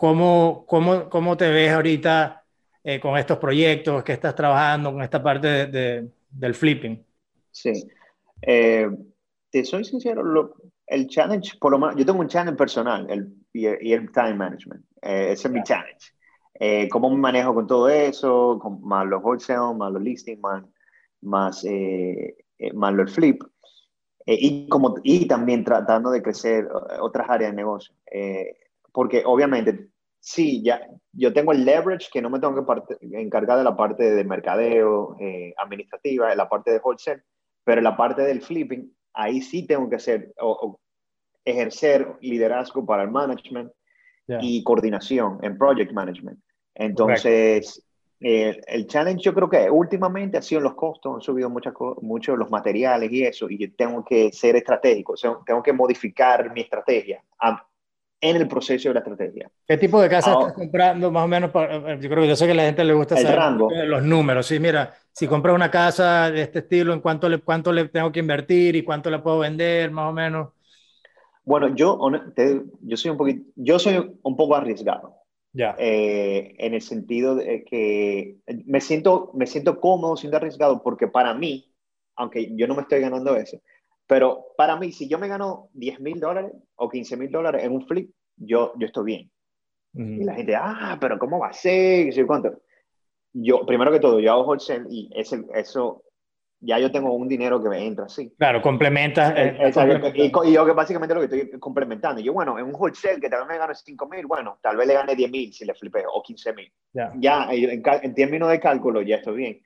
¿Cómo, 0.03 0.65
cómo, 0.67 1.09
cómo 1.09 1.37
te 1.37 1.49
ves 1.49 1.71
ahorita 1.71 2.43
eh, 2.83 2.99
con 2.99 3.17
estos 3.17 3.37
proyectos 3.37 4.03
que 4.03 4.11
estás 4.11 4.35
trabajando, 4.35 4.91
con 4.91 5.01
esta 5.01 5.23
parte 5.23 5.67
de, 5.67 6.11
del 6.29 6.53
flipping? 6.53 7.01
Sí. 7.49 7.71
Eh, 8.41 8.89
te 9.49 9.63
soy 9.63 9.85
sincero, 9.85 10.21
lo, 10.21 10.55
el 10.87 11.07
challenge, 11.07 11.57
por 11.57 11.71
lo 11.71 11.79
menos, 11.79 11.95
yo 11.95 12.05
tengo 12.05 12.19
un 12.19 12.27
challenge 12.27 12.57
personal 12.57 13.09
el, 13.09 13.33
y, 13.53 13.65
el, 13.65 14.11
time 14.11 14.33
management. 14.33 14.83
Eh, 15.01 15.29
ese 15.31 15.47
es 15.47 15.53
mi 15.53 15.63
challenge. 15.63 16.11
¿Cómo 16.91 17.09
me 17.09 17.15
manejo 17.15 17.55
con 17.55 17.65
todo 17.65 17.87
eso? 17.87 18.59
Con, 18.61 18.83
más 18.83 19.05
los 19.05 19.23
wholesale, 19.23 19.73
más 19.73 19.93
los 19.93 20.01
listing, 20.01 20.41
más, 20.41 20.65
más, 21.21 21.65
más 22.73 22.99
el 22.99 23.07
flip. 23.07 23.41
y, 24.25 24.67
como, 24.67 24.95
y 25.01 25.29
también 25.29 25.63
tratando 25.63 26.11
de 26.11 26.21
crecer 26.21 26.67
otras 26.99 27.29
áreas 27.29 27.51
de 27.51 27.55
negocio 27.55 27.95
porque 28.93 29.23
obviamente, 29.25 29.89
sí, 30.23 30.63
ya, 30.63 30.87
yo 31.11 31.33
tengo 31.33 31.51
el 31.51 31.65
leverage 31.65 32.09
que 32.11 32.21
no 32.21 32.29
me 32.29 32.39
tengo 32.39 32.55
que 32.55 32.97
encargar 33.19 33.57
de 33.57 33.65
la 33.65 33.75
parte 33.75 34.09
de 34.09 34.23
mercadeo, 34.23 35.17
eh, 35.19 35.53
administrativa, 35.57 36.33
la 36.33 36.47
parte 36.47 36.71
de 36.71 36.79
wholesale, 36.81 37.23
pero 37.65 37.81
la 37.81 37.97
parte 37.97 38.21
del 38.21 38.41
flipping, 38.41 38.89
ahí 39.13 39.41
sí 39.41 39.67
tengo 39.67 39.89
que 39.89 39.97
hacer 39.97 40.33
o, 40.39 40.79
ejercer 41.43 42.07
liderazgo 42.21 42.85
para 42.85 43.03
el 43.03 43.11
management 43.11 43.69
y 44.39 44.63
coordinación 44.63 45.39
en 45.41 45.57
project 45.57 45.91
management. 45.91 46.39
Entonces, 46.73 47.85
eh, 48.21 48.61
el 48.67 48.87
challenge 48.87 49.21
yo 49.21 49.33
creo 49.33 49.49
que 49.49 49.69
últimamente 49.69 50.37
ha 50.37 50.41
sido 50.41 50.61
los 50.61 50.75
costos, 50.75 51.15
han 51.15 51.21
subido 51.21 51.49
muchas 51.49 51.73
muchos 52.01 52.39
los 52.39 52.49
materiales 52.49 53.11
y 53.11 53.25
eso, 53.25 53.49
y 53.49 53.57
yo 53.57 53.75
tengo 53.75 54.05
que 54.05 54.31
ser 54.31 54.55
estratégico, 54.55 55.15
tengo 55.45 55.61
que 55.61 55.73
modificar 55.73 56.53
mi 56.53 56.61
estrategia 56.61 57.21
en 58.23 58.37
el 58.37 58.47
proceso 58.47 58.87
de 58.87 58.93
la 58.93 59.01
estrategia. 59.01 59.51
¿Qué 59.67 59.77
tipo 59.77 60.01
de 60.01 60.07
casa 60.07 60.31
estás 60.31 60.53
comprando 60.53 61.11
más 61.11 61.25
o 61.25 61.27
menos? 61.27 61.51
yo 61.51 62.09
creo 62.09 62.21
que 62.21 62.29
yo 62.29 62.35
sé 62.37 62.45
que 62.45 62.53
a 62.53 62.55
la 62.55 62.63
gente 62.63 62.85
le 62.85 62.93
gusta 62.93 63.17
saber 63.17 63.37
los 63.85 64.01
números. 64.01 64.45
Sí, 64.47 64.61
mira, 64.61 64.93
si 65.11 65.27
compras 65.27 65.53
una 65.53 65.69
casa 65.69 66.31
de 66.31 66.43
este 66.43 66.59
estilo, 66.59 66.93
¿en 66.93 67.01
cuánto 67.01 67.27
le, 67.27 67.39
cuánto 67.39 67.73
le 67.73 67.89
tengo 67.89 68.13
que 68.13 68.21
invertir 68.21 68.77
y 68.77 68.83
cuánto 68.83 69.09
le 69.09 69.19
puedo 69.19 69.39
vender 69.39 69.91
más 69.91 70.09
o 70.09 70.13
menos? 70.13 70.53
Bueno, 71.43 71.75
yo, 71.75 71.99
yo, 72.81 72.95
soy, 72.95 73.11
un 73.11 73.17
poquito, 73.17 73.43
yo 73.57 73.77
soy 73.77 74.17
un 74.21 74.37
poco 74.37 74.55
arriesgado. 74.55 75.17
Ya. 75.51 75.75
Eh, 75.77 76.55
en 76.59 76.73
el 76.75 76.81
sentido 76.81 77.35
de 77.35 77.65
que 77.65 78.37
me 78.65 78.79
siento, 78.79 79.31
me 79.33 79.47
siento 79.47 79.81
cómodo 79.81 80.15
siendo 80.15 80.37
arriesgado 80.37 80.81
porque 80.81 81.09
para 81.09 81.33
mí, 81.33 81.75
aunque 82.15 82.55
yo 82.55 82.67
no 82.67 82.75
me 82.75 82.83
estoy 82.83 83.01
ganando 83.01 83.35
eso, 83.35 83.59
pero 84.07 84.47
para 84.57 84.75
mí, 84.75 84.91
si 84.91 85.07
yo 85.07 85.17
me 85.17 85.27
gano 85.27 85.69
10 85.73 85.99
mil 85.99 86.19
dólares 86.19 86.51
o 86.75 86.89
15 86.89 87.17
mil 87.17 87.31
dólares 87.31 87.63
en 87.63 87.71
un 87.71 87.85
flip, 87.87 88.11
yo, 88.35 88.73
yo 88.77 88.87
estoy 88.87 89.05
bien. 89.05 89.31
Y 89.95 90.23
la 90.23 90.33
gente, 90.33 90.55
ah, 90.55 90.97
pero 90.99 91.19
¿cómo 91.19 91.37
va 91.37 91.49
a 91.49 91.53
ser? 91.53 92.11
¿Sí 92.11 92.23
cuánto? 92.23 92.61
Yo, 93.31 93.63
primero 93.63 93.91
que 93.91 93.99
todo, 93.99 94.19
yo 94.19 94.31
hago 94.31 94.43
wholesale 94.43 94.85
y 94.89 95.07
ese, 95.15 95.45
eso, 95.53 96.03
ya 96.59 96.79
yo 96.79 96.91
tengo 96.91 97.13
un 97.13 97.27
dinero 97.27 97.61
que 97.61 97.69
me 97.69 97.85
entra 97.85 98.05
así. 98.05 98.33
Claro, 98.37 98.59
complementas. 98.59 99.33
Eh, 99.37 99.71
y, 100.15 100.51
yo 100.51 100.65
que 100.65 100.71
básicamente 100.71 101.13
lo 101.13 101.21
que 101.21 101.25
estoy 101.25 101.59
complementando. 101.59 102.21
Yo, 102.21 102.33
bueno, 102.33 102.57
en 102.57 102.65
un 102.65 102.75
wholesale 102.75 103.21
que 103.21 103.29
tal 103.29 103.41
vez 103.41 103.49
me 103.49 103.57
gane 103.59 103.75
5 103.75 104.09
mil, 104.09 104.25
bueno, 104.25 104.57
tal 104.63 104.77
vez 104.77 104.87
le 104.87 104.95
gane 104.95 105.15
10 105.15 105.31
mil 105.31 105.53
si 105.53 105.63
le 105.63 105.75
flipeo, 105.75 106.09
o 106.11 106.23
15 106.23 106.53
mil. 106.53 106.73
Ya, 107.19 107.47
en, 107.51 107.83
en, 107.85 108.15
términos 108.15 108.49
de 108.49 108.59
cálculo, 108.59 109.03
ya 109.03 109.17
estoy 109.17 109.35
bien. 109.35 109.61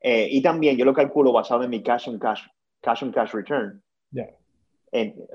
Eh, 0.00 0.28
y 0.30 0.42
también 0.42 0.76
yo 0.76 0.84
lo 0.84 0.94
calculo 0.94 1.32
basado 1.32 1.64
en 1.64 1.70
mi 1.70 1.82
cash 1.82 2.08
on 2.08 2.18
cash 2.20 2.42
cash 2.82 3.02
on 3.02 3.12
cash 3.12 3.32
return. 3.32 3.82
Ya. 4.10 4.26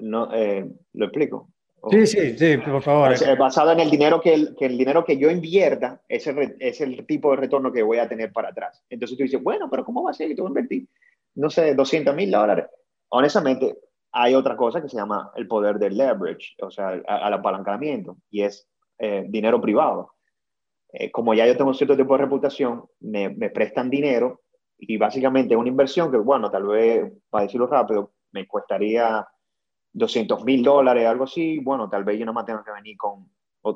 no, 0.02 0.34
eh, 0.34 0.70
¿Lo 0.94 1.06
explico? 1.06 1.50
Sí, 1.90 2.06
sí, 2.08 2.38
sí, 2.38 2.58
por 2.58 2.82
favor. 2.82 3.16
Basado 3.38 3.72
en 3.72 3.80
el 3.80 3.90
dinero 3.90 4.20
que 4.20 4.34
el, 4.34 4.56
que 4.56 4.66
el 4.66 4.78
dinero 4.78 5.06
que 5.06 5.18
yo 5.18 5.30
invierta 5.30 6.02
es 6.10 6.28
el, 6.28 6.56
es 6.60 6.82
el 6.82 7.06
tipo 7.06 7.32
de 7.32 7.38
retorno 7.38 7.72
que 7.72 7.84
voy 7.84 7.98
a 8.00 8.10
tener 8.10 8.32
para 8.32 8.50
atrás. 8.50 8.84
Entonces 8.90 9.18
tú 9.18 9.24
dices, 9.24 9.42
bueno, 9.42 9.70
pero 9.70 9.86
¿cómo 9.86 10.04
va 10.04 10.12
a 10.12 10.14
ser 10.14 10.36
que 10.36 10.42
a 10.42 10.46
invertir? 10.46 10.88
No 11.36 11.50
sé, 11.50 11.76
200 11.76 12.16
mil 12.16 12.32
dólares. 12.32 12.66
Honestamente, 13.10 13.78
hay 14.12 14.36
otra 14.36 14.58
cosa 14.58 14.82
que 14.82 14.90
se 14.90 14.98
llama 14.98 15.32
el 15.36 15.48
poder 15.48 15.78
del 15.78 15.98
leverage, 15.98 16.56
o 16.62 16.72
sea, 16.72 16.90
al 17.08 17.34
apalancamiento, 17.34 18.18
y 18.30 18.42
es 18.42 18.68
eh, 18.98 19.26
dinero 19.30 19.62
privado. 19.62 20.14
Eh, 20.92 21.12
como 21.12 21.34
ya 21.34 21.46
yo 21.46 21.56
tengo 21.56 21.74
cierto 21.74 21.96
tipo 21.96 22.18
de 22.18 22.24
reputación, 22.24 22.86
me, 23.00 23.30
me 23.30 23.50
prestan 23.50 23.90
dinero 23.90 24.42
y 24.78 24.98
básicamente 24.98 25.56
una 25.56 25.70
inversión 25.70 26.12
que, 26.12 26.18
bueno, 26.18 26.52
tal 26.52 26.68
vez, 26.68 27.12
para 27.30 27.44
decirlo 27.44 27.68
rápido, 27.68 28.12
me 28.32 28.48
costaría 28.48 29.28
200 29.94 30.44
mil 30.44 30.64
dólares, 30.64 31.08
algo 31.08 31.24
así, 31.24 31.60
bueno, 31.60 31.90
tal 31.90 32.04
vez 32.04 32.20
yo 32.20 32.26
no 32.26 32.34
más 32.34 32.46
tengo 32.46 32.64
que 32.64 32.72
venir 32.72 32.96
con, 32.98 33.30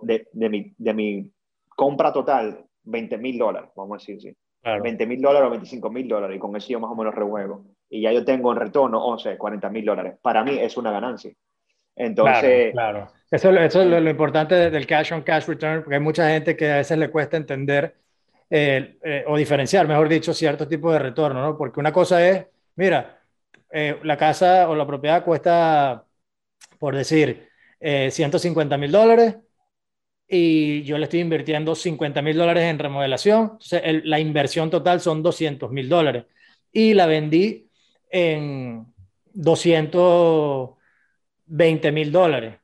de, 0.03 0.27
de, 0.31 0.49
mi, 0.49 0.73
de 0.77 0.93
mi 0.93 1.31
compra 1.69 2.13
total, 2.13 2.65
20 2.83 3.17
mil 3.17 3.37
dólares, 3.37 3.71
vamos 3.75 3.95
a 3.95 3.99
decir, 3.99 4.21
sí. 4.21 4.37
20 4.63 5.07
mil 5.07 5.21
dólares 5.21 5.47
o 5.47 5.51
25 5.51 5.89
mil 5.89 6.07
dólares, 6.07 6.37
y 6.37 6.39
con 6.39 6.55
eso 6.55 6.67
yo 6.69 6.79
más 6.79 6.91
o 6.91 6.95
menos 6.95 7.15
rehuevo. 7.15 7.65
Y 7.89 8.01
ya 8.01 8.11
yo 8.11 8.23
tengo 8.23 8.51
en 8.51 8.59
retorno 8.59 9.03
11, 9.03 9.37
40 9.37 9.69
mil 9.69 9.85
dólares. 9.85 10.19
Para 10.21 10.43
mí 10.43 10.57
es 10.59 10.77
una 10.77 10.91
ganancia. 10.91 11.33
Entonces. 11.95 12.71
Claro, 12.71 13.07
Eso, 13.31 13.49
eso, 13.49 13.81
es 13.81 13.87
lo, 13.87 14.09
importante 14.09 14.69
del 14.69 14.85
cash 14.85 15.13
on 15.13 15.23
cash 15.23 15.47
return, 15.47 15.81
porque 15.81 15.95
hay 15.95 16.01
mucha 16.01 16.29
gente 16.29 16.55
que 16.55 16.71
a 16.71 16.77
veces 16.77 16.97
le 16.97 17.09
cuesta 17.09 17.37
entender 17.37 17.95
eh, 18.53 18.97
eh, 19.01 19.23
o 19.27 19.37
diferenciar, 19.37 19.87
mejor 19.87 20.09
dicho, 20.09 20.33
cierto 20.33 20.67
tipo 20.67 20.91
de 20.91 20.99
retorno, 20.99 21.41
¿no? 21.41 21.57
Porque 21.57 21.79
una 21.79 21.93
cosa 21.93 22.27
es, 22.27 22.45
mira, 22.75 23.21
eh, 23.71 23.97
la 24.03 24.17
casa 24.17 24.67
o 24.67 24.75
la 24.75 24.85
propiedad 24.85 25.23
cuesta, 25.23 26.05
por 26.77 26.93
decir, 26.93 27.47
150 27.79 28.77
mil 28.77 28.91
dólares 28.91 29.37
y 30.27 30.83
yo 30.83 30.97
le 30.97 31.05
estoy 31.05 31.21
invirtiendo 31.21 31.73
50 31.73 32.21
mil 32.21 32.35
dólares 32.37 32.65
en 32.65 32.77
remodelación, 32.77 33.53
entonces 33.53 33.81
la 34.03 34.19
inversión 34.19 34.69
total 34.69 34.99
son 34.99 35.23
200 35.23 35.71
mil 35.71 35.87
dólares 35.89 36.25
y 36.73 36.93
la 36.93 37.05
vendí 37.07 37.69
en 38.09 38.85
220 39.33 41.91
mil 41.91 42.11
dólares. 42.11 42.55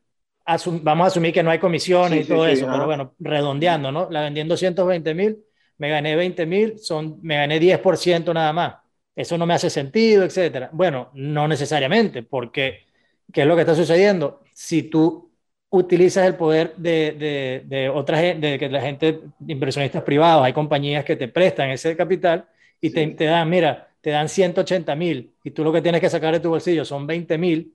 vamos 0.84 1.06
a 1.06 1.08
asumir 1.08 1.34
que 1.34 1.44
no 1.44 1.50
hay 1.50 1.60
comisiones 1.60 2.26
y 2.26 2.28
todo 2.28 2.46
eso, 2.46 2.68
pero 2.70 2.86
bueno, 2.86 3.16
redondeando, 3.20 3.92
¿no? 3.92 4.08
La 4.12 4.22
vendí 4.22 4.42
en 4.42 4.50
220 4.50 5.14
mil 5.16 5.47
me 5.78 5.90
gané 5.90 6.16
20 6.16 6.46
mil, 6.46 6.80
son, 6.80 7.20
me 7.22 7.36
gané 7.36 7.60
10% 7.60 8.34
nada 8.34 8.54
más. 8.54 8.76
Eso 9.16 9.38
no 9.38 9.46
me 9.46 9.56
hace 9.56 9.70
sentido, 9.70 10.24
etcétera. 10.24 10.70
Bueno, 10.72 11.10
no 11.14 11.48
necesariamente, 11.48 12.24
porque 12.24 12.86
¿qué 13.34 13.42
es 13.42 13.48
lo 13.48 13.56
que 13.56 13.62
está 13.62 13.76
sucediendo? 13.76 14.44
Si 14.54 14.84
tú 14.84 15.32
utilizas 15.70 16.26
el 16.26 16.36
poder 16.36 16.76
de, 16.78 17.14
de, 17.14 17.64
de 17.66 17.90
otra 17.90 18.20
gente, 18.20 18.48
de 18.48 18.60
que 18.60 18.70
la 18.70 18.82
gente, 18.82 19.22
inversionistas 19.48 20.04
privados, 20.04 20.46
hay 20.46 20.54
compañías 20.54 21.04
que 21.04 21.16
te 21.16 21.28
prestan 21.28 21.70
ese 21.72 21.96
capital 21.98 22.48
y 22.80 22.92
te, 22.92 23.06
te, 23.08 23.26
dan, 23.26 23.50
mira, 23.50 23.90
te 24.02 24.12
dan 24.12 24.30
180 24.30 24.96
mil 24.96 25.34
y 25.44 25.52
tú 25.52 25.64
lo 25.64 25.74
que 25.74 25.82
tienes 25.82 26.02
que 26.02 26.10
sacar 26.10 26.34
de 26.34 26.40
tu 26.40 26.50
bolsillo 26.50 26.86
son 26.86 27.08
20 27.08 27.38
mil. 27.38 27.74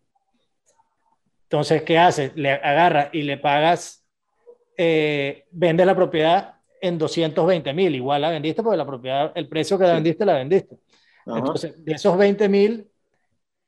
Entonces, 1.45 1.83
¿qué 1.83 1.99
haces? 1.99 2.33
Le 2.35 2.53
agarras 2.53 3.11
y 3.13 3.23
le 3.23 3.37
pagas, 3.37 4.07
eh, 4.77 5.45
vendes 5.51 5.87
la 5.87 5.95
propiedad 5.95 6.62
en 6.83 6.99
220 6.99 7.73
mil. 7.73 7.95
Igual 7.95 8.21
la 8.21 8.31
vendiste 8.31 8.63
porque 8.63 8.77
la 8.77 8.87
propiedad, 8.87 9.33
el 9.35 9.49
precio 9.49 9.79
que 9.79 9.85
la 9.85 9.95
vendiste, 9.95 10.27
la 10.27 10.35
vendiste. 10.35 10.77
Entonces, 11.25 11.83
de 11.83 11.93
esos 11.93 12.19
20 12.19 12.49
mil, 12.49 12.89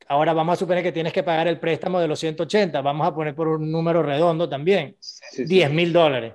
ahora 0.09 0.33
vamos 0.33 0.55
a 0.55 0.57
suponer 0.57 0.83
que 0.83 0.93
tienes 0.93 1.13
que 1.13 1.23
pagar 1.23 1.47
el 1.47 1.61
préstamo 1.61 2.01
de 2.01 2.09
los 2.09 2.19
180. 2.19 2.81
Vamos 2.83 3.07
a 3.07 3.15
poner 3.15 3.35
por 3.35 3.49
un 3.49 3.71
número 3.71 4.03
redondo 4.03 4.49
también. 4.49 4.97
10 5.37 5.71
mil 5.71 5.93
dólares. 5.93 6.35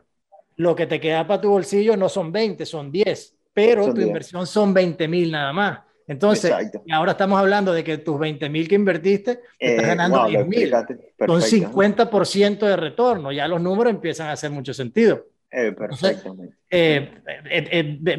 Lo 0.56 0.76
que 0.76 0.88
te 0.88 1.00
queda 1.00 1.28
para 1.28 1.42
tu 1.42 1.50
bolsillo 1.50 1.96
no 1.98 2.08
son 2.08 2.32
20, 2.32 2.66
son 2.66 2.92
10. 2.92 3.36
Pero 3.54 3.94
tu 3.94 4.00
inversión 4.00 4.48
son 4.48 4.74
20 4.74 5.08
mil 5.10 5.32
nada 5.32 5.52
más. 5.52 5.80
Entonces, 6.08 6.52
ahora 6.92 7.12
estamos 7.12 7.38
hablando 7.38 7.74
de 7.74 7.84
que 7.84 7.98
tus 8.00 8.18
20 8.18 8.50
mil 8.50 8.68
que 8.68 8.76
invertiste, 8.76 9.42
estás 9.60 9.84
eh, 9.84 9.88
ganando 9.88 10.26
10 10.26 10.48
mil. 10.48 10.72
Son 10.72 11.42
50% 11.42 12.60
de 12.66 12.76
retorno. 12.78 13.32
Ya 13.34 13.48
los 13.48 13.62
números 13.62 13.92
empiezan 13.92 14.28
a 14.28 14.32
hacer 14.32 14.50
mucho 14.50 14.74
sentido. 14.74 15.26
Eh, 15.52 15.72
perfectamente. 15.72 16.58
Eh, 16.70 17.12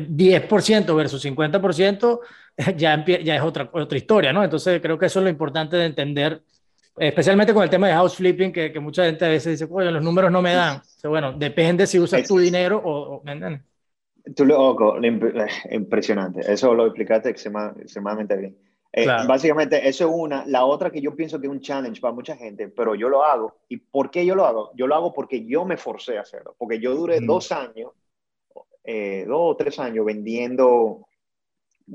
10% 0.09 0.91
eh, 0.91 0.95
versus 0.95 1.25
50% 1.25 2.21
ya, 2.77 3.05
ya 3.05 3.37
es 3.37 3.43
otra, 3.43 3.71
otra 3.73 3.99
historia, 3.99 4.33
¿no? 4.33 4.43
Entonces 4.43 4.81
creo 4.81 4.99
que 4.99 5.07
eso 5.07 5.21
es 5.21 5.25
lo 5.25 5.31
importante 5.31 5.77
de 5.77 5.87
entender 5.87 6.43
especialmente 6.97 7.55
con 7.55 7.63
el 7.63 7.71
tema 7.71 7.87
de 7.87 7.95
house 7.95 8.17
flipping, 8.17 8.53
que, 8.53 8.73
que 8.73 8.81
mucha 8.81 9.05
gente 9.05 9.25
a 9.25 9.29
veces 9.29 9.59
dice, 9.59 9.71
oye, 9.73 9.91
los 9.91 10.03
números 10.03 10.31
no 10.31 10.43
me 10.43 10.53
dan. 10.53 10.83
bueno, 11.05 11.33
depende 11.33 11.87
si 11.87 11.99
usas 11.99 12.27
tu 12.27 12.39
dinero 12.39 12.81
o... 12.85 13.23
Tú 14.37 14.45
lo, 14.45 14.77
impresionante. 15.71 16.41
Eso 16.53 16.75
lo 16.75 16.87
explicaste 16.87 17.31
extremadamente 17.31 18.37
bien. 18.37 18.57
Eh, 18.93 19.07
básicamente, 19.07 19.89
eso 19.89 20.09
es 20.09 20.11
una. 20.13 20.45
La 20.47 20.65
otra 20.65 20.91
que 20.91 21.01
yo 21.01 21.15
pienso 21.15 21.41
que 21.41 21.47
es 21.47 21.53
un 21.53 21.61
challenge 21.61 22.01
para 22.01 22.15
mucha 22.15 22.37
gente, 22.37 22.69
pero 22.69 22.95
yo 22.95 23.09
lo 23.09 23.23
hago. 23.23 23.61
¿Y 23.69 23.77
por 23.77 24.11
qué 24.11 24.27
yo 24.27 24.35
lo 24.35 24.45
hago? 24.45 24.73
Yo 24.75 24.87
lo 24.87 24.97
hago 24.97 25.13
porque 25.13 25.47
yo 25.47 25.65
me 25.65 25.77
forcé 25.77 26.19
a 26.19 26.23
hacerlo. 26.23 26.57
Porque 26.59 26.81
yo 26.81 26.95
duré 26.95 27.21
dos 27.21 27.53
años, 27.53 27.93
eh, 28.83 29.25
dos 29.29 29.39
o 29.41 29.57
tres 29.57 29.79
años 29.79 30.05
vendiendo, 30.05 31.07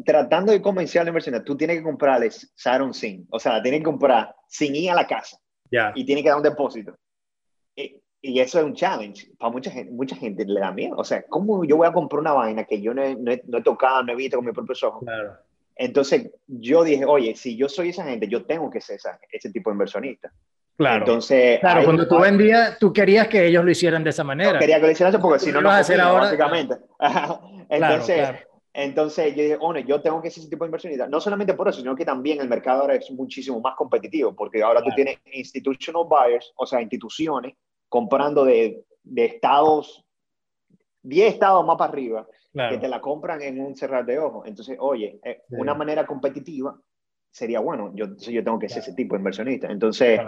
tratando 0.06 0.54
de 0.54 0.62
convencer 0.62 1.02
a 1.02 1.04
la 1.04 1.10
inversión. 1.10 1.43
Tú 1.43 1.58
tienes 1.58 1.78
que 1.78 1.84
comprarles 1.84 2.54
Saron 2.56 2.93
sin. 2.93 3.28
O 3.30 3.39
sea, 3.39 3.62
tienes 3.62 3.82
que 3.82 3.86
comprar 3.86 4.34
sin 4.48 4.74
ir 4.76 4.91
a 4.91 4.96
la 4.96 5.08
casa. 5.08 5.38
Y 5.96 6.06
tienes 6.06 6.24
que 6.24 6.30
dar 6.30 6.38
un 6.38 6.43
depósito. 6.43 6.96
Y, 7.76 8.02
y, 8.22 8.39
eso 8.39 8.60
es 8.60 8.66
un 8.66 8.74
challenge. 8.74 9.32
Para 9.38 9.52
mucha 9.52 9.70
gente, 9.70 9.91
mucha 9.91 10.16
gente 10.16 10.46
le 10.46 10.62
da 10.62 10.72
miedo. 10.72 10.96
O 10.96 11.04
sea, 11.04 11.26
¿cómo 11.28 11.66
yo 11.66 11.76
voy 11.76 11.88
a 11.88 11.91
comprar 11.91 12.22
una 12.22 12.32
vaina 12.32 12.64
que 12.64 12.82
yo 12.82 12.93
no 12.93 13.04
he, 13.04 13.16
no 13.16 13.32
he, 13.32 13.62
tocado, 13.62 14.04
no 14.04 14.14
he 14.14 14.16
visto 14.16 14.38
con 14.38 14.46
mis 14.46 14.56
propios 14.56 14.82
ojos? 14.84 15.04
Claro 15.04 15.45
entonces 15.76 16.32
yo 16.47 16.84
dije, 16.84 17.05
oye, 17.05 17.36
si 17.36 17.57
yo 17.57 17.67
soy 17.67 17.89
esa 17.89 18.05
gente, 18.05 18.28
yo 18.28 18.45
tengo 18.45 18.69
que 18.69 18.82
ser 18.82 18.99
ese 19.32 19.51
tipo 19.51 19.69
de 19.69 19.76
inversionista. 19.76 20.32
Claro. 20.78 21.05
Entonces, 21.05 21.59
claro, 21.59 21.86
cuando 21.86 22.07
tú 22.07 22.19
vendías, 22.19 22.78
tú 22.80 22.91
querías 22.91 23.28
que 23.28 23.45
ellos 23.45 23.63
lo 23.63 23.71
hicieran 23.71 24.03
de 24.03 24.09
esa 24.09 24.23
manera. 24.23 24.59
quería 24.59 24.80
que 24.80 24.86
lo 24.86 24.91
hicieran 24.91 25.13
eso 25.13 25.21
porque 25.21 25.39
si 25.39 25.51
no, 25.51 25.61
no, 25.61 25.69
hacer 25.69 25.99
ahora, 26.01 26.26
básicamente. 26.26 26.76
entonces, 27.69 28.30
entonces 28.73 29.36
yo 29.36 29.43
dije, 29.43 29.57
oye, 29.59 29.86
yo 29.88 30.01
tengo 30.01 30.21
que 30.21 30.30
ser 30.30 30.41
ese 30.41 30.49
tipo 30.49 30.65
de 30.65 30.69
inversionista. 30.69 31.07
No 31.07 31.21
solamente 31.21 31.53
por 31.53 31.69
eso, 31.69 31.80
sino 31.80 31.95
que 31.95 32.03
también 32.03 32.41
el 32.41 32.49
mercado 32.49 32.82
ahora 32.82 32.95
es 32.95 33.09
muchísimo 33.11 33.61
más 33.61 33.76
competitivo, 33.76 34.36
porque 34.36 34.61
ahora 34.61 34.82
tú 34.84 34.89
tienes 34.95 35.17
institutional 35.32 36.05
buyers, 36.09 36.51
o 36.57 36.65
sea, 36.65 36.82
instituciones 36.82 37.53
comprando 37.88 38.43
de, 38.43 38.84
de 39.03 39.26
estados, 39.26 40.05
10 41.06 41.34
estados 41.34 41.66
más 41.66 41.78
para 41.78 41.91
arriba, 41.91 42.28
que 42.70 42.78
te 42.78 42.88
la 42.88 43.01
compran 43.01 43.41
en 43.41 43.60
un 43.62 43.76
cerrar 43.76 44.06
de 44.06 44.18
ojos. 44.18 44.47
Entonces, 44.47 44.78
oye, 44.80 45.20
eh, 45.24 45.41
una 45.49 45.74
manera 45.74 46.06
competitiva 46.06 46.78
sería 47.30 47.60
bueno. 47.60 47.91
Yo, 47.93 48.16
yo 48.16 48.43
tengo 48.43 48.58
que 48.58 48.70
ser 48.70 48.80
ese 48.80 48.93
tipo 48.93 49.14
de 49.14 49.20
inversionista. 49.20 49.70
Entonces, 49.70 50.22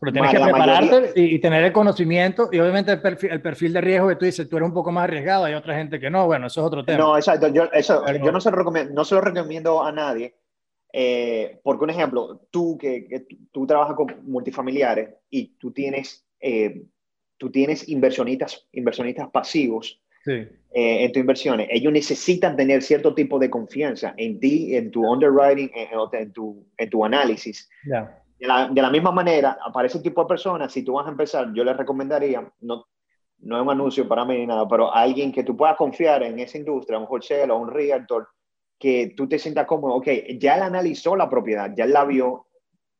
pero 0.00 0.12
tienes 0.12 0.30
que 0.30 0.38
prepararte 0.38 1.12
y, 1.16 1.40
tener 1.40 1.64
el 1.64 1.72
conocimiento 1.72 2.48
y 2.52 2.60
obviamente 2.60 2.92
el 2.92 3.00
perfil, 3.00 3.30
el 3.32 3.42
perfil, 3.42 3.72
de 3.72 3.80
riesgo 3.80 4.08
que 4.08 4.16
tú 4.16 4.24
dices, 4.24 4.48
tú 4.48 4.56
eres 4.56 4.68
un 4.68 4.74
poco 4.74 4.92
más 4.92 5.04
arriesgado, 5.04 5.44
hay 5.44 5.54
otra 5.54 5.76
gente 5.76 5.98
que 5.98 6.08
no. 6.08 6.26
Bueno, 6.26 6.46
eso 6.46 6.60
es 6.60 6.66
otro 6.66 6.84
tema. 6.84 6.98
No, 6.98 7.16
exacto. 7.16 7.48
Yo, 7.48 7.64
eso, 7.72 8.04
yo 8.22 8.30
no, 8.30 8.40
se 8.40 8.50
lo 8.52 8.56
recomiendo, 8.56 8.94
no 8.94 9.04
se 9.04 9.16
lo 9.16 9.20
recomiendo 9.22 9.82
a 9.82 9.90
nadie. 9.90 10.36
Eh, 10.92 11.58
porque, 11.64 11.82
un 11.82 11.90
ejemplo, 11.90 12.42
tú 12.50 12.78
que, 12.78 13.26
tú, 13.50 13.66
trabajas 13.66 13.96
con 13.96 14.06
multifamiliares 14.22 15.14
y 15.28 15.48
tú 15.58 15.72
tienes, 15.72 16.24
eh, 16.38 16.84
tú 17.36 17.50
tienes 17.50 17.88
inversionistas, 17.88 18.68
inversionistas 18.70 19.28
pasivos 19.30 20.00
eh, 20.26 21.04
en 21.04 21.12
tus 21.12 21.20
inversiones, 21.20 21.68
ellos 21.70 21.92
necesitan 21.92 22.56
tener 22.56 22.82
cierto 22.82 23.14
tipo 23.14 23.38
de 23.38 23.48
confianza 23.48 24.14
en 24.16 24.38
ti, 24.38 24.76
en 24.76 24.90
tu 24.90 25.06
underwriting, 25.06 25.70
en, 25.74 26.32
tu, 26.32 26.66
en 26.76 26.90
tu 26.90 27.04
análisis. 27.04 27.68
De, 28.38 28.46
la, 28.46 28.90
misma 28.90 29.10
manera, 29.10 29.56
para 29.72 29.86
ese 29.86 30.00
tipo 30.00 30.22
de 30.22 30.28
personas, 30.28 30.72
si 30.72 30.82
tú 30.82 30.94
vas 30.94 31.06
a 31.06 31.10
empezar, 31.10 31.52
yo 31.54 31.64
les 31.64 31.76
recomendaría, 31.76 32.52
no, 32.60 32.84
no 33.38 33.56
es 33.56 33.62
un 33.62 33.70
anuncio 33.70 34.06
para 34.06 34.24
mí 34.24 34.36
ni 34.36 34.46
nada, 34.46 34.68
pero 34.68 34.92
alguien 34.92 35.32
que 35.32 35.44
tú 35.44 35.56
puedas 35.56 35.76
confiar 35.76 36.22
en 36.22 36.38
esa 36.38 36.58
industria, 36.58 36.98
un 36.98 37.06
wholesale 37.08 37.50
o 37.52 37.58
un 37.58 37.70
realtor, 37.70 38.28
que 38.78 39.14
tú 39.16 39.26
te 39.26 39.38
sientas 39.38 39.66
cómodo, 39.66 39.94
ok, 39.94 40.08
ya 40.38 40.56
él 40.56 40.62
analizó 40.62 41.16
la 41.16 41.30
propiedad, 41.30 41.72
ya 41.74 41.84
él 41.84 41.92
la 41.92 42.04
vio, 42.04 42.46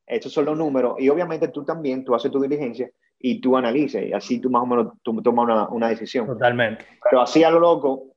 estos 0.06 0.32
son 0.32 0.46
los 0.46 0.56
números, 0.56 0.94
y 0.98 1.08
obviamente 1.08 1.48
tú 1.48 1.64
también, 1.64 2.04
tú 2.04 2.14
haces 2.14 2.30
tu 2.30 2.40
diligencia, 2.40 2.90
y 3.18 3.40
tú 3.40 3.56
analices, 3.56 4.08
y 4.08 4.12
así 4.12 4.40
tú 4.40 4.50
más 4.50 4.62
o 4.62 4.66
menos 4.66 4.92
tú 5.02 5.20
tomas 5.22 5.44
una, 5.44 5.68
una, 5.68 5.88
decisión. 5.88 6.26
Totalmente. 6.26 6.84
Pero 7.02 7.22
así 7.22 7.42
a 7.42 7.50
lo 7.50 7.60
loco, 7.60 8.14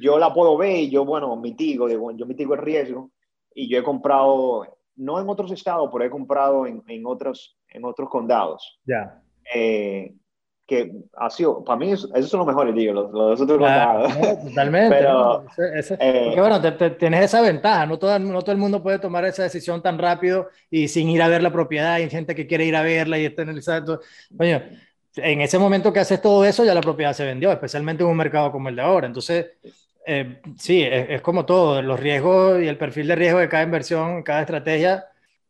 yo 0.00 0.18
la 0.18 0.32
puedo 0.32 0.56
ver 0.56 0.76
y 0.80 0.90
yo, 0.90 1.04
bueno, 1.04 1.34
mitigo, 1.36 1.88
digo, 1.88 2.10
yo 2.12 2.26
mitigo 2.26 2.54
el 2.54 2.60
riesgo 2.60 3.10
y 3.54 3.68
yo 3.68 3.78
he 3.78 3.82
comprado, 3.82 4.66
no 4.96 5.20
en 5.20 5.28
otros 5.28 5.50
estados, 5.52 5.88
pero 5.92 6.04
he 6.04 6.10
comprado 6.10 6.66
en, 6.66 6.82
en 6.86 7.06
otros, 7.06 7.58
en 7.68 7.84
otros 7.84 8.08
condados. 8.08 8.80
Ya. 8.84 9.22
Eh, 9.54 10.14
que 10.72 10.90
ha 11.16 11.28
sido, 11.28 11.62
para 11.62 11.78
mí, 11.78 11.92
esos 11.92 12.28
son 12.28 12.38
los 12.38 12.46
mejores, 12.46 12.74
digo, 12.74 12.94
los, 12.94 13.12
los 13.12 13.40
otros 13.40 13.58
totalmente. 14.48 14.96
Pero, 14.96 15.44
eh, 15.58 16.22
porque 16.24 16.40
bueno, 16.40 16.60
tienes 16.98 17.24
esa 17.24 17.42
ventaja, 17.42 17.84
no 17.84 17.98
todo, 17.98 18.18
no 18.18 18.40
todo 18.40 18.52
el 18.52 18.58
mundo 18.58 18.82
puede 18.82 18.98
tomar 18.98 19.26
esa 19.26 19.42
decisión 19.42 19.82
tan 19.82 19.98
rápido 19.98 20.48
y 20.70 20.88
sin 20.88 21.10
ir 21.10 21.20
a 21.20 21.28
ver 21.28 21.42
la 21.42 21.52
propiedad, 21.52 21.94
hay 21.94 22.08
gente 22.08 22.34
que 22.34 22.46
quiere 22.46 22.64
ir 22.64 22.74
a 22.74 22.82
verla 22.82 23.18
y 23.18 23.26
está 23.26 23.42
en 23.42 23.50
el 23.50 23.62
Coño, 24.36 24.62
en 25.16 25.40
ese 25.42 25.58
momento 25.58 25.92
que 25.92 26.00
haces 26.00 26.22
todo 26.22 26.42
eso, 26.44 26.64
ya 26.64 26.74
la 26.74 26.80
propiedad 26.80 27.12
se 27.12 27.26
vendió, 27.26 27.52
especialmente 27.52 28.02
en 28.02 28.08
un 28.08 28.16
mercado 28.16 28.50
como 28.50 28.70
el 28.70 28.76
de 28.76 28.82
ahora. 28.82 29.06
Entonces, 29.06 29.50
eh, 30.06 30.40
sí, 30.58 30.82
es, 30.82 31.10
es, 31.10 31.20
como 31.20 31.44
todo, 31.44 31.82
los 31.82 32.00
riesgos 32.00 32.62
y 32.62 32.66
el 32.68 32.78
perfil 32.78 33.08
de 33.08 33.16
riesgo 33.16 33.40
de 33.40 33.48
cada 33.50 33.62
inversión, 33.62 34.22
cada 34.22 34.40
estrategia 34.40 35.04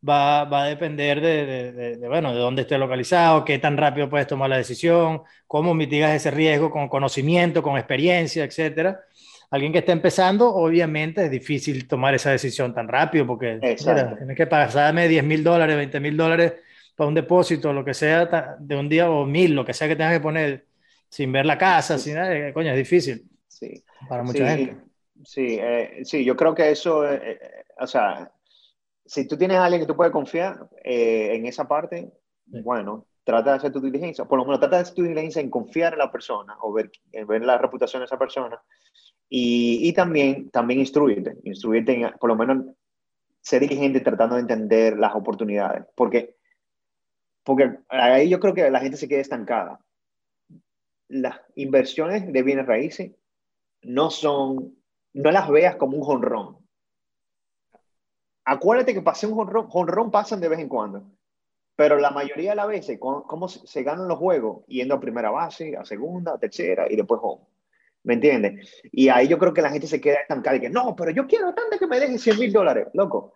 va, 0.07 0.43
va 0.45 0.63
a 0.63 0.67
depender 0.67 1.21
de, 1.21 1.71
de, 1.97 2.07
bueno, 2.07 2.33
de 2.33 2.39
dónde 2.39 2.63
esté 2.63 2.77
localizado, 2.77 3.45
qué 3.45 3.59
tan 3.59 3.77
rápido 3.77 4.09
puedes 4.09 4.27
tomar 4.27 4.49
la 4.49 4.57
decisión, 4.57 5.21
cómo 5.47 5.73
mitigas 5.73 6.13
ese 6.13 6.31
riesgo 6.31 6.69
con 6.69 6.89
conocimiento, 6.89 7.63
con 7.63 7.77
experiencia, 7.77 8.43
etcétera. 8.43 9.01
Alguien 9.49 9.71
que 9.71 9.79
esté 9.79 9.91
empezando, 9.91 10.49
obviamente 10.53 11.25
es 11.25 11.31
difícil 11.31 11.87
tomar 11.87 12.15
esa 12.15 12.31
decisión 12.31 12.73
tan 12.73 12.87
rápido 12.87 13.27
porque 13.27 13.59
tienes 13.59 14.35
que 14.35 14.47
pasarme 14.47 15.07
10 15.07 15.23
mil 15.23 15.43
dólares, 15.43 15.75
20 15.75 15.99
mil 15.99 16.17
dólares 16.17 16.53
para 16.95 17.07
un 17.07 17.13
depósito, 17.13 17.71
lo 17.71 17.85
que 17.85 17.93
sea, 17.93 18.57
de 18.59 18.75
un 18.75 18.89
día 18.89 19.09
o 19.09 19.25
mil, 19.25 19.53
lo 19.53 19.63
que 19.63 19.73
sea 19.73 19.87
que 19.87 19.95
tengas 19.95 20.13
que 20.13 20.21
poner 20.21 20.65
sin 21.07 21.31
ver 21.31 21.45
la 21.45 21.57
casa, 21.57 21.99
sin 21.99 22.15
nada, 22.15 22.35
eh, 22.35 22.51
coño, 22.51 22.71
es 22.71 22.77
difícil. 22.77 23.23
Sí. 23.47 23.83
Para 24.09 24.23
mucha 24.23 24.47
gente. 24.49 24.75
Sí, 25.23 25.57
eh, 25.61 26.01
sí, 26.03 26.25
yo 26.25 26.35
creo 26.35 26.55
que 26.55 26.71
eso, 26.71 27.07
eh, 27.07 27.39
o 27.79 27.85
sea, 27.85 28.31
si 29.05 29.27
tú 29.27 29.37
tienes 29.37 29.57
a 29.57 29.65
alguien 29.65 29.81
que 29.81 29.87
tú 29.87 29.95
puedes 29.95 30.13
confiar 30.13 30.69
eh, 30.83 31.35
en 31.35 31.45
esa 31.45 31.67
parte, 31.67 32.11
bueno, 32.45 33.05
trata 33.23 33.51
de 33.51 33.57
hacer 33.57 33.71
tu 33.71 33.81
diligencia. 33.81 34.25
Por 34.25 34.37
lo 34.37 34.45
menos 34.45 34.59
trata 34.59 34.77
de 34.77 34.81
hacer 34.83 34.95
tu 34.95 35.03
diligencia 35.03 35.41
en 35.41 35.49
confiar 35.49 35.93
en 35.93 35.99
la 35.99 36.11
persona 36.11 36.55
o 36.61 36.71
ver, 36.71 36.91
en 37.11 37.27
ver 37.27 37.43
la 37.43 37.57
reputación 37.57 38.01
de 38.01 38.05
esa 38.05 38.17
persona. 38.17 38.61
Y, 39.29 39.87
y 39.87 39.93
también, 39.93 40.49
también 40.51 40.79
instruirte, 40.79 41.37
instruirte 41.43 41.93
en, 41.93 42.11
por 42.19 42.29
lo 42.29 42.35
menos 42.35 42.65
ser 43.41 43.61
diligente 43.61 43.99
tratando 44.01 44.35
de 44.35 44.41
entender 44.41 44.97
las 44.97 45.15
oportunidades. 45.15 45.85
Porque, 45.95 46.35
porque 47.43 47.77
ahí 47.89 48.29
yo 48.29 48.39
creo 48.39 48.53
que 48.53 48.69
la 48.69 48.79
gente 48.79 48.97
se 48.97 49.07
queda 49.07 49.21
estancada. 49.21 49.79
Las 51.09 51.41
inversiones 51.55 52.31
de 52.31 52.43
bienes 52.43 52.65
raíces 52.65 53.11
no 53.81 54.09
son, 54.09 54.77
no 55.13 55.31
las 55.31 55.49
veas 55.49 55.75
como 55.75 55.97
un 55.97 56.03
jonrón 56.03 56.62
acuérdate 58.45 58.93
que 58.93 59.01
pasé 59.01 59.27
un 59.27 59.35
jonrón, 59.35 59.69
jonrón 59.69 60.11
pasan 60.11 60.39
de 60.39 60.49
vez 60.49 60.59
en 60.59 60.69
cuando, 60.69 61.03
pero 61.75 61.97
la 61.97 62.11
mayoría 62.11 62.51
de 62.51 62.55
las 62.55 62.67
veces, 62.67 62.99
¿cómo 62.99 63.47
se 63.47 63.83
ganan 63.83 64.07
los 64.07 64.19
juegos? 64.19 64.65
Yendo 64.67 64.95
a 64.95 64.99
primera 64.99 65.31
base, 65.31 65.75
a 65.75 65.83
segunda, 65.85 66.33
a 66.33 66.37
tercera 66.37 66.85
y 66.89 66.95
después 66.95 67.19
home. 67.23 67.45
¿Me 68.03 68.15
entiendes? 68.15 68.81
Y 68.91 69.07
ahí 69.09 69.27
yo 69.27 69.39
creo 69.39 69.53
que 69.53 69.61
la 69.61 69.69
gente 69.69 69.87
se 69.87 70.01
queda 70.01 70.17
estancada 70.17 70.57
y 70.57 70.59
que 70.59 70.69
no, 70.69 70.95
pero 70.95 71.11
yo 71.11 71.25
quiero 71.25 71.53
tanto 71.53 71.79
que 71.79 71.87
me 71.87 71.99
dejen 71.99 72.19
100 72.19 72.39
mil 72.39 72.51
dólares, 72.51 72.87
loco. 72.93 73.33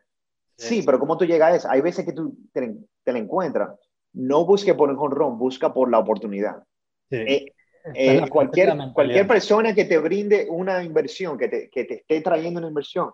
Sí, 0.57 0.83
pero 0.85 0.99
¿cómo 0.99 1.17
tú 1.17 1.25
llegas 1.25 1.51
a 1.51 1.55
eso? 1.55 1.69
Hay 1.69 1.81
veces 1.81 2.03
que 2.03 2.13
tú 2.13 2.35
te, 2.51 2.75
te 3.03 3.13
la 3.13 3.19
encuentras. 3.19 3.69
No 4.13 4.45
busque 4.45 4.73
por 4.73 4.89
un 4.89 4.97
jonrón, 4.97 5.37
busca 5.37 5.73
por 5.73 5.89
la 5.89 5.99
oportunidad. 5.99 6.63
Eh, 7.11 7.45
eh, 7.93 8.29
cualquier, 8.29 8.75
cualquier 8.93 9.27
persona 9.27 9.73
que 9.73 9.85
te 9.85 9.97
brinde 9.97 10.47
una 10.49 10.83
inversión, 10.83 11.37
que 11.37 11.47
te, 11.47 11.69
que 11.69 11.85
te 11.85 11.93
esté 11.95 12.21
trayendo 12.21 12.59
una 12.59 12.67
inversión, 12.67 13.11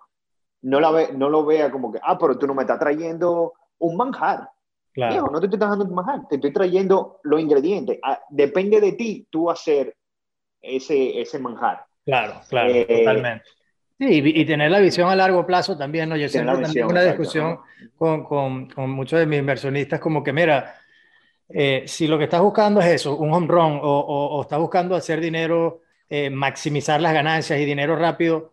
no, 0.64 0.80
la 0.80 0.92
ve, 0.92 1.10
no 1.14 1.30
lo 1.30 1.46
vea 1.46 1.72
como 1.72 1.92
que, 1.92 2.00
ah, 2.02 2.18
pero 2.18 2.38
tú 2.38 2.48
no 2.48 2.54
me 2.54 2.64
estás 2.64 2.80
trayendo 2.80 3.54
un 3.80 3.96
manjar. 3.96 4.50
Claro. 4.94 5.28
no 5.32 5.40
te 5.40 5.48
estoy 5.48 5.60
trayendo 5.60 5.86
un 5.86 5.96
manjar, 5.96 6.28
te 6.28 6.36
estoy 6.36 6.54
trayendo 6.54 7.20
los 7.24 7.42
ingredientes. 7.42 8.00
Ah, 8.04 8.20
depende 8.30 8.80
de 8.80 8.92
ti 8.94 9.28
tú 9.30 9.50
hacer 9.50 9.96
ese, 10.62 11.20
ese 11.20 11.40
manjar. 11.40 11.86
Claro, 12.06 12.42
claro, 12.48 12.70
eh, 12.74 12.86
totalmente. 12.86 13.46
Sí, 14.00 14.22
y, 14.24 14.46
tener 14.46 14.72
la 14.72 14.80
visión 14.80 15.10
a 15.10 15.16
largo 15.16 15.46
plazo 15.46 15.78
también, 15.78 16.10
¿no? 16.10 16.18
Yo 16.18 16.28
siempre 16.28 16.56
tengo 16.74 16.90
una 16.90 17.04
discusión 17.04 17.60
con, 17.96 18.24
con, 18.24 18.68
con, 18.70 18.90
muchos 18.90 19.20
de 19.20 19.26
mis 19.26 19.40
inversionistas 19.40 20.00
como 20.00 20.24
que, 20.24 20.34
mira, 20.34 20.76
eh, 21.50 21.84
si 21.86 22.08
lo 22.08 22.18
que 22.18 22.24
estás 22.26 22.42
buscando 22.42 22.80
es 22.80 22.88
eso, 22.88 23.16
un 23.16 23.34
home 23.34 23.48
run, 23.48 23.80
o, 23.82 24.00
o, 24.00 24.42
estás 24.42 24.60
buscando 24.60 24.96
hacer 24.96 25.22
dinero, 25.22 25.82
eh, 26.10 26.30
maximizar 26.30 27.00
las 27.00 27.14
ganancias 27.14 27.60
y 27.60 27.66
dinero 27.66 27.96
rápido, 27.96 28.53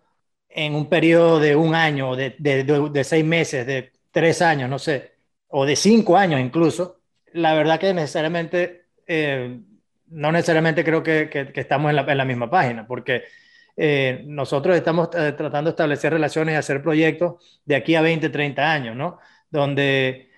en 0.51 0.75
un 0.75 0.89
periodo 0.89 1.39
de 1.39 1.55
un 1.57 1.75
año, 1.75 2.17
de, 2.17 2.35
de, 2.39 2.65
de, 2.65 3.05
seis 3.05 3.25
meses, 3.25 3.67
de 3.67 3.93
tres 4.11 4.43
años, 4.43 4.69
no 4.69 4.79
sé, 4.79 5.13
o 5.49 5.65
de 5.65 5.77
cinco 5.77 6.17
años 6.17 6.41
incluso, 6.41 7.01
la 7.33 7.55
verdad 7.55 7.79
que 7.79 7.95
necesariamente, 7.95 8.87
eh, 9.07 9.61
no 10.09 10.33
necesariamente 10.33 10.85
creo 10.85 11.03
que, 11.03 11.29
que, 11.31 11.61
estamos 11.61 11.91
en 11.91 11.97
la, 11.97 12.03
en 12.03 12.19
la, 12.19 12.25
misma 12.25 12.51
página, 12.51 12.87
porque 12.87 13.23
eh, 13.77 14.25
nosotros 14.27 14.77
estamos 14.77 15.09
eh, 15.15 15.33
tratando 15.37 15.71
de 15.71 15.75
establecer 15.75 16.13
relaciones 16.13 16.55
y 16.55 16.57
hacer 16.57 16.83
proyectos 16.83 17.61
de 17.65 17.77
aquí 17.77 17.95
a 17.95 18.03
20, 18.03 18.29
30 18.29 18.73
años, 18.73 18.97
¿no? 18.97 19.19
Donde 19.51 20.29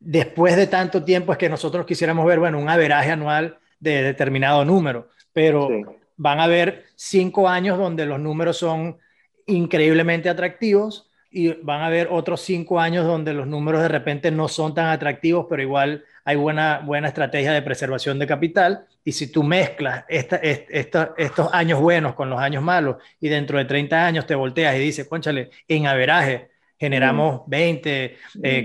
después 0.00 0.56
de 0.56 0.66
tanto 0.66 1.04
tiempo 1.04 1.32
es 1.32 1.38
que 1.38 1.50
nosotros 1.50 1.84
quisiéramos 1.86 2.26
ver, 2.26 2.38
bueno, 2.38 2.58
un 2.58 2.68
averaje 2.68 3.10
anual 3.10 3.58
de 3.78 4.02
determinado 4.02 4.64
número, 4.64 5.10
pero 5.32 5.68
van 6.16 6.40
a 6.40 6.44
haber 6.44 6.84
cinco 6.94 7.48
años 7.48 7.78
donde 7.78 8.06
los 8.06 8.20
números 8.20 8.58
son 8.58 8.98
increíblemente 9.46 10.28
atractivos 10.28 11.10
y 11.30 11.48
van 11.62 11.80
a 11.80 11.86
haber 11.86 12.08
otros 12.10 12.42
cinco 12.42 12.78
años 12.78 13.06
donde 13.06 13.32
los 13.32 13.46
números 13.46 13.80
de 13.80 13.88
repente 13.88 14.30
no 14.30 14.48
son 14.48 14.74
tan 14.74 14.88
atractivos, 14.88 15.46
pero 15.48 15.62
igual 15.62 16.04
hay 16.24 16.36
buena, 16.36 16.80
buena 16.84 17.08
estrategia 17.08 17.52
de 17.52 17.62
preservación 17.62 18.18
de 18.18 18.26
capital. 18.26 18.86
Y 19.02 19.12
si 19.12 19.32
tú 19.32 19.42
mezclas 19.42 20.04
esta, 20.08 20.36
estos 20.36 21.48
años 21.52 21.80
buenos 21.80 22.14
con 22.14 22.28
los 22.28 22.38
años 22.38 22.62
malos 22.62 22.96
y 23.18 23.28
dentro 23.28 23.58
de 23.58 23.64
30 23.64 24.06
años 24.06 24.26
te 24.26 24.34
volteas 24.34 24.76
y 24.76 24.80
dices, 24.80 25.08
conchale, 25.08 25.50
en 25.66 25.86
averaje 25.86 26.50
generamos 26.78 27.42
20, 27.46 28.16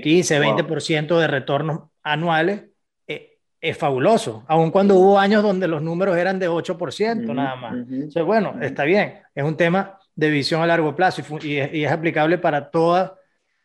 15, 0.04 0.42
20% 0.42 1.20
de 1.20 1.28
retornos 1.28 1.84
anuales, 2.04 2.62
eh, 2.62 2.70
es 3.60 3.78
fabuloso, 3.78 4.44
aun 4.48 4.72
cuando 4.72 4.96
hubo 4.96 5.20
años 5.20 5.42
donde 5.42 5.68
los 5.68 5.82
números 5.82 6.18
eran 6.18 6.40
de 6.40 6.50
8% 6.50 7.34
nada 7.34 7.56
más. 7.56 7.74
Entonces, 7.74 8.24
bueno, 8.24 8.56
está 8.62 8.84
bien, 8.84 9.16
es 9.34 9.44
un 9.44 9.58
tema 9.58 10.00
de 10.16 10.30
visión 10.30 10.62
a 10.62 10.68
largo 10.68 10.96
plazo 10.96 11.22
y, 11.42 11.58
es, 11.58 11.92
aplicable 11.92 12.38
para 12.38 12.70
toda, 12.70 13.18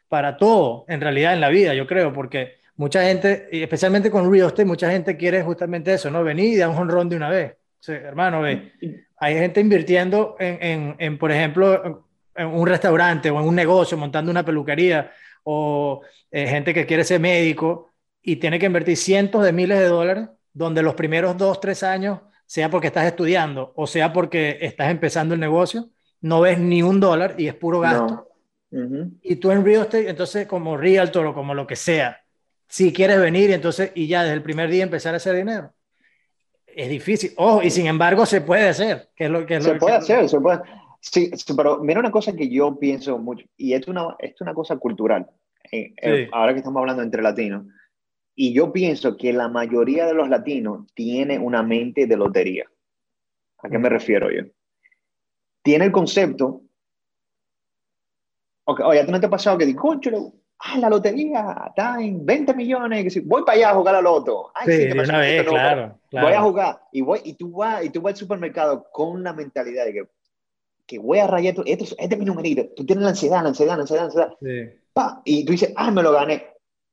para 0.08 0.36
todo, 0.36 0.84
en 0.88 1.00
realidad 1.00 1.34
en 1.34 1.40
la 1.40 1.48
vida, 1.48 1.74
yo 1.74 1.86
creo, 1.86 2.12
porque 2.12 2.56
mucha 2.76 3.02
gente, 3.02 3.48
y 3.52 3.62
especialmente 3.62 4.10
con 4.10 4.30
real 4.32 4.48
estate, 4.48 4.64
mucha 4.64 4.90
gente 4.90 5.16
quiere 5.16 5.42
justamente 5.42 5.92
eso, 5.92 6.10
¿no? 6.10 6.24
Venir 6.24 6.54
y 6.54 6.56
dar 6.56 6.70
un 6.70 6.76
honrón 6.76 7.08
de 7.08 7.16
una 7.16 7.28
vez. 7.28 7.56
hermano, 7.86 8.40
ve, 8.40 8.72
hay 9.18 9.34
gente 9.34 9.60
invirtiendo 9.60 10.36
en, 10.38 10.58
en, 10.60 10.96
en, 10.98 11.18
por 11.18 11.30
ejemplo, 11.30 12.06
en 12.34 12.46
un 12.46 12.66
restaurante 12.66 13.30
o 13.30 13.40
en 13.40 13.46
un 13.46 13.54
negocio, 13.54 13.96
montando 13.98 14.30
una 14.30 14.44
peluquería, 14.44 15.10
o 15.44 16.02
eh, 16.30 16.46
gente 16.46 16.72
que 16.72 16.86
quiere 16.86 17.04
ser 17.04 17.20
médico 17.20 17.91
y 18.22 18.36
tiene 18.36 18.58
que 18.58 18.66
invertir 18.66 18.96
cientos 18.96 19.44
de 19.44 19.52
miles 19.52 19.78
de 19.78 19.86
dólares, 19.86 20.28
donde 20.52 20.82
los 20.82 20.94
primeros 20.94 21.36
dos, 21.36 21.60
tres 21.60 21.82
años, 21.82 22.20
sea 22.46 22.70
porque 22.70 22.88
estás 22.88 23.06
estudiando 23.06 23.72
o 23.76 23.86
sea 23.86 24.12
porque 24.12 24.58
estás 24.60 24.90
empezando 24.90 25.32
el 25.32 25.40
negocio, 25.40 25.88
no 26.20 26.42
ves 26.42 26.58
ni 26.58 26.82
un 26.82 27.00
dólar 27.00 27.34
y 27.38 27.48
es 27.48 27.54
puro 27.54 27.80
gasto. 27.80 28.28
Y 29.22 29.36
tú 29.36 29.50
en 29.50 29.64
real 29.64 29.82
estate, 29.82 30.08
entonces 30.08 30.46
como 30.46 30.76
realtor 30.76 31.26
o 31.26 31.34
como 31.34 31.54
lo 31.54 31.66
que 31.66 31.76
sea, 31.76 32.22
si 32.68 32.92
quieres 32.92 33.20
venir 33.20 33.50
entonces 33.50 33.92
y 33.94 34.06
ya 34.06 34.22
desde 34.22 34.34
el 34.34 34.42
primer 34.42 34.70
día 34.70 34.82
empezar 34.82 35.12
a 35.14 35.18
hacer 35.18 35.36
dinero. 35.36 35.72
Es 36.66 36.88
difícil. 36.88 37.32
Oh, 37.36 37.60
y 37.62 37.70
sin 37.70 37.86
embargo 37.86 38.24
se 38.24 38.40
puede 38.40 38.68
hacer. 38.68 39.10
Que 39.14 39.24
es 39.24 39.30
lo, 39.30 39.44
que 39.44 39.60
se 39.60 39.74
puede 39.74 39.96
hacer, 39.96 40.26
se 40.26 40.40
puede. 40.40 40.60
Sí, 41.00 41.30
pero 41.54 41.78
mira 41.78 42.00
una 42.00 42.10
cosa 42.10 42.34
que 42.34 42.48
yo 42.48 42.78
pienso 42.78 43.18
mucho, 43.18 43.44
y 43.56 43.72
esto 43.72 43.90
es 43.90 43.96
una, 43.96 44.16
es 44.20 44.40
una 44.40 44.54
cosa 44.54 44.76
cultural, 44.76 45.28
eh, 45.70 45.92
eh, 46.00 46.28
ahora 46.32 46.52
que 46.52 46.58
estamos 46.58 46.80
hablando 46.80 47.02
entre 47.02 47.22
latinos, 47.22 47.66
y 48.34 48.52
yo 48.52 48.72
pienso 48.72 49.16
que 49.16 49.32
la 49.32 49.48
mayoría 49.48 50.06
de 50.06 50.14
los 50.14 50.28
latinos 50.28 50.86
tiene 50.94 51.38
una 51.38 51.62
mente 51.62 52.06
de 52.06 52.16
lotería. 52.16 52.66
¿A 53.58 53.68
qué 53.68 53.78
me 53.78 53.88
refiero 53.88 54.30
yo? 54.30 54.42
tiene 55.62 55.86
el 55.86 55.92
concepto. 55.92 56.62
Okay, 58.64 58.84
oye, 58.84 59.04
¿tú 59.04 59.12
no 59.12 59.20
te 59.20 59.26
ha 59.26 59.30
pasado 59.30 59.58
que 59.58 59.66
digo, 59.66 59.92
ah, 60.58 60.78
la 60.78 60.88
lotería 60.88 61.64
está 61.68 62.00
en 62.00 62.24
20 62.24 62.54
millones, 62.54 63.12
que 63.12 63.20
voy 63.20 63.42
para 63.44 63.56
allá 63.56 63.70
a 63.70 63.74
jugar 63.74 63.94
a 63.96 64.02
loto. 64.02 64.52
Ay, 64.54 64.90
sí, 64.90 64.98
una 64.98 65.18
vez, 65.18 65.44
claro, 65.44 65.98
Voy 66.10 66.32
a 66.32 66.42
jugar 66.42 66.82
y, 66.92 67.00
voy, 67.00 67.20
y, 67.24 67.34
tú 67.34 67.50
vas, 67.52 67.84
y 67.84 67.90
tú 67.90 68.00
vas 68.00 68.12
al 68.12 68.18
supermercado 68.18 68.86
con 68.92 69.22
la 69.24 69.32
mentalidad 69.32 69.86
de 69.86 69.92
que, 69.92 70.08
que 70.86 70.98
voy 70.98 71.18
a 71.18 71.26
rayar, 71.26 71.54
este, 71.66 71.84
este 71.84 72.14
es 72.14 72.18
mi 72.18 72.24
numerito, 72.24 72.66
tú 72.76 72.84
tienes 72.84 73.02
la 73.02 73.10
ansiedad, 73.10 73.42
la 73.42 73.48
ansiedad, 73.48 73.76
la 73.76 73.82
ansiedad, 73.82 74.02
la 74.02 74.06
ansiedad. 74.06 74.32
Sí. 74.40 74.78
Pa, 74.92 75.22
y 75.24 75.44
tú 75.44 75.52
dices, 75.52 75.72
ah, 75.76 75.90
me 75.90 76.02
lo 76.02 76.12
gané. 76.12 76.46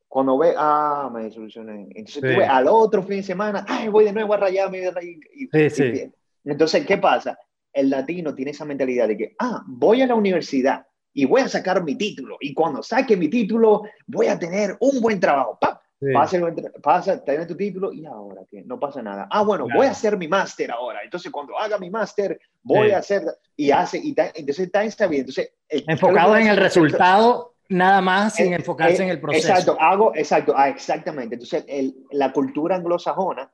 Cuando 0.10 0.38
ve, 0.38 0.53
ah, 0.57 1.10
me 1.14 1.32
solucioné. 1.32 1.88
Entonces 1.95 2.22
tú 2.22 2.28
ves 2.28 2.49
al 2.49 2.68
otro 2.68 3.01
fin 3.03 3.18
de 3.18 3.24
semana, 3.24 3.66
ay, 3.70 3.88
voy 3.88 4.03
de 4.03 4.12
nuevo 4.12 4.34
a 4.34 4.38
rayar, 4.38 4.70
me 4.70 4.80
voy 4.80 4.88
a 4.88 4.91
rayar. 4.91 5.16
Y, 5.34 5.47
sí, 5.47 5.70
sí. 5.70 6.12
Entonces, 6.43 6.86
¿qué 6.86 6.97
pasa? 6.97 7.38
el 7.74 7.89
latino 7.89 8.34
tiene 8.34 8.51
esa 8.51 8.66
mentalidad 8.66 9.07
de 9.07 9.18
que, 9.18 9.36
ah, 9.39 9.64
voy 9.68 10.01
a 10.01 10.07
la 10.07 10.16
universidad 10.16 10.86
y 11.14 11.26
voy 11.26 11.41
a 11.41 11.47
sacar 11.47 11.84
mi 11.84 11.95
título 11.95 12.38
y 12.39 12.53
cuando 12.53 12.84
saque 12.84 13.18
mi 13.18 13.30
título 13.30 13.84
voy 14.07 14.28
a 14.28 14.38
tener 14.38 14.78
un 14.80 15.01
buen 15.01 15.20
trabajo. 15.20 15.57
¡Pap! 15.60 15.82
Pasa, 16.14 16.39
pasa, 16.82 17.22
tener 17.26 17.45
tu 17.45 17.57
título 17.57 17.91
y 17.91 18.05
ahora 18.05 18.43
que 18.49 18.64
no 18.64 18.80
pasa 18.80 19.01
nada. 19.01 19.28
Ah, 19.30 19.43
bueno, 19.43 19.68
voy 19.76 19.86
a 19.86 19.91
hacer 19.91 20.18
mi 20.18 20.30
máster 20.30 20.72
ahora. 20.72 21.03
Entonces, 21.03 21.30
cuando 21.30 21.60
haga 21.60 21.78
mi 21.78 21.89
máster, 21.89 22.39
voy 22.64 22.91
a 22.91 22.99
hacer 22.99 23.24
y 23.57 23.72
hace 23.72 23.97
y 23.97 24.16
entonces 24.18 24.72
está 24.74 25.07
bien. 25.07 25.22
Entonces, 25.22 25.53
enfocado 25.68 26.38
en 26.38 26.47
el 26.47 26.55
resultado 26.55 27.55
nada 27.70 28.01
más 28.01 28.36
sin 28.36 28.53
enfocarse 28.53 29.03
en 29.03 29.09
el 29.09 29.22
proceso. 29.22 29.47
Exacto, 29.47 29.78
hago, 29.80 30.11
exacto, 30.15 30.53
ah, 30.55 30.70
exactamente. 30.70 31.36
Entonces, 31.36 31.63
el, 31.67 31.95
la 32.11 32.32
cultura 32.34 32.76
anglosajona 32.76 33.51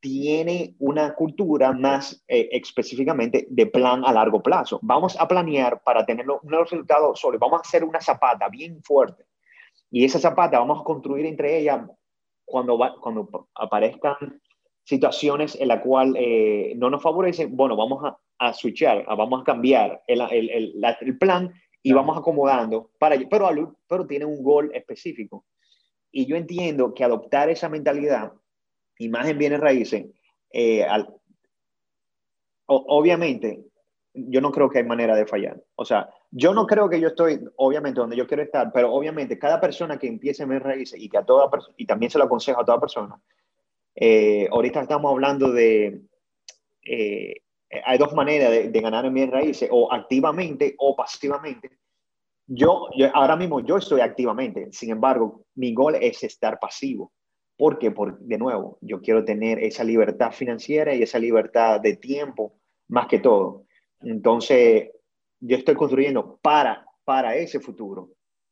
tiene 0.00 0.74
una 0.78 1.14
cultura 1.14 1.72
más 1.72 2.22
eh, 2.28 2.48
específicamente 2.52 3.46
de 3.48 3.66
plan 3.66 4.04
a 4.04 4.12
largo 4.12 4.42
plazo. 4.42 4.78
Vamos 4.82 5.18
a 5.18 5.26
planear 5.26 5.82
para 5.82 6.04
tener 6.04 6.26
un 6.28 6.50
resultado 6.50 7.16
sólido. 7.16 7.40
Vamos 7.40 7.60
a 7.60 7.68
hacer 7.68 7.84
una 7.84 8.00
zapata 8.00 8.48
bien 8.48 8.82
fuerte. 8.82 9.24
Y 9.90 10.04
esa 10.04 10.18
zapata 10.18 10.58
vamos 10.58 10.80
a 10.80 10.84
construir 10.84 11.24
entre 11.24 11.58
ellas 11.58 11.88
cuando, 12.44 12.78
cuando 13.00 13.48
aparezcan 13.54 14.40
situaciones 14.84 15.56
en 15.58 15.68
las 15.68 15.80
cuales 15.80 16.14
eh, 16.18 16.74
no 16.76 16.90
nos 16.90 17.02
favorecen. 17.02 17.56
Bueno, 17.56 17.74
vamos 17.74 18.04
a, 18.04 18.18
a 18.38 18.52
switchar, 18.52 19.06
vamos 19.06 19.40
a 19.40 19.44
cambiar 19.44 20.02
el, 20.06 20.20
el, 20.20 20.84
el, 21.00 21.18
plan 21.18 21.52
y 21.84 21.92
vamos 21.92 22.16
acomodando. 22.16 22.90
Para, 22.98 23.16
pero, 23.30 23.76
pero 23.86 24.06
tiene 24.06 24.24
un 24.24 24.42
gol 24.42 24.70
específico. 24.74 25.44
Y 26.10 26.26
yo 26.26 26.34
entiendo 26.34 26.94
que 26.94 27.04
adoptar 27.04 27.50
esa 27.50 27.68
mentalidad 27.68 28.32
imagen 28.98 29.36
bienes 29.36 29.60
raíces, 29.60 30.06
eh, 30.50 30.86
obviamente, 32.66 33.64
yo 34.14 34.40
no 34.40 34.50
creo 34.50 34.70
que 34.70 34.78
hay 34.78 34.84
manera 34.84 35.14
de 35.14 35.26
fallar. 35.26 35.62
O 35.74 35.84
sea, 35.84 36.08
yo 36.30 36.54
no 36.54 36.66
creo 36.66 36.88
que 36.88 37.00
yo 37.00 37.08
estoy, 37.08 37.40
obviamente, 37.56 38.00
donde 38.00 38.16
yo 38.16 38.26
quiero 38.26 38.42
estar, 38.42 38.72
pero 38.72 38.92
obviamente 38.92 39.38
cada 39.38 39.60
persona 39.60 39.98
que 39.98 40.06
empiece 40.06 40.44
en 40.44 40.48
bienes 40.48 40.66
raíces 40.66 40.98
y 40.98 41.08
que 41.08 41.18
a 41.18 41.24
toda 41.26 41.50
y 41.76 41.84
también 41.84 42.10
se 42.10 42.18
lo 42.18 42.24
aconsejo 42.24 42.62
a 42.62 42.64
toda 42.64 42.80
persona, 42.80 43.20
eh, 43.94 44.48
ahorita 44.50 44.80
estamos 44.82 45.12
hablando 45.12 45.52
de, 45.52 46.00
eh, 46.82 47.43
hay 47.84 47.98
dos 47.98 48.12
maneras 48.14 48.50
de, 48.50 48.80
ganar 48.80 49.04
en 49.04 49.14
bienes 49.14 49.32
raíces, 49.32 49.68
o 49.72 49.92
activamente 49.92 50.74
o 50.78 50.94
pasivamente. 50.94 51.78
Yo, 52.46 52.88
yo, 52.96 53.08
ahora 53.14 53.36
mismo 53.36 53.60
yo 53.60 53.78
estoy 53.78 54.00
activamente, 54.00 54.68
sin 54.72 54.90
embargo, 54.90 55.46
mi 55.54 55.72
gol 55.72 55.94
es 55.94 56.22
estar 56.22 56.58
pasivo. 56.58 57.12
¿Por 57.56 57.78
qué? 57.78 57.90
Porque, 57.90 58.18
de 58.20 58.38
nuevo, 58.38 58.78
yo 58.80 59.00
quiero 59.00 59.24
tener 59.24 59.58
esa 59.60 59.84
libertad 59.84 60.32
financiera 60.32 60.94
y 60.94 61.02
esa 61.02 61.18
libertad 61.18 61.80
de 61.80 61.96
tiempo 61.96 62.58
más 62.88 63.06
que 63.06 63.20
todo. 63.20 63.64
Entonces, 64.02 64.90
yo 65.40 65.56
estoy 65.56 65.74
construyendo 65.74 66.38
para, 66.42 66.84
para 67.04 67.36
ese 67.36 67.60
futuro. 67.60 68.10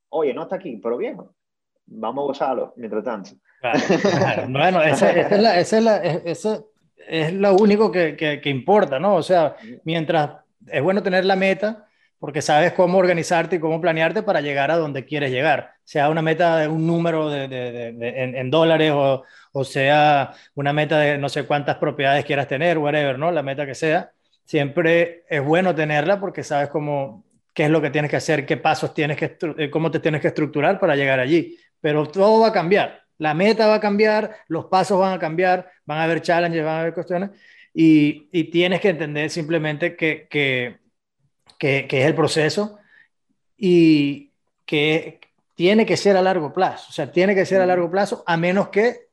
Oye, 0.09 0.33
no 0.33 0.43
está 0.43 0.57
aquí, 0.57 0.77
pero 0.77 0.97
viejo, 0.97 1.35
vamos 1.87 2.23
a 2.23 2.27
gozarlo 2.27 2.73
mientras 2.77 3.05
tanto. 3.05 3.31
Bueno, 4.49 4.83
esa, 4.83 5.11
es 5.12 5.41
la, 5.41 5.61
esa, 5.61 5.79
es 5.79 5.85
la, 5.85 5.97
esa 5.99 6.64
es 7.09 7.33
lo 7.33 7.55
único 7.55 7.91
que, 7.91 8.17
que, 8.17 8.41
que 8.41 8.51
importa, 8.51 8.99
¿no? 8.99 9.17
O 9.17 9.23
sea, 9.23 9.57
mientras 9.85 10.31
es 10.67 10.83
bueno 10.83 11.03
tener 11.03 11.25
la 11.25 11.37
meta, 11.37 11.87
porque 12.23 12.41
sabes 12.41 12.73
cómo 12.73 12.99
organizarte 12.99 13.57
y 13.57 13.59
cómo 13.59 13.81
planearte 13.81 14.23
para 14.23 14.41
llegar 14.41 14.71
a 14.71 14.77
donde 14.77 15.05
quieres 15.05 15.33
llegar, 15.33 15.73
sea 15.83 16.09
una 16.09 16.23
meta 16.23 16.59
de 16.59 16.69
un 16.69 16.87
número 16.87 17.29
de, 17.29 17.45
en, 18.37 18.49
dólares 18.49 18.93
o, 18.93 19.25
o, 19.51 19.65
sea 19.65 20.33
una 20.55 20.73
meta 20.73 21.01
de 21.01 21.19
no 21.19 21.29
sé 21.29 21.45
cuántas 21.47 21.79
propiedades 21.79 22.25
quieras 22.25 22.47
tener, 22.47 22.79
whatever, 22.79 23.19
¿no? 23.19 23.33
La 23.33 23.43
meta 23.43 23.67
que 23.67 23.75
sea, 23.75 24.13
siempre 24.45 25.25
es 25.29 25.45
bueno 25.45 25.75
tenerla 25.75 26.21
porque 26.21 26.45
sabes 26.45 26.69
cómo, 26.69 27.25
qué 27.53 27.65
es 27.65 27.71
lo 27.71 27.83
que 27.83 27.91
tienes 27.91 28.09
que 28.09 28.19
hacer, 28.19 28.47
qué 28.47 28.57
pasos 28.57 28.95
tienes 28.95 29.17
que, 29.17 29.37
eh, 29.59 29.71
cómo 29.71 29.91
te 29.91 29.99
tienes 29.99 30.21
que 30.21 30.29
estructurar 30.29 30.79
para 30.79 30.95
llegar 30.95 31.19
allí. 31.19 31.59
Pero 31.81 32.07
todo 32.07 32.41
va 32.41 32.49
a 32.49 32.53
cambiar, 32.53 33.02
la 33.23 33.35
meta 33.35 33.66
va 33.66 33.77
a 33.77 33.81
cambiar, 33.81 34.37
los 34.49 34.66
pasos 34.66 34.99
van 34.99 35.14
a 35.14 35.18
cambiar, 35.18 35.70
van 35.87 35.99
a 35.99 36.05
haber 36.05 36.23
challenges, 36.23 36.64
van 36.64 36.75
a 36.77 36.81
haber 36.81 36.95
cuestiones 36.95 37.31
y, 37.73 38.29
y 38.33 38.45
tienes 38.45 38.81
que 38.81 38.91
entender 38.91 39.31
simplemente 39.31 39.97
que, 39.97 40.27
que 40.29 40.83
que, 41.62 42.01
es 42.01 42.07
el 42.07 42.14
proceso 42.14 42.79
y 43.57 44.33
que 44.66 45.20
tiene 45.55 45.87
que 45.87 45.97
ser 45.97 46.16
a 46.16 46.23
largo 46.23 46.53
plazo, 46.53 46.87
o 46.89 46.93
sea, 46.93 47.12
tiene 47.12 47.37
que 47.37 47.47
ser 47.47 47.61
a 47.61 47.66
largo 47.66 47.89
plazo 47.89 48.25
a 48.27 48.37
menos 48.37 48.68
que 48.70 49.09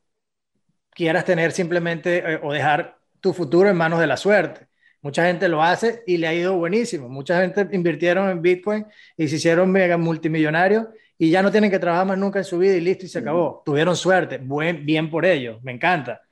quieras 0.90 1.24
tener 1.24 1.52
simplemente 1.52 2.18
eh, 2.18 2.40
o 2.42 2.52
dejar 2.52 2.98
tu 3.20 3.32
futuro 3.32 3.68
en 3.68 3.76
manos 3.76 4.00
de 4.00 4.08
la 4.08 4.16
suerte. 4.16 4.66
Mucha 5.00 5.26
gente 5.26 5.48
lo 5.48 5.62
hace 5.62 6.02
y 6.06 6.16
le 6.16 6.26
ha 6.26 6.34
ido 6.34 6.56
buenísimo. 6.56 7.08
Mucha 7.08 7.40
gente 7.40 7.68
invirtieron 7.72 8.28
en 8.28 8.42
Bitcoin 8.42 8.84
y 9.16 9.28
se 9.28 9.36
hicieron 9.36 9.70
mega 9.70 9.96
multimillonarios 9.96 10.86
y 11.22 11.28
ya 11.28 11.42
no 11.42 11.50
tienen 11.50 11.70
que 11.70 11.78
trabajar 11.78 12.06
más 12.06 12.16
nunca 12.16 12.38
en 12.38 12.46
su 12.46 12.56
vida 12.56 12.74
y 12.74 12.80
listo 12.80 13.04
y 13.04 13.08
se 13.10 13.18
acabó. 13.18 13.60
Tuvieron 13.62 13.94
suerte, 13.94 14.38
buen, 14.38 14.86
bien 14.86 15.10
por 15.10 15.26
ellos, 15.26 15.62
me 15.62 15.70
encanta. 15.70 16.22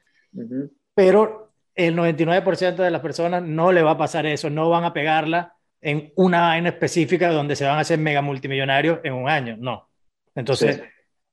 Pero 0.94 1.52
el 1.74 1.94
99% 1.94 2.76
de 2.76 2.90
las 2.90 3.02
personas 3.02 3.42
no 3.42 3.70
le 3.70 3.82
va 3.82 3.90
a 3.90 3.98
pasar 3.98 4.24
eso, 4.24 4.48
no 4.48 4.70
van 4.70 4.84
a 4.84 4.94
pegarla 4.94 5.54
en 5.82 6.10
una 6.16 6.40
vaina 6.40 6.70
específica 6.70 7.30
donde 7.30 7.54
se 7.54 7.66
van 7.66 7.76
a 7.76 7.80
hacer 7.80 7.98
mega 7.98 8.22
multimillonarios 8.22 9.00
en 9.04 9.12
un 9.12 9.28
año, 9.28 9.58
no. 9.58 9.90
Entonces, 10.34 10.80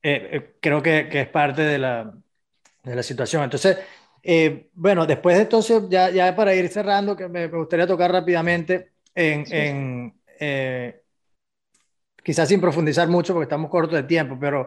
creo 0.02 0.82
que, 0.82 1.08
que, 1.08 1.22
es 1.22 1.28
parte 1.28 1.62
de 1.62 1.78
la, 1.78 2.12
de 2.82 2.94
la 2.94 3.02
situación. 3.02 3.42
Entonces, 3.42 3.78
bueno, 4.74 5.06
después 5.06 5.34
de 5.34 5.44
entonces, 5.44 5.84
ya, 5.88 6.10
ya 6.10 6.36
para 6.36 6.54
ir 6.54 6.68
cerrando, 6.68 7.16
que 7.16 7.26
me, 7.26 7.46
gustaría 7.46 7.86
tocar 7.86 8.12
rápidamente 8.12 8.90
en, 9.14 10.12
en 10.38 11.00
quizás 12.26 12.48
sin 12.48 12.60
profundizar 12.60 13.06
mucho 13.06 13.32
porque 13.32 13.44
estamos 13.44 13.70
cortos 13.70 13.94
de 13.94 14.02
tiempo, 14.02 14.36
pero 14.36 14.66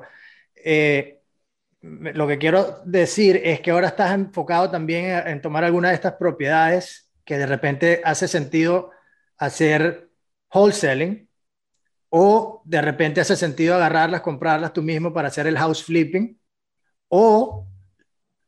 lo 1.82 2.26
que 2.26 2.38
quiero 2.38 2.82
decir 2.86 3.41
es 3.43 3.60
que 3.60 3.72
ahora 3.72 3.89
estás 3.89 4.14
enfocado 4.14 4.72
también 4.72 5.28
en, 5.28 5.41
tomar 5.41 5.66
alguna 5.66 5.89
de 5.89 5.95
estas 5.95 6.14
propiedades 6.14 7.12
que 7.26 7.38
de 7.38 7.45
repente 7.45 8.01
hace 8.05 8.30
sentido 8.30 8.91
hacer 9.38 10.10
wholesaling 10.53 11.30
o 12.07 12.62
de 12.64 12.82
repente 12.82 13.20
hace 13.20 13.36
sentido 13.36 13.76
agarrarlas, 13.76 14.22
comprarlas 14.22 14.72
tú 14.72 14.82
mismo 14.82 15.12
para 15.12 15.28
hacer 15.28 15.45
el 15.45 15.57
house 15.57 15.84
flipping 15.84 16.39
o 17.10 17.68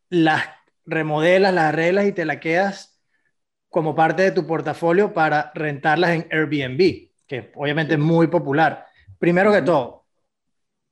las 0.08 0.46
remodelas, 0.86 1.54
las 1.54 1.66
arreglas 1.66 2.06
y 2.06 2.14
te 2.14 2.24
la 2.24 2.40
quedas 2.40 2.98
como 3.68 3.94
parte 3.94 4.24
de 4.24 4.32
tu 4.32 4.48
portafolio 4.48 5.14
para 5.14 5.52
rentarlas 5.54 6.12
en 6.12 6.28
Airbnb, 6.32 7.10
que 7.28 7.52
obviamente 7.56 7.96
es 7.96 8.00
muy 8.00 8.28
popular. 8.28 8.88
Primero 9.22 9.52
que 9.52 9.62
todo, 9.62 10.06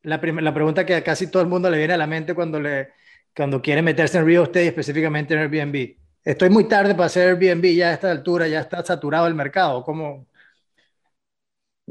la, 0.03 0.17
la, 0.17 0.53
pregunta 0.53 0.85
que 0.85 0.93
a 0.93 1.03
casi 1.03 1.31
todo 1.31 1.41
el 1.41 1.49
mundo 1.49 1.67
le 1.67 1.79
viene 1.79 1.95
a 1.95 1.97
la 1.97 2.05
mente 2.05 2.35
cuando, 2.35 2.59
le, 2.59 2.89
cuando 3.35 3.59
quiere 3.59 3.81
meterse 3.81 4.19
en 4.19 4.25
real 4.27 4.43
estate, 4.43 4.67
específicamente 4.67 5.33
en 5.33 5.39
Airbnb. 5.39 5.95
Estoy 6.23 6.51
muy 6.51 6.65
tarde 6.67 6.93
para 6.93 7.07
hacer 7.07 7.29
Airbnb 7.29 7.73
ya 7.73 7.89
a 7.89 7.93
esta 7.93 8.11
altura, 8.11 8.47
ya 8.47 8.59
está 8.59 8.85
saturado 8.85 9.25
el 9.25 9.33
mercado. 9.33 9.83
¿Cómo, 9.83 10.27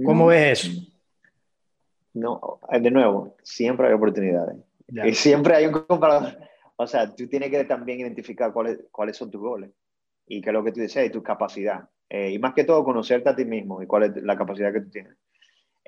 cómo 0.05 0.27
ves 0.27 0.65
eso? 0.65 0.81
No, 2.15 2.61
de 2.71 2.91
nuevo, 2.93 3.35
siempre 3.43 3.89
hay 3.89 3.95
oportunidades. 3.95 4.59
Y 4.87 5.15
siempre 5.15 5.57
hay 5.57 5.67
un 5.67 5.73
comprador. 5.73 6.39
O 6.77 6.87
sea, 6.87 7.13
tú 7.13 7.27
tienes 7.27 7.51
que 7.51 7.65
también 7.65 7.99
identificar 7.99 8.53
cuáles, 8.53 8.79
cuáles 8.93 9.17
son 9.17 9.29
tus 9.29 9.41
goles 9.41 9.71
y 10.29 10.41
qué 10.41 10.51
es 10.51 10.55
lo 10.55 10.63
que 10.63 10.71
tú 10.71 10.79
deseas 10.79 11.07
y 11.07 11.11
tu 11.11 11.21
capacidad. 11.21 11.89
Eh, 12.09 12.31
y 12.31 12.39
más 12.39 12.55
que 12.55 12.63
todo, 12.63 12.85
conocerte 12.85 13.29
a 13.29 13.35
ti 13.35 13.45
mismo 13.45 13.83
y 13.83 13.89
cuál 13.89 14.05
es 14.05 14.23
la 14.23 14.39
capacidad 14.39 14.73
que 14.73 14.83
tú 14.83 14.91
tienes. 14.91 15.17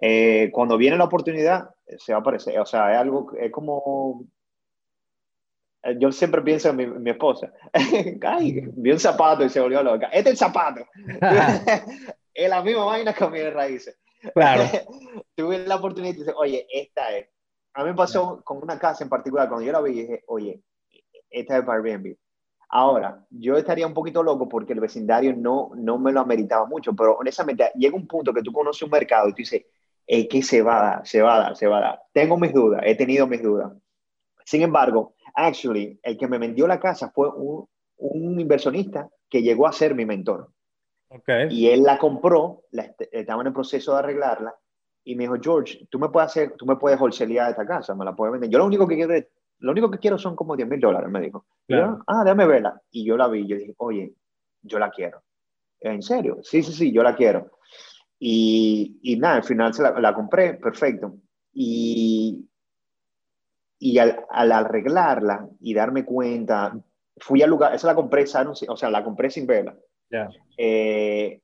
Eh, 0.00 0.50
cuando 0.52 0.76
viene 0.76 0.96
la 0.96 1.04
oportunidad, 1.04 1.70
se 1.98 2.12
va 2.12 2.18
a 2.18 2.20
aparecer. 2.20 2.58
O 2.58 2.66
sea, 2.66 2.92
es 2.92 2.98
algo, 2.98 3.32
es 3.38 3.50
como... 3.52 4.24
Eh, 5.82 5.96
yo 5.98 6.12
siempre 6.12 6.42
pienso 6.42 6.70
en 6.70 7.02
mi, 7.02 7.10
esposa. 7.10 7.52
Ay, 8.22 8.64
vi 8.72 8.92
un 8.92 9.00
zapato 9.00 9.44
y 9.44 9.48
se 9.48 9.60
volvió 9.60 9.82
loca. 9.82 10.06
Este 10.06 10.30
es 10.30 10.34
el 10.34 10.36
zapato. 10.36 10.86
es 12.34 12.50
la 12.50 12.62
misma 12.62 12.84
vaina 12.84 13.12
que 13.12 13.28
mi 13.28 13.42
raíces. 13.42 13.98
Claro. 14.34 14.64
Tuve 15.34 15.66
la 15.66 15.76
oportunidad 15.76 16.14
y 16.14 16.18
dije, 16.18 16.32
oye, 16.36 16.66
esta 16.70 17.16
es. 17.16 17.28
A 17.74 17.84
mí 17.84 17.90
me 17.90 17.96
pasó 17.96 18.42
con 18.42 18.58
una 18.62 18.78
casa 18.78 19.04
en 19.04 19.10
particular, 19.10 19.48
cuando 19.48 19.64
yo 19.64 19.72
la 19.72 19.80
vi, 19.80 19.92
dije, 19.92 20.24
oye, 20.26 20.60
esta 21.30 21.58
es 21.58 21.64
para 21.64 21.78
Airbnb. 21.78 22.16
Ahora, 22.72 23.24
yo 23.30 23.56
estaría 23.56 23.86
un 23.86 23.94
poquito 23.94 24.22
loco 24.22 24.48
porque 24.48 24.72
el 24.72 24.80
vecindario 24.80 25.34
no, 25.36 25.70
no 25.76 25.98
me 25.98 26.12
lo 26.12 26.20
ameritaba 26.20 26.66
mucho, 26.66 26.94
pero 26.94 27.16
honestamente 27.16 27.70
llega 27.74 27.96
un 27.96 28.06
punto 28.06 28.32
que 28.32 28.42
tú 28.42 28.52
conoces 28.52 28.82
un 28.82 28.90
mercado 28.90 29.28
y 29.28 29.32
tú 29.32 29.38
dices, 29.38 29.64
es 30.12 30.26
que 30.26 30.42
se 30.42 30.60
va 30.60 30.80
a 30.80 30.82
dar, 30.82 31.06
se 31.06 31.22
va 31.22 31.36
a 31.36 31.38
dar, 31.38 31.56
se 31.56 31.68
va 31.68 31.78
a 31.78 31.80
dar. 31.80 32.02
Tengo 32.12 32.36
mis 32.36 32.52
dudas, 32.52 32.82
he 32.84 32.96
tenido 32.96 33.28
mis 33.28 33.40
dudas. 33.40 33.72
Sin 34.44 34.60
embargo, 34.62 35.14
actually, 35.34 36.00
el 36.02 36.18
que 36.18 36.26
me 36.26 36.36
vendió 36.36 36.66
la 36.66 36.80
casa 36.80 37.12
fue 37.14 37.28
un, 37.28 37.68
un 37.98 38.40
inversionista 38.40 39.08
que 39.28 39.40
llegó 39.40 39.68
a 39.68 39.72
ser 39.72 39.94
mi 39.94 40.04
mentor. 40.04 40.50
Okay. 41.10 41.46
Y 41.50 41.68
él 41.68 41.84
la 41.84 41.96
compró, 41.96 42.64
la, 42.72 42.92
estaba 43.12 43.42
en 43.42 43.46
el 43.46 43.52
proceso 43.52 43.92
de 43.92 44.00
arreglarla, 44.00 44.52
y 45.04 45.14
me 45.14 45.24
dijo, 45.24 45.36
George, 45.40 45.86
tú 45.88 46.00
me 46.00 46.08
puedes 46.08 46.30
hacer, 46.30 46.54
tú 46.56 46.66
me 46.66 46.74
puedes 46.74 47.00
wholesalear 47.00 47.50
esta 47.50 47.64
casa, 47.64 47.94
me 47.94 48.04
la 48.04 48.16
puedes 48.16 48.32
vender. 48.32 48.50
Yo 48.50 48.58
lo 48.58 48.66
único 48.66 48.88
que 48.88 48.96
quiero, 48.96 49.14
lo 49.60 49.70
único 49.70 49.92
que 49.92 49.98
quiero 49.98 50.18
son 50.18 50.34
como 50.34 50.56
10 50.56 50.68
mil 50.68 50.80
dólares, 50.80 51.08
me 51.08 51.20
dijo. 51.20 51.46
Yo, 51.68 52.02
ah, 52.08 52.24
déjame 52.24 52.46
verla. 52.46 52.82
Y 52.90 53.04
yo 53.04 53.16
la 53.16 53.28
vi, 53.28 53.46
yo 53.46 53.56
dije, 53.56 53.74
oye, 53.78 54.12
yo 54.62 54.80
la 54.80 54.90
quiero. 54.90 55.22
¿En 55.78 56.02
serio? 56.02 56.38
Sí, 56.42 56.64
sí, 56.64 56.72
sí, 56.72 56.92
yo 56.92 57.04
la 57.04 57.14
quiero. 57.14 57.52
Y, 58.22 58.98
y 59.02 59.16
nada, 59.16 59.36
al 59.36 59.44
final 59.44 59.72
se 59.72 59.82
la, 59.82 59.98
la 59.98 60.14
compré, 60.14 60.54
perfecto. 60.54 61.16
Y, 61.54 62.46
y 63.78 63.98
al, 63.98 64.24
al, 64.28 64.52
arreglarla 64.52 65.48
y 65.58 65.72
darme 65.72 66.04
cuenta, 66.04 66.78
fui 67.16 67.42
al 67.42 67.50
lugar, 67.50 67.74
esa 67.74 67.86
la 67.86 67.94
compré, 67.94 68.24
o 68.24 68.76
sea, 68.76 68.90
la 68.90 69.02
compré 69.02 69.30
sin 69.30 69.46
verla. 69.46 69.74
Yeah. 70.10 70.28
Eh, 70.58 71.40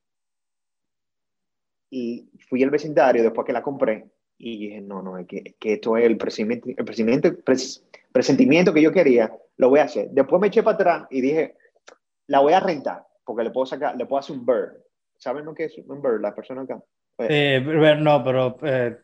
y 1.90 2.28
fui 2.48 2.62
al 2.62 2.70
vecindario 2.70 3.22
después 3.22 3.46
que 3.46 3.52
la 3.52 3.62
compré 3.62 4.10
y 4.38 4.58
dije, 4.58 4.80
no, 4.82 5.02
no, 5.02 5.16
es 5.16 5.26
que, 5.26 5.56
que 5.58 5.74
esto 5.74 5.96
es 5.96 6.04
el, 6.04 6.18
presentimiento, 6.18 6.68
el 6.68 6.84
presentimiento, 6.84 7.42
pres, 7.42 7.84
presentimiento 8.12 8.74
que 8.74 8.82
yo 8.82 8.92
quería, 8.92 9.32
lo 9.56 9.70
voy 9.70 9.80
a 9.80 9.84
hacer. 9.84 10.10
Después 10.10 10.40
me 10.40 10.48
eché 10.48 10.62
para 10.62 10.74
atrás 10.74 11.06
y 11.10 11.22
dije, 11.22 11.56
la 12.26 12.40
voy 12.40 12.52
a 12.52 12.60
rentar, 12.60 13.06
porque 13.24 13.44
le 13.44 13.50
puedo 13.50 13.66
sacar, 13.66 13.96
le 13.96 14.04
puedo 14.04 14.20
hacer 14.20 14.36
un 14.36 14.44
bird. 14.44 14.74
¿Saben 15.26 15.44
lo 15.44 15.54
que 15.54 15.64
es 15.64 15.74
Bird, 15.84 16.20
la 16.20 16.32
persona 16.32 16.62
acá? 16.62 16.80
Pues, 17.16 17.28
eh, 17.32 17.60
no, 17.98 18.22
pero 18.22 18.56
eh, 18.62 18.96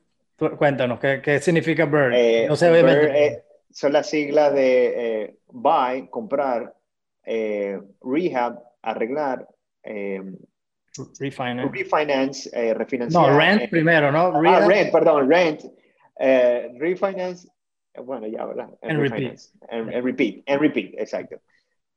cuéntanos, 0.57 1.01
¿qué, 1.01 1.21
¿qué, 1.21 1.41
significa 1.41 1.85
Bird? 1.85 2.15
Eh, 2.15 2.47
no 2.47 2.55
sé. 2.55 2.71
Eh, 2.79 3.43
son 3.73 3.93
las 3.93 4.09
siglas 4.09 4.55
de 4.55 5.23
eh, 5.25 5.37
buy, 5.49 6.07
comprar, 6.11 6.73
rehab, 7.25 8.63
arreglar, 8.83 9.49
refinance, 11.19 11.59
refinance 11.73 12.51
refinanciar. 12.75 13.33
No, 13.33 13.37
rent 13.37 13.69
primero, 13.69 14.13
¿no? 14.13 14.33
Ah, 14.47 14.65
rent, 14.65 14.93
perdón, 14.93 15.29
rent, 15.29 15.63
refinance, 16.79 17.49
bueno, 18.01 18.29
ya, 18.29 18.47
¿verdad? 18.47 18.69
And, 18.83 19.01
repeat. 19.01 19.41
And, 19.71 19.91
repeat, 20.05 20.45
and 20.47 20.61
repeat, 20.61 20.95
exacto. 20.99 21.41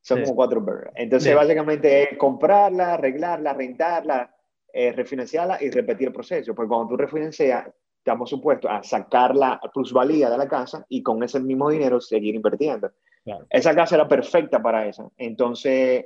Son 0.05 0.21
como 0.21 0.35
cuatro 0.35 0.61
birds. 0.61 0.91
Entonces, 0.93 1.35
básicamente 1.35 2.03
es 2.03 2.17
comprarla, 2.19 2.93
arreglarla, 2.93 3.53
rentarla, 3.55 4.35
eh, 4.71 4.91
refinanciarla 4.91 5.57
y 5.63 5.71
repetir 5.71 6.09
el 6.09 6.13
proceso. 6.13 6.53
Porque 6.53 6.69
cuando 6.69 6.89
tú 6.89 6.97
refinancias, 6.97 7.65
estamos 7.97 8.29
supuestos 8.29 8.69
a 8.69 8.83
sacar 8.83 9.35
la 9.35 9.59
plusvalía 9.73 10.29
de 10.29 10.37
la 10.37 10.47
casa 10.47 10.85
y 10.89 11.01
con 11.01 11.23
ese 11.23 11.39
mismo 11.39 11.71
dinero 11.71 11.99
seguir 11.99 12.35
invirtiendo. 12.35 12.91
Claro. 13.23 13.47
Esa 13.49 13.73
casa 13.73 13.95
era 13.95 14.07
perfecta 14.07 14.61
para 14.61 14.87
eso. 14.87 15.11
Entonces, 15.17 16.05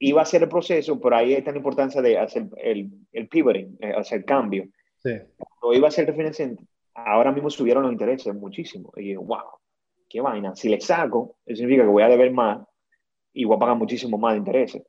iba 0.00 0.22
a 0.22 0.24
ser 0.26 0.42
el 0.42 0.48
proceso, 0.48 0.98
por 0.98 1.14
ahí 1.14 1.34
está 1.34 1.52
la 1.52 1.58
importancia 1.58 2.02
de 2.02 2.18
hacer 2.18 2.48
el, 2.56 2.90
el 3.12 3.28
pivoting, 3.28 3.78
eh, 3.80 3.92
hacer 3.96 4.18
el 4.18 4.24
cambio. 4.24 4.64
Sí. 4.98 5.20
Cuando 5.36 5.78
iba 5.78 5.86
a 5.86 5.92
ser 5.92 6.08
refinanciando, 6.08 6.60
ahora 6.94 7.30
mismo 7.30 7.48
subieron 7.48 7.84
los 7.84 7.92
intereses 7.92 8.34
muchísimo. 8.34 8.92
Y 8.96 9.12
yo, 9.12 9.22
wow, 9.22 9.60
qué 10.08 10.20
vaina. 10.20 10.56
Si 10.56 10.68
le 10.68 10.80
saco, 10.80 11.36
eso 11.46 11.58
significa 11.58 11.84
que 11.84 11.90
voy 11.90 12.02
a 12.02 12.08
deber 12.08 12.32
más 12.32 12.66
a 13.34 13.58
pagar 13.58 13.76
muchísimo 13.76 14.18
más 14.18 14.32
de 14.32 14.38
intereses. 14.38 14.82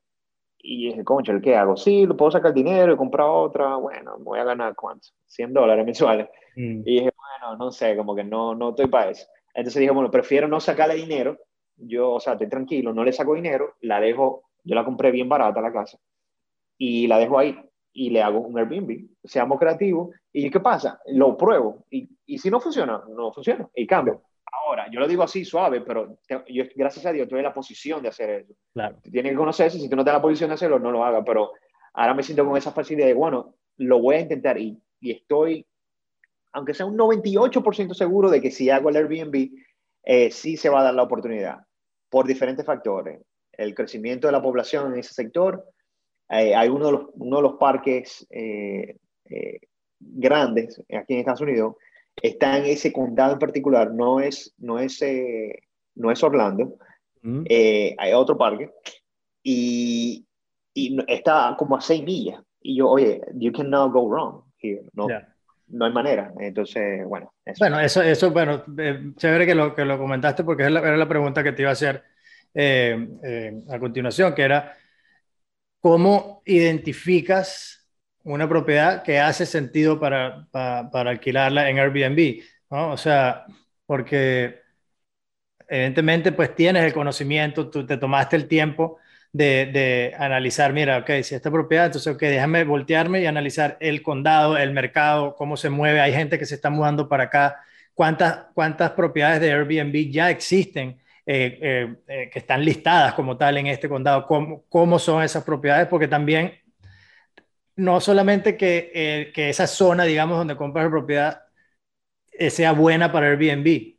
Y 0.58 0.88
dije, 0.88 1.04
concha, 1.04 1.39
¿qué 1.41 1.56
hago? 1.56 1.76
Sí, 1.76 2.06
lo 2.06 2.16
puedo 2.16 2.32
sacar 2.32 2.54
dinero 2.54 2.94
y 2.94 2.98
comprar 2.98 3.28
otra. 3.28 3.76
Bueno, 3.76 4.16
voy 4.20 4.39
a 4.39 4.46
ganar 4.46 4.76
cuánto? 4.76 5.10
100 5.26 5.54
dólares 5.54 5.86
mensuales. 5.86 6.30
Mm. 6.56 6.82
Y 6.86 7.00
dije, 7.00 7.12
bueno, 7.16 7.58
no 7.58 7.72
sé, 7.72 7.98
como 7.98 8.16
que 8.16 8.24
no, 8.24 8.56
no 8.56 8.70
estoy 8.70 8.88
para 8.88 9.12
eso. 9.12 9.28
Entonces 9.54 9.82
dije, 9.82 9.91
bueno, 9.91 10.10
prefiero 10.10 10.48
no 10.48 10.60
sacarle 10.60 10.96
dinero. 10.96 11.38
Yo, 11.76 12.12
o 12.12 12.20
sea, 12.20 12.34
estoy 12.34 12.48
tranquilo, 12.48 12.94
no 12.94 13.04
le 13.04 13.12
saco 13.12 13.34
dinero, 13.34 13.76
la 13.82 14.00
dejo, 14.00 14.44
yo 14.64 14.76
la 14.76 14.86
compré 14.86 15.12
bien 15.12 15.28
barata 15.28 15.60
la 15.60 15.74
casa 15.74 15.98
y 16.78 17.08
la 17.08 17.18
dejo 17.18 17.39
ahí 17.39 17.60
y 17.91 18.10
le 18.10 18.22
hago 18.22 18.39
un 18.39 18.58
Airbnb. 18.58 19.08
Seamos 19.24 19.60
creativos. 19.60 20.16
¿Y 20.32 20.50
qué 20.50 20.60
pasa? 20.60 21.00
Lo 21.08 21.38
pruebo. 21.38 21.86
Y, 21.89 22.10
y 22.26 22.38
si 22.39 22.50
no 22.50 22.60
funciona, 22.60 23.04
no 23.10 23.32
funciona. 23.32 23.70
Y 23.76 23.86
cambio. 23.86 24.22
Ahora, 24.52 24.89
yo 24.91 25.00
lo 25.00 25.08
digo 25.08 25.24
así 25.24 25.46
suave, 25.46 25.82
pero 25.82 26.18
yo, 26.48 26.64
gracias 26.76 27.06
a 27.06 27.12
Dios 27.12 27.24
estoy 27.24 27.39
en 27.39 27.46
la 27.46 27.54
posición 27.54 28.02
de 28.02 28.10
hacer 28.10 28.30
eso. 28.30 28.54
Claro. 28.74 28.98
Tienes 29.04 29.32
que 29.32 29.38
conocerse, 29.38 29.80
si 29.80 29.89
tú 29.89 29.96
no 29.96 30.02
estás 30.02 30.14
en 30.14 30.18
la 30.18 30.22
posición 30.22 30.50
de 30.50 30.56
hacerlo, 30.56 30.80
no 30.80 30.91
lo 30.91 31.04
hagas, 31.04 31.24
pero 31.26 31.52
ahora 31.94 32.14
me 32.14 32.24
siento 32.24 32.46
con 32.46 32.58
esa 32.58 32.72
facilidad 32.72 33.08
de, 33.08 33.14
bueno, 33.14 33.56
lo 33.78 34.00
voy 34.00 34.16
a 34.16 34.20
intentar 34.22 34.58
y, 34.58 34.80
y 35.00 35.12
estoy, 35.12 35.66
aunque 36.52 36.74
sea 36.74 36.86
un 36.86 36.98
98% 36.98 37.94
seguro 37.94 38.30
de 38.30 38.41
que 38.41 38.52
si 38.52 38.70
hago 38.70 38.89
el 38.89 38.98
Airbnb, 38.98 39.50
eh, 40.04 40.32
sí 40.32 40.58
se 40.58 40.70
va 40.70 40.82
a 40.82 40.84
dar 40.84 40.94
la 40.94 41.04
oportunidad 41.04 41.66
por 42.10 42.28
diferentes 42.28 42.66
factores. 42.66 43.22
El 43.52 43.74
crecimiento 43.74 44.28
de 44.28 44.34
la 44.34 44.41
población 44.41 44.94
en 44.94 45.00
ese 45.00 45.14
sector, 45.14 45.66
eh, 46.30 46.56
hay 46.56 46.70
uno 46.70 46.88
de 46.88 46.91
los, 46.91 47.06
uno 47.14 47.38
de 47.38 47.44
los 47.44 47.54
parques 47.54 48.26
eh, 48.30 48.98
eh 49.30 49.60
grandes 50.06 50.80
aquí 50.89 51.14
en 51.14 51.20
Estados 51.20 51.39
Unidos 51.39 51.76
está 52.22 52.57
en 52.57 52.66
ese 52.66 52.93
condado 52.93 53.34
en 53.34 53.39
particular, 53.39 53.91
no 53.91 54.20
es, 54.20 54.53
no 54.57 54.80
es, 54.80 55.01
eh, 55.01 55.64
no 55.95 56.11
es 56.11 56.24
Orlando, 56.24 56.78
mm. 57.22 57.43
eh, 57.49 57.95
hay 57.97 58.14
otro 58.14 58.38
parque, 58.38 58.72
y, 59.43 60.26
y, 60.74 60.97
está 61.07 61.55
como 61.57 61.76
a 61.76 61.82
seis 61.82 62.03
millas. 62.03 62.41
Y 62.61 62.78
yo, 62.78 62.89
oye, 62.89 63.22
you 63.36 63.51
cannot 63.51 63.91
go 63.91 64.07
wrong 64.07 64.43
here. 64.57 64.84
No, 64.93 65.07
yeah. 65.07 65.28
no 65.68 65.86
hay 65.86 65.91
manera. 65.91 66.34
Entonces, 66.39 67.05
bueno. 67.05 67.34
Eso. 67.45 67.57
Bueno, 67.59 67.80
eso, 67.80 68.01
eso 68.01 68.32
bueno, 68.32 68.64
eh, 68.78 69.11
chévere 69.18 69.45
que 69.45 69.55
lo, 69.55 69.76
que 69.76 69.84
lo 69.84 69.97
comentaste 69.97 70.43
porque 70.43 70.64
era 70.64 70.97
la, 70.97 71.07
pregunta 71.09 71.43
que 71.43 71.51
te 71.51 71.64
iba 71.64 71.70
a 71.70 71.74
hacer 71.74 72.03
eh, 72.53 73.07
eh, 73.24 73.61
a 73.70 73.80
continuación, 73.80 74.34
que 74.34 74.43
era, 74.43 74.78
¿cómo 75.82 76.41
identificas 76.45 77.83
una 78.24 78.47
propiedad 78.47 79.03
que 79.03 79.19
hace 79.19 79.45
sentido 79.45 79.99
para, 79.99 80.47
para, 80.51 81.09
alquilarla 81.09 81.69
en 81.69 81.80
Airbnb. 81.80 82.41
¿no? 82.69 82.91
O 82.91 82.97
sea, 82.97 83.45
porque 83.86 84.61
evidentemente 85.67 86.32
pues 86.32 86.55
tienes 86.55 86.84
el 86.84 86.93
conocimiento, 86.93 87.69
tú 87.69 87.86
te 87.86 87.97
tomaste 87.97 88.36
el 88.36 88.47
tiempo 88.47 88.97
de, 89.32 89.65
de, 89.74 90.15
analizar, 90.17 90.74
mira, 90.74 90.99
ok, 90.99 91.09
si 91.24 91.36
esta 91.36 91.51
propiedad, 91.51 91.88
entonces, 91.88 92.13
ok, 92.13 92.21
déjame 92.21 92.63
voltearme 92.63 93.21
y 93.21 93.26
analizar 93.26 93.78
el 93.80 94.03
condado, 94.03 94.57
el 94.57 94.71
mercado, 94.71 95.36
cómo 95.36 95.57
se 95.57 95.69
mueve, 95.69 95.99
hay 96.01 96.13
gente 96.13 96.38
que 96.38 96.45
se 96.45 96.55
está 96.55 96.69
mudando 96.69 97.09
para 97.09 97.26
acá, 97.26 97.57
cuántas, 97.95 98.45
cuántas 98.53 98.91
propiedades 98.91 99.41
de 99.41 99.51
Airbnb 99.51 100.11
ya 100.11 100.30
existen. 100.30 100.99
Eh, 101.26 101.57
eh, 101.61 101.95
eh, 102.09 102.30
que 102.30 102.39
están 102.39 102.65
listadas 102.65 103.13
como 103.13 103.38
tal 103.38 103.57
en 103.57 103.67
este 103.67 103.88
condado, 103.88 104.28
cómo, 104.28 104.65
cómo 104.67 104.99
son 104.99 105.24
esas 105.24 105.45
propiedades, 105.45 105.88
porque 105.88 106.09
también 106.09 106.51
no 107.76 107.99
solamente 108.01 108.57
que, 108.57 109.32
que 109.34 109.49
esa 109.49 109.67
zona, 109.67 110.03
digamos, 110.05 110.38
donde 110.38 110.55
compras 110.55 110.86
la 110.86 110.91
propiedad 110.91 111.41
sea 112.49 112.71
buena 112.74 113.11
para 113.11 113.28
Airbnb, 113.28 113.95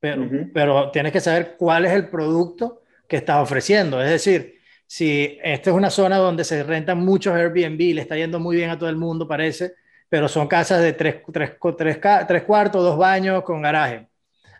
pero, 0.00 0.22
uh 0.22 0.26
-huh. 0.26 0.50
pero 0.54 0.90
tienes 0.90 1.12
que 1.12 1.20
saber 1.20 1.56
cuál 1.58 1.86
es 1.86 1.92
el 1.92 2.08
producto 2.08 2.82
que 3.08 3.16
estás 3.16 3.38
ofreciendo. 3.42 4.02
Es 4.02 4.10
decir, 4.10 4.60
si 4.86 5.38
esta 5.42 5.70
es 5.70 5.76
una 5.76 5.90
zona 5.90 6.16
donde 6.18 6.44
se 6.44 6.62
rentan 6.62 6.98
muchos 7.04 7.34
Airbnb, 7.34 7.94
le 7.94 8.00
está 8.02 8.16
yendo 8.16 8.38
muy 8.40 8.56
bien 8.56 8.70
a 8.70 8.78
todo 8.78 8.88
el 8.90 8.96
mundo, 8.96 9.28
parece, 9.28 9.74
pero 10.08 10.28
son 10.28 10.48
casas 10.48 10.82
de 10.82 10.92
tres, 10.94 11.16
tres, 11.32 11.52
tres, 11.76 12.00
tres 12.28 12.42
cuartos, 12.44 12.82
dos 12.82 12.98
baños 12.98 13.42
con 13.44 13.62
garaje. 13.62 14.08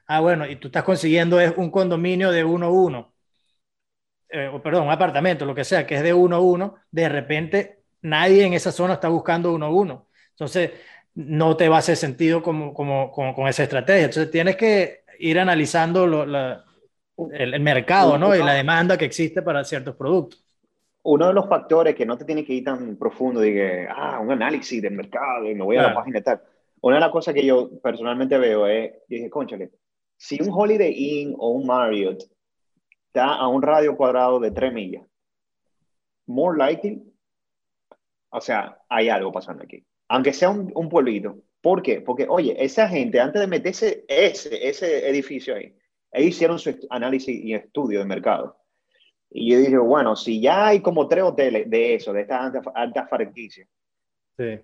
Ah, 0.06 0.20
bueno, 0.20 0.46
y 0.48 0.56
tú 0.56 0.68
estás 0.68 0.84
consiguiendo 0.84 1.40
es 1.40 1.52
un 1.56 1.70
condominio 1.70 2.30
de 2.32 2.44
uno 2.44 2.66
a 2.66 2.70
uno, 2.70 3.14
eh, 4.28 4.50
perdón, 4.62 4.84
un 4.86 4.92
apartamento, 4.92 5.44
lo 5.44 5.54
que 5.54 5.64
sea, 5.64 5.86
que 5.86 5.96
es 5.96 6.02
de 6.02 6.12
uno 6.12 6.36
a 6.36 6.40
uno, 6.40 6.76
de 6.90 7.08
repente 7.08 7.77
nadie 8.02 8.44
en 8.44 8.52
esa 8.54 8.72
zona 8.72 8.94
está 8.94 9.08
buscando 9.08 9.52
uno 9.52 9.66
a 9.66 9.70
uno. 9.70 10.08
Entonces, 10.30 10.72
no 11.14 11.56
te 11.56 11.68
va 11.68 11.76
a 11.76 11.78
hacer 11.80 11.96
sentido 11.96 12.42
como, 12.42 12.72
como, 12.72 13.10
como 13.10 13.34
con 13.34 13.48
esa 13.48 13.64
estrategia. 13.64 14.04
Entonces, 14.04 14.30
tienes 14.30 14.56
que 14.56 15.02
ir 15.18 15.38
analizando 15.38 16.06
lo, 16.06 16.24
la, 16.24 16.64
el, 17.32 17.54
el, 17.54 17.60
mercado 17.60 18.18
¿no? 18.18 18.34
y 18.34 18.38
la 18.38 18.54
demanda 18.54 18.96
que 18.96 19.04
existe 19.04 19.42
para 19.42 19.64
ciertos 19.64 19.96
productos. 19.96 20.44
Uno 21.02 21.28
de 21.28 21.34
los 21.34 21.48
factores 21.48 21.94
que 21.94 22.06
no 22.06 22.16
te 22.16 22.24
tiene 22.24 22.44
que 22.44 22.52
ir 22.52 22.64
tan 22.64 22.96
profundo, 22.96 23.40
de 23.40 23.88
ah, 23.88 24.20
un 24.20 24.30
análisis 24.30 24.80
del 24.82 24.94
mercado 24.94 25.48
y 25.48 25.54
me 25.54 25.64
voy 25.64 25.76
claro. 25.76 25.88
a 25.88 25.90
la 25.92 25.96
página 25.96 26.18
y 26.18 26.22
tal. 26.22 26.42
Una 26.80 26.96
de 26.96 27.00
las 27.00 27.10
cosas 27.10 27.34
que 27.34 27.44
yo 27.44 27.70
personalmente 27.80 28.38
veo 28.38 28.66
es, 28.66 28.92
dije, 29.08 29.30
conchale, 29.30 29.70
si 30.16 30.40
un 30.42 30.50
Holiday 30.52 30.92
Inn 30.92 31.34
o 31.38 31.50
un 31.50 31.66
Marriott 31.66 32.22
está 33.06 33.34
a 33.34 33.48
un 33.48 33.62
radio 33.62 33.96
cuadrado 33.96 34.38
de 34.38 34.50
3 34.50 34.72
millas, 34.72 35.06
more 36.26 36.56
likely, 36.58 37.02
o 38.30 38.40
sea, 38.40 38.78
hay 38.88 39.08
algo 39.08 39.32
pasando 39.32 39.64
aquí. 39.64 39.84
Aunque 40.08 40.32
sea 40.32 40.50
un, 40.50 40.72
un 40.74 40.88
pueblito. 40.88 41.38
¿Por 41.60 41.82
qué? 41.82 42.00
Porque, 42.00 42.26
oye, 42.28 42.56
esa 42.62 42.88
gente, 42.88 43.20
antes 43.20 43.40
de 43.40 43.46
meterse 43.46 44.04
ese, 44.08 44.68
ese 44.68 45.08
edificio 45.08 45.54
ahí, 45.54 45.74
ellos 46.12 46.28
hicieron 46.28 46.58
su 46.58 46.74
análisis 46.90 47.44
y 47.44 47.54
estudio 47.54 47.98
de 47.98 48.04
mercado. 48.06 48.56
Y 49.30 49.52
yo 49.52 49.58
dije, 49.58 49.76
bueno, 49.76 50.16
si 50.16 50.40
ya 50.40 50.68
hay 50.68 50.80
como 50.80 51.06
tres 51.06 51.24
hoteles 51.24 51.68
de 51.68 51.94
eso, 51.94 52.12
de 52.12 52.22
estas 52.22 52.40
altas 52.40 52.64
alta 52.74 53.06
franquicias, 53.06 53.68
sí. 54.36 54.60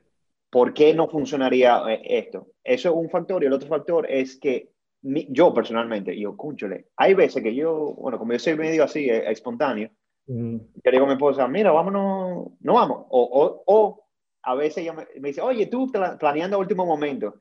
¿por 0.50 0.72
qué 0.72 0.94
no 0.94 1.08
funcionaría 1.08 1.82
eh, 1.88 2.00
esto? 2.04 2.48
Eso 2.62 2.88
es 2.88 2.94
un 2.94 3.10
factor. 3.10 3.42
Y 3.42 3.46
el 3.46 3.52
otro 3.52 3.68
factor 3.68 4.10
es 4.10 4.38
que 4.38 4.70
mi, 5.02 5.26
yo 5.30 5.52
personalmente, 5.52 6.18
yo, 6.18 6.36
cúnchole, 6.36 6.86
hay 6.96 7.12
veces 7.12 7.42
que 7.42 7.54
yo, 7.54 7.94
bueno, 7.98 8.18
como 8.18 8.32
yo 8.32 8.38
soy 8.38 8.56
medio 8.56 8.84
así, 8.84 9.10
eh, 9.10 9.30
espontáneo. 9.30 9.90
Yo 10.26 10.90
digo 10.90 11.04
a 11.04 11.06
mi 11.06 11.12
esposa, 11.12 11.46
mira, 11.48 11.70
vámonos, 11.72 12.52
no 12.60 12.74
vamos. 12.74 13.06
O, 13.10 13.22
o, 13.22 13.62
o 13.66 14.06
a 14.42 14.54
veces 14.54 14.78
ella 14.78 14.92
me, 14.92 15.06
me, 15.20 15.28
dice, 15.28 15.40
oye, 15.40 15.66
tú 15.66 15.90
planeando 16.18 16.56
a 16.56 16.60
último 16.60 16.86
momento. 16.86 17.40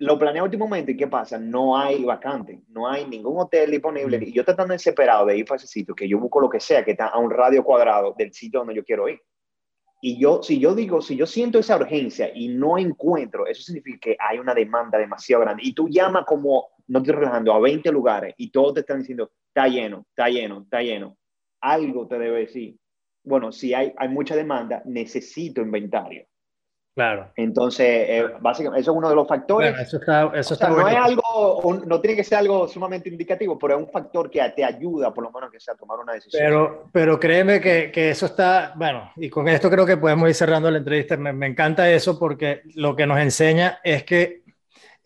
Lo 0.00 0.16
planeo 0.16 0.42
a 0.42 0.44
último 0.44 0.66
momento 0.66 0.92
y 0.92 0.96
¿qué 0.96 1.08
pasa? 1.08 1.38
No 1.38 1.76
hay 1.76 2.04
vacante, 2.04 2.62
no 2.68 2.88
hay 2.88 3.06
ningún 3.06 3.40
hotel 3.40 3.70
disponible. 3.70 4.18
Mm. 4.18 4.22
Y 4.22 4.32
yo 4.32 4.42
estoy 4.42 4.54
tan 4.54 4.68
desesperado 4.68 5.26
de 5.26 5.38
ir 5.38 5.44
para 5.44 5.56
ese 5.56 5.66
sitio 5.66 5.94
que 5.94 6.08
yo 6.08 6.20
busco 6.20 6.40
lo 6.40 6.48
que 6.48 6.60
sea 6.60 6.84
que 6.84 6.92
está 6.92 7.08
a 7.08 7.18
un 7.18 7.30
radio 7.30 7.64
cuadrado 7.64 8.14
del 8.16 8.32
sitio 8.32 8.60
donde 8.60 8.76
yo 8.76 8.84
quiero 8.84 9.08
ir. 9.08 9.20
Y 10.00 10.20
yo, 10.20 10.42
si 10.42 10.60
yo 10.60 10.76
digo, 10.76 11.00
si 11.00 11.16
yo 11.16 11.26
siento 11.26 11.58
esa 11.58 11.76
urgencia 11.76 12.30
y 12.32 12.48
no 12.48 12.78
encuentro, 12.78 13.46
eso 13.46 13.62
significa 13.62 13.98
que 14.00 14.16
hay 14.20 14.38
una 14.38 14.54
demanda 14.54 14.96
demasiado 14.96 15.42
grande. 15.42 15.64
Y 15.64 15.72
tú 15.72 15.88
llamas 15.88 16.24
como, 16.24 16.68
no 16.86 17.00
estoy 17.00 17.14
relajando, 17.14 17.52
a 17.52 17.58
20 17.58 17.90
lugares 17.90 18.34
y 18.36 18.50
todos 18.50 18.74
te 18.74 18.80
están 18.80 19.00
diciendo, 19.00 19.32
está 19.48 19.66
lleno, 19.66 20.06
está 20.08 20.28
lleno, 20.28 20.60
está 20.62 20.82
lleno. 20.82 21.17
Algo 21.60 22.06
te 22.06 22.18
debe 22.18 22.40
decir, 22.40 22.76
bueno, 23.24 23.52
si 23.52 23.74
hay, 23.74 23.92
hay 23.96 24.08
mucha 24.08 24.34
demanda, 24.34 24.82
necesito 24.84 25.60
inventario. 25.60 26.26
Claro. 26.98 27.30
Entonces, 27.36 27.86
eh, 27.86 28.24
básicamente, 28.40 28.80
eso 28.80 28.90
es 28.90 28.96
uno 28.96 29.08
de 29.08 29.14
los 29.14 29.28
factores. 29.28 29.70
Bueno, 29.70 29.84
eso 29.84 29.98
está, 29.98 30.32
eso 30.34 30.54
está 30.54 30.72
o 30.72 30.74
sea, 30.74 30.82
no 30.82 30.88
es 30.88 30.96
algo, 30.96 31.60
un, 31.60 31.86
no 31.86 32.00
tiene 32.00 32.16
que 32.16 32.24
ser 32.24 32.38
algo 32.38 32.66
sumamente 32.66 33.08
indicativo, 33.08 33.56
pero 33.56 33.78
es 33.78 33.84
un 33.84 33.88
factor 33.88 34.28
que 34.28 34.40
te 34.56 34.64
ayuda, 34.64 35.14
por 35.14 35.22
lo 35.22 35.30
menos, 35.30 35.48
que 35.48 35.60
sea, 35.60 35.74
a 35.74 35.76
tomar 35.76 36.00
una 36.00 36.14
decisión. 36.14 36.42
Pero, 36.42 36.88
pero 36.90 37.20
créeme 37.20 37.60
que, 37.60 37.92
que, 37.92 38.10
eso 38.10 38.26
está, 38.26 38.72
bueno, 38.74 39.12
y 39.14 39.30
con 39.30 39.46
esto 39.46 39.70
creo 39.70 39.86
que 39.86 39.96
podemos 39.96 40.28
ir 40.28 40.34
cerrando 40.34 40.72
la 40.72 40.78
entrevista. 40.78 41.16
Me, 41.16 41.32
me 41.32 41.46
encanta 41.46 41.88
eso 41.88 42.18
porque 42.18 42.62
lo 42.74 42.96
que 42.96 43.06
nos 43.06 43.20
enseña 43.20 43.78
es 43.84 44.02
que, 44.02 44.42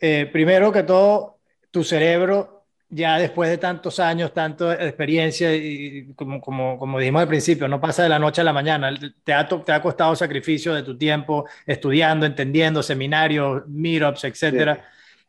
eh, 0.01 0.31
primero 0.33 0.73
que 0.73 0.85
todo, 0.85 1.41
tu 1.71 1.85
cerebro 1.85 2.52
ya 2.95 3.19
después 3.19 3.49
de 3.49 3.57
tantos 3.57 3.99
años, 4.01 4.35
tanta 4.35 4.75
experiencia, 4.75 5.55
y 5.57 6.13
como, 6.15 6.41
como, 6.43 6.79
como 6.79 6.99
dijimos 6.99 7.23
al 7.23 7.29
principio, 7.29 7.67
no 7.67 7.81
pasa 7.81 8.03
de 8.03 8.11
la 8.11 8.19
noche 8.19 8.43
a 8.43 8.45
la 8.45 8.53
mañana, 8.53 8.93
te 9.25 9.33
ha, 9.33 9.49
te 9.49 9.73
ha 9.73 9.81
costado 9.83 10.15
sacrificio 10.15 10.75
de 10.75 10.83
tu 10.83 10.99
tiempo 10.99 11.47
estudiando, 11.67 12.27
entendiendo, 12.27 12.83
seminarios, 12.83 13.67
meetups, 13.67 14.25
etc. 14.25 14.79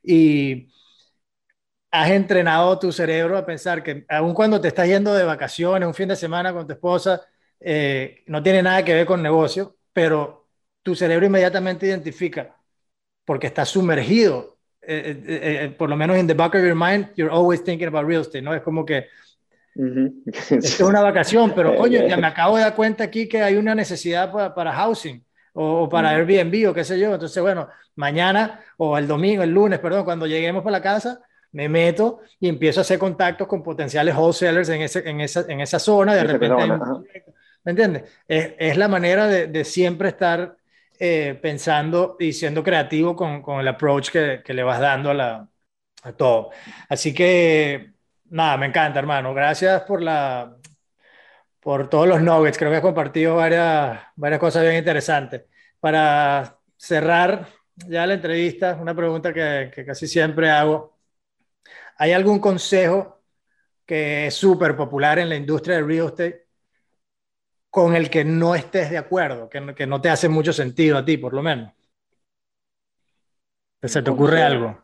Sí. 0.04 0.14
Y 0.14 0.74
has 1.92 2.10
entrenado 2.12 2.78
tu 2.80 2.92
cerebro 2.92 3.38
a 3.38 3.46
pensar 3.46 3.82
que 3.84 4.06
aun 4.10 4.34
cuando 4.34 4.60
te 4.60 4.68
estás 4.68 4.88
yendo 4.88 5.14
de 5.14 5.24
vacaciones, 5.24 5.88
un 5.88 5.94
fin 5.94 6.10
de 6.10 6.16
semana 6.18 6.52
con 6.54 6.68
tu 6.68 6.74
esposa, 6.74 7.22
eh, 7.60 8.24
no 8.28 8.44
tiene 8.44 8.62
nada 8.64 8.84
que 8.84 8.94
ver 8.94 9.06
con 9.06 9.22
negocio, 9.22 9.78
pero 9.94 10.50
tu 10.82 10.96
cerebro 10.96 11.26
inmediatamente 11.26 11.86
identifica, 11.88 12.58
porque 13.26 13.48
estás 13.48 13.70
sumergido 13.70 14.53
eh, 14.86 15.24
eh, 15.28 15.60
eh, 15.64 15.76
por 15.78 15.90
lo 15.90 15.96
menos 15.96 16.18
en 16.18 16.28
the 16.28 16.34
back 16.34 16.56
of 16.56 16.62
your 16.62 16.76
mind, 16.76 17.08
you're 17.16 17.34
always 17.34 17.64
thinking 17.64 17.88
about 17.88 18.06
real 18.06 18.22
estate, 18.22 18.42
¿no? 18.42 18.54
Es 18.54 18.62
como 18.62 18.86
que 18.86 19.08
uh 19.76 19.82
-huh. 19.84 20.58
es 20.58 20.80
una 20.82 21.02
vacación, 21.02 21.54
pero 21.56 21.76
coño, 21.76 22.06
ya 22.08 22.18
me 22.18 22.28
acabo 22.28 22.58
de 22.58 22.64
dar 22.64 22.76
cuenta 22.76 23.04
aquí 23.04 23.28
que 23.28 23.42
hay 23.42 23.56
una 23.56 23.74
necesidad 23.76 24.32
para, 24.32 24.54
para 24.54 24.74
housing 24.74 25.24
o, 25.54 25.88
para. 25.88 26.10
Airbnb 26.10 26.70
o 26.70 26.74
qué 26.74 26.84
sé 26.84 27.00
yo. 27.00 27.14
Entonces, 27.14 27.42
bueno, 27.42 27.68
mañana 27.96 28.60
o 28.78 28.98
el 28.98 29.08
domingo, 29.08 29.44
el 29.44 29.52
lunes, 29.52 29.80
perdón, 29.80 30.04
cuando 30.04 30.28
lleguemos 30.28 30.64
para 30.64 30.78
la 30.78 30.82
casa, 30.82 31.22
me 31.52 31.70
meto 31.70 32.22
y 32.40 32.50
empiezo 32.50 32.80
a 32.80 32.82
hacer 32.82 33.00
contactos 33.00 33.48
con 33.48 33.64
potenciales 33.64 34.16
wholesalers 34.16 34.70
en, 34.70 34.82
ese, 34.82 35.08
en, 35.08 35.22
esa, 35.22 35.46
en 35.48 35.62
esa 35.62 35.80
zona. 35.80 36.16
De 36.16 36.24
repente, 36.24 36.68
¿me 37.64 37.72
entiendes? 37.72 38.04
Es, 38.28 38.54
es 38.58 38.78
la 38.78 38.88
manera 38.88 39.28
de, 39.28 39.48
de 39.48 39.64
siempre 39.64 40.10
estar 40.10 40.56
eh, 41.00 41.38
pensando 41.42 42.16
y 42.20 42.34
siendo 42.34 42.64
creativo 42.64 43.16
con, 43.16 43.42
con 43.42 43.60
el 43.60 43.68
approach 43.68 44.10
que, 44.12 44.42
que, 44.44 44.54
le 44.54 44.64
vas 44.64 44.80
dando 44.80 45.10
a, 45.12 45.14
la, 45.14 45.50
a 46.04 46.14
todo. 46.14 46.52
Así 46.90 47.14
que, 47.14 47.94
nada, 48.30 48.58
me 48.58 48.68
encanta, 48.68 49.00
hermano. 49.00 49.34
Gracias 49.34 49.84
por 49.84 50.02
la 50.02 50.58
por 51.60 51.90
todos 51.90 52.08
los 52.08 52.22
nuggets. 52.22 52.58
Creo 52.58 52.72
que 52.72 52.78
has 52.78 52.82
compartido 52.84 53.36
varias, 53.38 54.02
varias 54.16 54.40
cosas 54.40 54.64
bien 54.64 54.76
interesantes. 54.76 55.44
Para 55.80 56.60
cerrar 56.78 57.48
ya 57.76 58.06
la 58.06 58.16
entrevista, 58.16 58.78
una 58.80 58.96
pregunta 58.96 59.34
que, 59.34 59.72
que 59.74 59.86
casi 59.86 60.08
siempre 60.08 60.50
hago. 60.50 60.98
¿Hay 61.98 62.12
algún 62.12 62.40
consejo 62.40 63.24
que 63.86 64.28
es 64.28 64.36
súper 64.36 64.76
popular 64.76 65.20
en 65.20 65.30
la 65.30 65.36
industria 65.36 65.76
del 65.78 65.88
real 65.88 66.08
estate 66.08 66.43
con 67.74 67.96
el 67.96 68.12
que 68.12 68.24
no 68.24 68.54
estés 68.54 68.92
de 68.92 69.00
acuerdo, 69.00 69.50
que, 69.50 69.74
que 69.76 69.88
no 69.88 70.00
te 70.00 70.10
hace 70.10 70.30
mucho 70.30 70.54
sentido 70.54 70.96
a 70.96 71.04
ti, 71.06 71.18
por 71.18 71.34
lo 71.34 71.42
menos. 71.42 71.74
¿Se 73.84 74.02
te 74.02 74.10
ocurre 74.12 74.42
algo? 74.42 74.78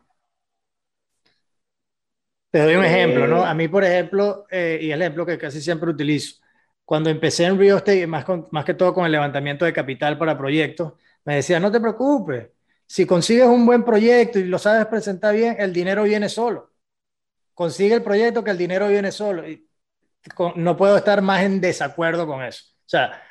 Te 2.50 2.58
doy 2.60 2.74
un 2.74 2.84
ejemplo, 2.84 3.28
¿no? 3.28 3.44
A 3.44 3.54
mí, 3.54 3.68
por 3.68 3.84
ejemplo, 3.84 4.44
eh, 4.50 4.78
y 4.82 4.90
el 4.90 5.00
ejemplo 5.00 5.24
que 5.24 5.38
casi 5.38 5.60
siempre 5.60 5.88
utilizo, 5.90 6.42
cuando 6.84 7.08
empecé 7.08 7.44
en 7.44 7.56
real 7.58 7.76
estate, 7.78 8.06
más, 8.08 8.24
con, 8.24 8.48
más 8.50 8.64
que 8.64 8.74
todo 8.74 8.92
con 8.92 9.06
el 9.06 9.12
levantamiento 9.12 9.64
de 9.64 9.72
capital 9.72 10.18
para 10.18 10.36
proyectos, 10.36 10.94
me 11.24 11.36
decía, 11.36 11.60
no 11.60 11.70
te 11.70 11.80
preocupes, 11.80 12.48
si 12.86 13.06
consigues 13.06 13.46
un 13.46 13.64
buen 13.66 13.84
proyecto 13.84 14.40
y 14.40 14.44
lo 14.46 14.58
sabes 14.58 14.86
presentar 14.86 15.34
bien, 15.36 15.56
el 15.60 15.72
dinero 15.72 16.02
viene 16.02 16.28
solo. 16.28 16.72
Consigue 17.54 17.94
el 17.96 18.02
proyecto 18.02 18.42
que 18.44 18.50
el 18.52 18.58
dinero 18.58 18.88
viene 18.88 19.12
solo. 19.12 19.48
Y 19.48 19.68
no 20.56 20.76
puedo 20.76 20.96
estar 20.96 21.22
más 21.22 21.42
en 21.42 21.60
desacuerdo 21.60 22.26
con 22.26 22.42
eso. 22.42 22.69
O 22.90 22.96
sea, 22.96 23.22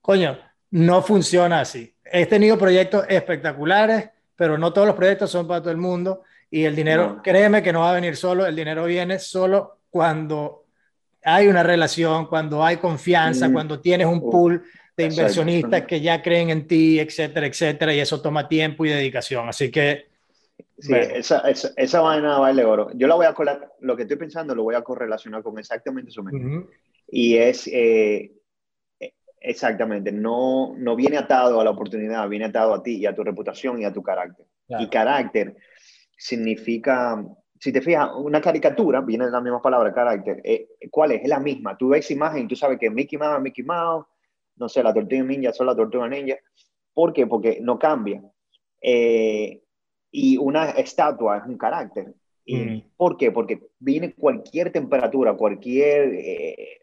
coño, 0.00 0.36
no 0.72 1.00
funciona 1.00 1.60
así. 1.60 1.94
He 2.04 2.26
tenido 2.26 2.58
proyectos 2.58 3.06
espectaculares, 3.08 4.10
pero 4.34 4.58
no 4.58 4.72
todos 4.72 4.88
los 4.88 4.96
proyectos 4.96 5.30
son 5.30 5.46
para 5.46 5.60
todo 5.60 5.70
el 5.70 5.76
mundo. 5.76 6.24
Y 6.50 6.64
el 6.64 6.74
dinero, 6.74 7.14
no. 7.14 7.22
créeme 7.22 7.62
que 7.62 7.72
no 7.72 7.82
va 7.82 7.92
a 7.92 7.94
venir 7.94 8.16
solo, 8.16 8.44
el 8.46 8.56
dinero 8.56 8.84
viene 8.86 9.20
solo 9.20 9.78
cuando 9.90 10.64
hay 11.22 11.46
una 11.46 11.62
relación, 11.62 12.26
cuando 12.26 12.64
hay 12.64 12.78
confianza, 12.78 13.48
mm. 13.48 13.52
cuando 13.52 13.80
tienes 13.80 14.08
un 14.08 14.28
pool 14.28 14.64
de 14.96 15.04
inversionistas 15.04 15.82
que 15.82 16.00
ya 16.00 16.20
creen 16.20 16.50
en 16.50 16.66
ti, 16.66 16.98
etcétera, 16.98 17.46
etcétera, 17.46 17.94
y 17.94 18.00
eso 18.00 18.20
toma 18.20 18.48
tiempo 18.48 18.84
y 18.84 18.88
dedicación. 18.88 19.48
Así 19.48 19.70
que 19.70 20.08
Sí, 20.78 20.92
esa, 20.94 21.38
esa, 21.48 21.72
esa, 21.76 22.00
vaina 22.00 22.38
vale 22.38 22.64
oro. 22.64 22.90
Yo 22.94 23.06
la 23.06 23.14
voy 23.14 23.24
a 23.24 23.32
colar, 23.32 23.72
lo 23.80 23.96
que 23.96 24.02
estoy 24.02 24.18
pensando 24.18 24.54
lo 24.54 24.62
voy 24.62 24.74
a 24.74 24.82
correlacionar 24.82 25.42
con 25.42 25.58
exactamente 25.58 26.10
eso 26.10 26.22
mismo. 26.22 26.66
Y 27.08 27.36
es, 27.36 27.66
eh, 27.72 28.32
exactamente, 29.40 30.12
no, 30.12 30.74
no 30.76 30.96
viene 30.96 31.18
atado 31.18 31.60
a 31.60 31.64
la 31.64 31.70
oportunidad, 31.70 32.28
viene 32.28 32.46
atado 32.46 32.74
a 32.74 32.82
ti 32.82 32.96
y 32.96 33.06
a 33.06 33.14
tu 33.14 33.22
reputación 33.22 33.80
y 33.80 33.84
a 33.84 33.92
tu 33.92 34.02
carácter. 34.02 34.46
Y 34.68 34.88
carácter 34.88 35.56
significa, 36.16 37.24
si 37.60 37.72
te 37.72 37.80
fijas, 37.80 38.10
una 38.16 38.40
caricatura, 38.40 39.00
viene 39.00 39.26
de 39.26 39.30
la 39.30 39.40
misma 39.40 39.62
palabra, 39.62 39.92
carácter. 39.92 40.40
Eh, 40.42 40.68
¿Cuál 40.90 41.12
es? 41.12 41.22
Es 41.22 41.28
la 41.28 41.38
misma. 41.38 41.76
Tú 41.76 41.88
ves 41.88 42.10
imagen 42.10 42.44
y 42.44 42.48
tú 42.48 42.56
sabes 42.56 42.78
que 42.78 42.90
Mickey 42.90 43.18
Mouse 43.18 43.40
Mickey 43.40 43.64
Mouse, 43.64 44.06
no 44.56 44.68
sé, 44.68 44.82
la 44.82 44.92
tortuga 44.92 45.22
ninja 45.22 45.52
son 45.52 45.66
la 45.66 45.76
tortuga 45.76 46.08
ninja. 46.08 46.36
¿Por 46.92 47.12
qué? 47.12 47.26
Porque 47.26 47.58
no 47.60 47.78
cambia. 47.78 48.22
Eh, 48.80 49.62
y 50.10 50.36
una 50.38 50.70
estatua 50.70 51.38
es 51.38 51.44
un 51.44 51.58
carácter. 51.58 52.14
¿Y 52.44 52.56
mm. 52.56 52.82
¿Por 52.96 53.16
qué? 53.16 53.32
Porque 53.32 53.60
viene 53.78 54.14
cualquier 54.14 54.72
temperatura, 54.72 55.34
cualquier 55.34 56.14
eh, 56.14 56.80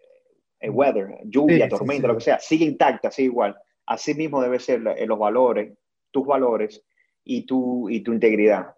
eh, 0.64 0.70
weather, 0.70 1.20
lluvia, 1.26 1.68
tormenta, 1.68 2.08
lo 2.08 2.16
que 2.16 2.24
sea, 2.24 2.40
sigue 2.40 2.64
intacta, 2.64 3.12
sigue 3.12 3.28
igual. 3.28 3.56
Así 3.86 4.14
mismo 4.14 4.42
debe 4.42 4.60
ser 4.60 4.80
los 4.80 5.20
valores, 5.20 5.74
tus 6.10 6.26
valores 6.26 6.82
y 7.26 7.46
tu, 7.46 7.90
y 7.90 8.00
tu 8.00 8.14
integridad. 8.14 8.74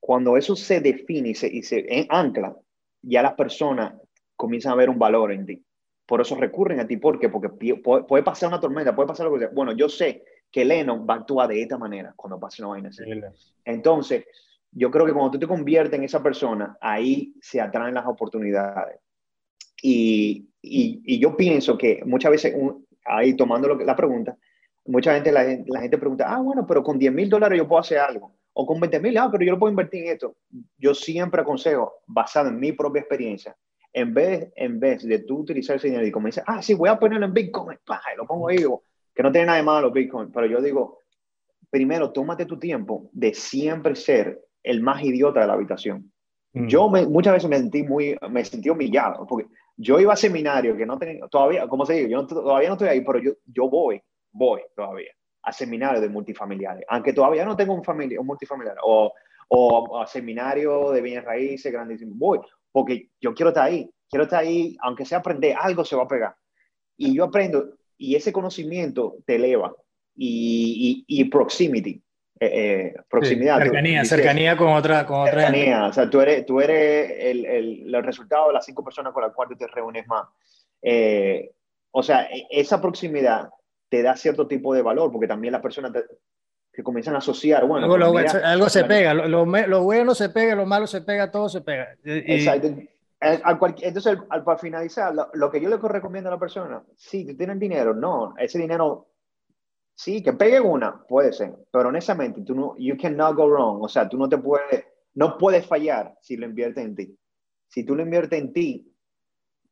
Cuando 0.00 0.38
eso 0.38 0.56
se 0.56 0.80
define 0.80 1.30
y 1.30 1.34
se, 1.34 1.48
y 1.48 1.62
se 1.62 2.06
ancla, 2.08 2.56
ya 3.02 3.22
las 3.22 3.34
personas 3.34 3.94
comienzan 4.34 4.72
a 4.72 4.76
ver 4.76 4.88
un 4.88 4.98
valor 4.98 5.30
en 5.32 5.44
ti. 5.44 5.62
Por 6.06 6.22
eso 6.22 6.36
recurren 6.36 6.80
a 6.80 6.86
ti. 6.86 6.96
¿Por 6.96 7.18
qué? 7.18 7.28
Porque 7.28 7.50
puede 7.50 8.22
pasar 8.22 8.48
una 8.48 8.60
tormenta, 8.60 8.96
puede 8.96 9.08
pasar 9.08 9.26
lo 9.26 9.34
que 9.34 9.40
sea. 9.40 9.50
Bueno, 9.52 9.72
yo 9.72 9.90
sé 9.90 10.24
que 10.50 10.64
Lennon 10.64 11.06
va 11.08 11.14
a 11.14 11.18
actuar 11.18 11.48
de 11.48 11.60
esta 11.60 11.76
manera 11.76 12.14
cuando 12.16 12.40
pase 12.40 12.62
una 12.62 12.70
vaina 12.70 12.88
así. 12.88 13.02
Entonces, 13.64 14.24
yo 14.70 14.90
creo 14.90 15.04
que 15.04 15.12
cuando 15.12 15.32
tú 15.32 15.38
te 15.38 15.46
conviertes 15.46 15.98
en 15.98 16.04
esa 16.04 16.22
persona, 16.22 16.78
ahí 16.80 17.34
se 17.42 17.60
atraen 17.60 17.94
las 17.94 18.06
oportunidades. 18.06 19.00
Y, 19.82 20.48
y, 20.66 21.18
yo 21.18 21.36
pienso 21.36 21.78
que 21.78 22.02
muchas 22.04 22.30
veces, 22.30 22.54
ahí 23.04 23.34
tomando 23.34 23.68
lo 23.68 23.78
que, 23.78 23.84
la 23.84 23.96
pregunta, 23.96 24.36
mucha 24.86 25.14
gente 25.14 25.32
la, 25.32 25.44
la, 25.66 25.80
gente 25.80 25.98
pregunta, 25.98 26.26
ah, 26.28 26.40
bueno, 26.40 26.66
pero 26.66 26.82
con 26.82 26.98
10 26.98 27.12
mil 27.12 27.28
dólares 27.28 27.58
yo 27.58 27.68
puedo 27.68 27.80
hacer 27.80 27.98
algo. 27.98 28.32
O 28.58 28.64
con 28.64 28.80
20 28.80 29.00
mil, 29.00 29.18
ah, 29.18 29.28
pero 29.30 29.44
yo 29.44 29.52
lo 29.52 29.58
puedo 29.58 29.70
invertir 29.70 30.04
en 30.04 30.12
esto. 30.12 30.36
Yo 30.78 30.94
siempre 30.94 31.42
aconsejo, 31.42 31.92
basado 32.06 32.48
en 32.48 32.58
mi 32.58 32.72
propia 32.72 33.00
experiencia, 33.00 33.54
en 33.92 34.14
vez, 34.14 34.50
en 34.56 34.80
vez 34.80 35.02
de 35.06 35.18
tú 35.20 35.40
utilizar 35.40 35.76
ese 35.76 35.88
dinero 35.88 36.06
y 36.06 36.10
como 36.10 36.26
dices, 36.26 36.44
ah, 36.46 36.62
sí, 36.62 36.74
voy 36.74 36.88
a 36.88 36.98
ponerlo 36.98 37.26
en 37.26 37.34
Bitcoin, 37.34 37.78
lo 38.16 38.26
pongo 38.26 38.48
ahí, 38.48 38.58
que 39.14 39.22
no 39.22 39.30
tiene 39.30 39.46
nada 39.46 39.58
de 39.58 39.64
malo 39.64 39.90
Bitcoin, 39.90 40.30
pero 40.32 40.46
yo 40.46 40.60
digo, 40.60 41.00
primero, 41.70 42.12
tómate 42.12 42.46
tu 42.46 42.58
tiempo 42.58 43.10
de 43.12 43.34
siempre 43.34 43.94
ser 43.94 44.42
el 44.62 44.82
más 44.82 45.02
idiota 45.02 45.40
de 45.40 45.46
la 45.46 45.52
habitación. 45.52 46.10
Mm. 46.52 46.66
Yo 46.66 46.88
muchas 46.88 47.34
veces 47.34 47.50
me 47.50 47.58
sentí 47.58 47.82
muy, 47.82 48.16
me 48.30 48.44
sentí 48.44 48.70
humillado, 48.70 49.26
porque 49.26 49.48
yo 49.76 50.00
iba 50.00 50.12
a 50.12 50.16
seminarios 50.16 50.76
que 50.76 50.86
no 50.86 50.98
tenía, 50.98 51.26
todavía, 51.28 51.68
como 51.68 51.84
se 51.86 51.94
dice, 51.94 52.10
yo 52.10 52.26
todavía 52.26 52.68
no 52.68 52.74
estoy 52.74 52.88
ahí, 52.88 53.00
pero 53.02 53.18
yo, 53.18 53.32
yo 53.44 53.68
voy, 53.68 54.02
voy 54.32 54.62
todavía 54.74 55.10
a 55.42 55.52
seminarios 55.52 56.02
de 56.02 56.08
multifamiliares, 56.08 56.84
aunque 56.88 57.12
todavía 57.12 57.44
no 57.44 57.54
tengo 57.56 57.72
un, 57.72 57.84
familia, 57.84 58.20
un 58.20 58.26
multifamiliar, 58.26 58.76
o, 58.82 59.12
o 59.48 60.00
a 60.00 60.06
seminario 60.06 60.90
de 60.90 61.00
bienes 61.00 61.24
raíces 61.24 61.72
grandísimos, 61.72 62.18
voy, 62.18 62.40
porque 62.72 63.10
yo 63.20 63.32
quiero 63.32 63.50
estar 63.50 63.66
ahí, 63.66 63.88
quiero 64.10 64.24
estar 64.24 64.40
ahí, 64.40 64.76
aunque 64.80 65.04
sea 65.04 65.18
aprender, 65.18 65.56
algo 65.58 65.84
se 65.84 65.96
va 65.96 66.02
a 66.04 66.08
pegar. 66.08 66.36
Y 66.96 67.14
yo 67.14 67.24
aprendo, 67.24 67.70
y 67.96 68.14
ese 68.16 68.32
conocimiento 68.32 69.16
te 69.24 69.36
eleva 69.36 69.74
y, 70.14 71.04
y, 71.06 71.24
proximity. 71.24 72.02
Eh, 72.38 72.50
eh, 72.52 72.94
proximidad. 73.08 73.58
cercanía, 73.58 74.04
cercanía 74.04 74.56
con 74.56 74.68
otra. 74.68 75.06
Con 75.06 75.26
cercanía, 75.26 75.86
o 75.86 75.92
sea, 75.92 76.10
tú 76.10 76.20
eres, 76.20 76.44
tú 76.44 76.60
eres 76.60 77.10
el, 77.18 77.46
el, 77.46 77.94
el, 77.94 78.04
resultado 78.04 78.48
de 78.48 78.54
las 78.54 78.64
cinco 78.64 78.84
personas 78.84 79.12
con 79.12 79.22
las 79.22 79.32
cuales 79.32 79.56
te 79.56 79.66
reúnes 79.66 80.06
más. 80.06 80.26
Eh, 80.82 81.52
o 81.92 82.02
sea, 82.02 82.24
e, 82.24 82.46
esa 82.50 82.80
proximidad 82.80 83.48
te 83.88 84.02
da 84.02 84.16
cierto 84.16 84.46
tipo 84.46 84.74
de 84.74 84.82
valor, 84.82 85.10
porque 85.10 85.26
también 85.26 85.52
las 85.52 85.62
personas 85.62 85.92
que 86.72 86.82
comienzan 86.82 87.14
a 87.14 87.18
asociar, 87.18 87.64
bueno. 87.64 87.86
Algo, 87.92 88.12
pues 88.12 88.34
algo 88.34 88.68
se 88.68 88.84
pega, 88.84 89.14
lo, 89.14 89.46
lo, 89.46 89.82
bueno 89.82 90.14
se 90.14 90.28
pega, 90.28 90.54
lo 90.54 90.66
malo 90.66 90.86
se 90.86 91.00
pega, 91.00 91.30
todo 91.30 91.48
se 91.48 91.62
pega. 91.62 91.88
Exacto. 92.04 92.68
Entonces, 93.18 94.18
al, 94.28 94.44
para 94.44 94.58
finalizar, 94.58 95.14
lo, 95.32 95.50
que 95.50 95.60
yo 95.60 95.70
le 95.70 95.78
recomiendo 95.78 96.28
a 96.28 96.34
la 96.34 96.38
persona, 96.38 96.82
si 96.96 97.24
sí, 97.24 97.34
tienen 97.34 97.58
dinero, 97.58 97.94
no, 97.94 98.34
ese 98.36 98.58
dinero, 98.58 99.08
sí, 99.96 100.22
que 100.22 100.34
pegue 100.34 100.60
una, 100.60 101.02
puede 101.08 101.32
ser, 101.32 101.52
pero 101.72 101.88
honestamente, 101.88 102.42
tú 102.42 102.54
no, 102.54 102.76
you 102.78 102.96
cannot 102.96 103.34
go 103.34 103.48
wrong, 103.48 103.82
o 103.82 103.88
sea, 103.88 104.08
tú 104.08 104.16
no 104.16 104.28
te 104.28 104.38
puedes, 104.38 104.84
no 105.14 105.36
puedes 105.38 105.66
fallar 105.66 106.14
si 106.20 106.36
lo 106.36 106.46
inviertes 106.46 106.84
en 106.84 106.94
ti. 106.94 107.18
Si 107.68 107.84
tú 107.84 107.96
lo 107.96 108.02
inviertes 108.02 108.38
en 108.38 108.52
ti, 108.52 108.94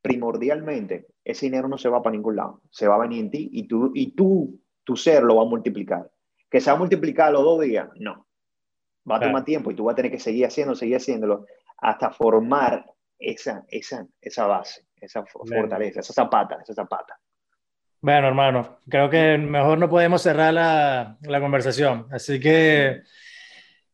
primordialmente, 0.03 1.07
ese 1.23 1.47
dinero 1.47 1.69
no 1.69 1.79
se 1.79 1.89
va 1.89 2.03
para 2.03 2.17
ningún 2.17 2.37
lado, 2.37 2.63
se 2.71 2.89
va 2.89 2.97
a 2.97 2.99
venir 2.99 3.21
en 3.21 3.31
ti 3.31 3.49
y 3.53 3.69
tú, 3.69 3.93
y 3.95 4.13
tú, 4.13 4.61
tu 4.83 4.97
ser 4.97 5.23
lo 5.23 5.37
va 5.37 5.43
a 5.43 5.47
multiplicar. 5.47 6.11
Que 6.51 6.61
se 6.61 6.71
va 6.71 6.77
a 6.77 6.81
multiplicar 6.81 7.33
los 7.33 7.43
dos 7.43 7.61
días, 7.61 7.89
no. 7.97 8.27
Va 9.09 9.17
a 9.17 9.21
tomar 9.21 9.45
tiempo 9.45 9.71
y 9.71 9.75
tú 9.75 9.85
vas 9.85 9.93
a 9.93 9.97
tener 9.97 10.11
que 10.11 10.19
seguir 10.19 10.47
haciendo, 10.47 10.75
seguir 10.75 10.97
haciéndolo, 10.97 11.45
hasta 11.79 12.11
formar 12.11 12.87
esa, 13.19 13.65
esa, 13.69 14.07
esa 14.21 14.47
base, 14.47 14.87
esa 14.97 15.25
fortaleza, 15.27 16.01
esa 16.01 16.13
zapata, 16.15 16.59
esa 16.63 16.75
zapata. 16.75 17.19
Bueno, 18.05 18.29
hermano, 18.29 18.81
creo 18.87 19.09
que 19.09 19.39
mejor 19.39 19.79
no 19.79 19.89
podemos 19.89 20.21
cerrar 20.21 20.53
la, 20.53 21.17
la 21.23 21.41
conversación. 21.41 22.07
Así 22.11 22.39
que 22.39 23.01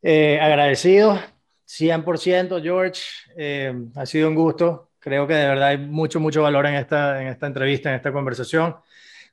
eh, 0.02 0.40
agradecido, 0.42 1.16
100%, 1.64 2.60
George. 2.60 3.02
Eh, 3.36 3.72
ha 3.94 4.06
sido 4.06 4.26
un 4.26 4.34
gusto. 4.34 4.90
Creo 4.98 5.28
que 5.28 5.34
de 5.34 5.46
verdad 5.46 5.68
hay 5.68 5.78
mucho, 5.78 6.18
mucho 6.18 6.42
valor 6.42 6.66
en 6.66 6.74
esta, 6.74 7.22
en 7.22 7.28
esta 7.28 7.46
entrevista, 7.46 7.88
en 7.90 7.94
esta 7.94 8.10
conversación. 8.10 8.74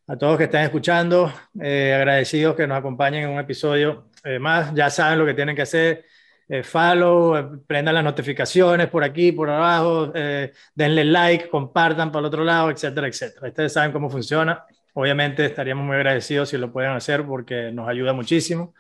A 0.06 0.16
todos 0.16 0.38
que 0.38 0.44
están 0.44 0.64
escuchando, 0.64 1.34
eh, 1.60 1.96
agradecidos 1.96 2.56
que 2.56 2.68
nos 2.68 2.78
acompañen 2.78 3.24
en 3.24 3.30
un 3.32 3.40
episodio 3.40 4.12
más. 4.40 4.76
Ya 4.76 4.92
saben 4.92 5.18
lo 5.18 5.26
que 5.26 5.34
tienen 5.34 5.56
que 5.56 5.64
hacer 5.64 6.06
eh, 6.50 6.64
follow, 6.64 7.36
eh, 7.36 7.60
prendan 7.68 7.96
las 7.96 8.04
notificaciones 8.04 8.88
por 8.88 9.04
aquí, 9.04 9.34
por 9.34 9.50
abajo, 9.50 10.12
eh, 10.16 10.54
denle 10.74 11.04
like, 11.04 11.50
compartan 11.50 12.10
para 12.10 12.22
el 12.22 12.26
otro 12.28 12.44
lado, 12.44 12.72
etcétera, 12.72 13.08
etcétera. 13.08 13.48
Ustedes 13.50 13.74
saben 13.74 13.92
cómo 13.92 14.10
funciona. 14.10 14.66
Obviamente 14.94 15.46
estaríamos 15.46 15.86
muy 15.86 15.96
agradecidos 15.96 16.50
si 16.50 16.58
lo 16.58 16.72
pueden 16.72 16.92
hacer 16.92 17.26
porque 17.26 17.72
nos 17.72 17.90
ayuda 17.90 18.14
muchísimo. 18.14 18.74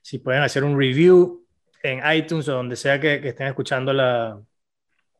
Si 0.00 0.18
pueden 0.18 0.42
hacer 0.42 0.64
un 0.64 0.78
review 0.78 1.44
en 1.82 2.00
iTunes 2.14 2.48
o 2.48 2.54
donde 2.54 2.76
sea 2.76 3.00
que, 3.00 3.14
estén 3.16 3.48
escuchando 3.48 3.92
la, 3.92 4.40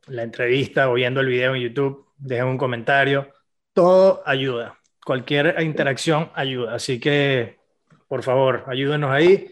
la 0.07 0.23
entrevista 0.23 0.89
o 0.89 0.95
viendo 0.95 1.21
el 1.21 1.27
video 1.27 1.55
en 1.55 1.63
YouTube, 1.63 2.07
dejen 2.17 2.47
un 2.47 2.59
comentario. 2.59 3.33
Todo 3.73 4.23
ayuda. 4.25 4.79
Cualquier 5.05 5.61
interacción 5.61 6.31
ayuda. 6.35 6.75
Así 6.77 7.01
que, 7.01 7.59
por 8.09 8.23
favor, 8.23 8.65
ayúdenos 8.69 9.11
ahí. 9.11 9.51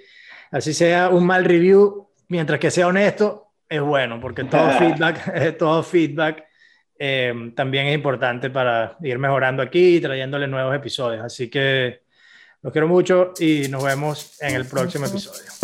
Así 0.53 0.75
sea 0.75 1.11
un 1.11 1.27
mal 1.27 1.45
review, 1.45 2.10
mientras 2.31 2.59
que 2.59 2.71
sea 2.71 2.87
honesto, 2.87 3.53
es 3.69 3.81
bueno, 3.81 4.19
porque 4.21 4.45
todo 4.45 4.71
feedback, 4.79 5.57
todo 5.59 5.83
feedback 5.83 6.45
eh, 6.99 7.53
también 7.55 7.87
es 7.87 7.95
importante 7.95 8.51
para 8.51 8.97
ir 9.03 9.19
mejorando 9.19 9.63
aquí 9.63 9.97
y 9.97 10.01
trayéndole 10.01 10.47
nuevos 10.47 10.75
episodios. 10.75 11.25
Así 11.25 11.51
que 11.51 12.03
los 12.63 12.73
quiero 12.73 12.89
mucho 12.89 13.33
y 13.39 13.69
nos 13.69 13.85
vemos 13.85 14.41
en 14.43 14.55
el 14.55 14.67
próximo 14.67 15.07
episodio. 15.07 15.60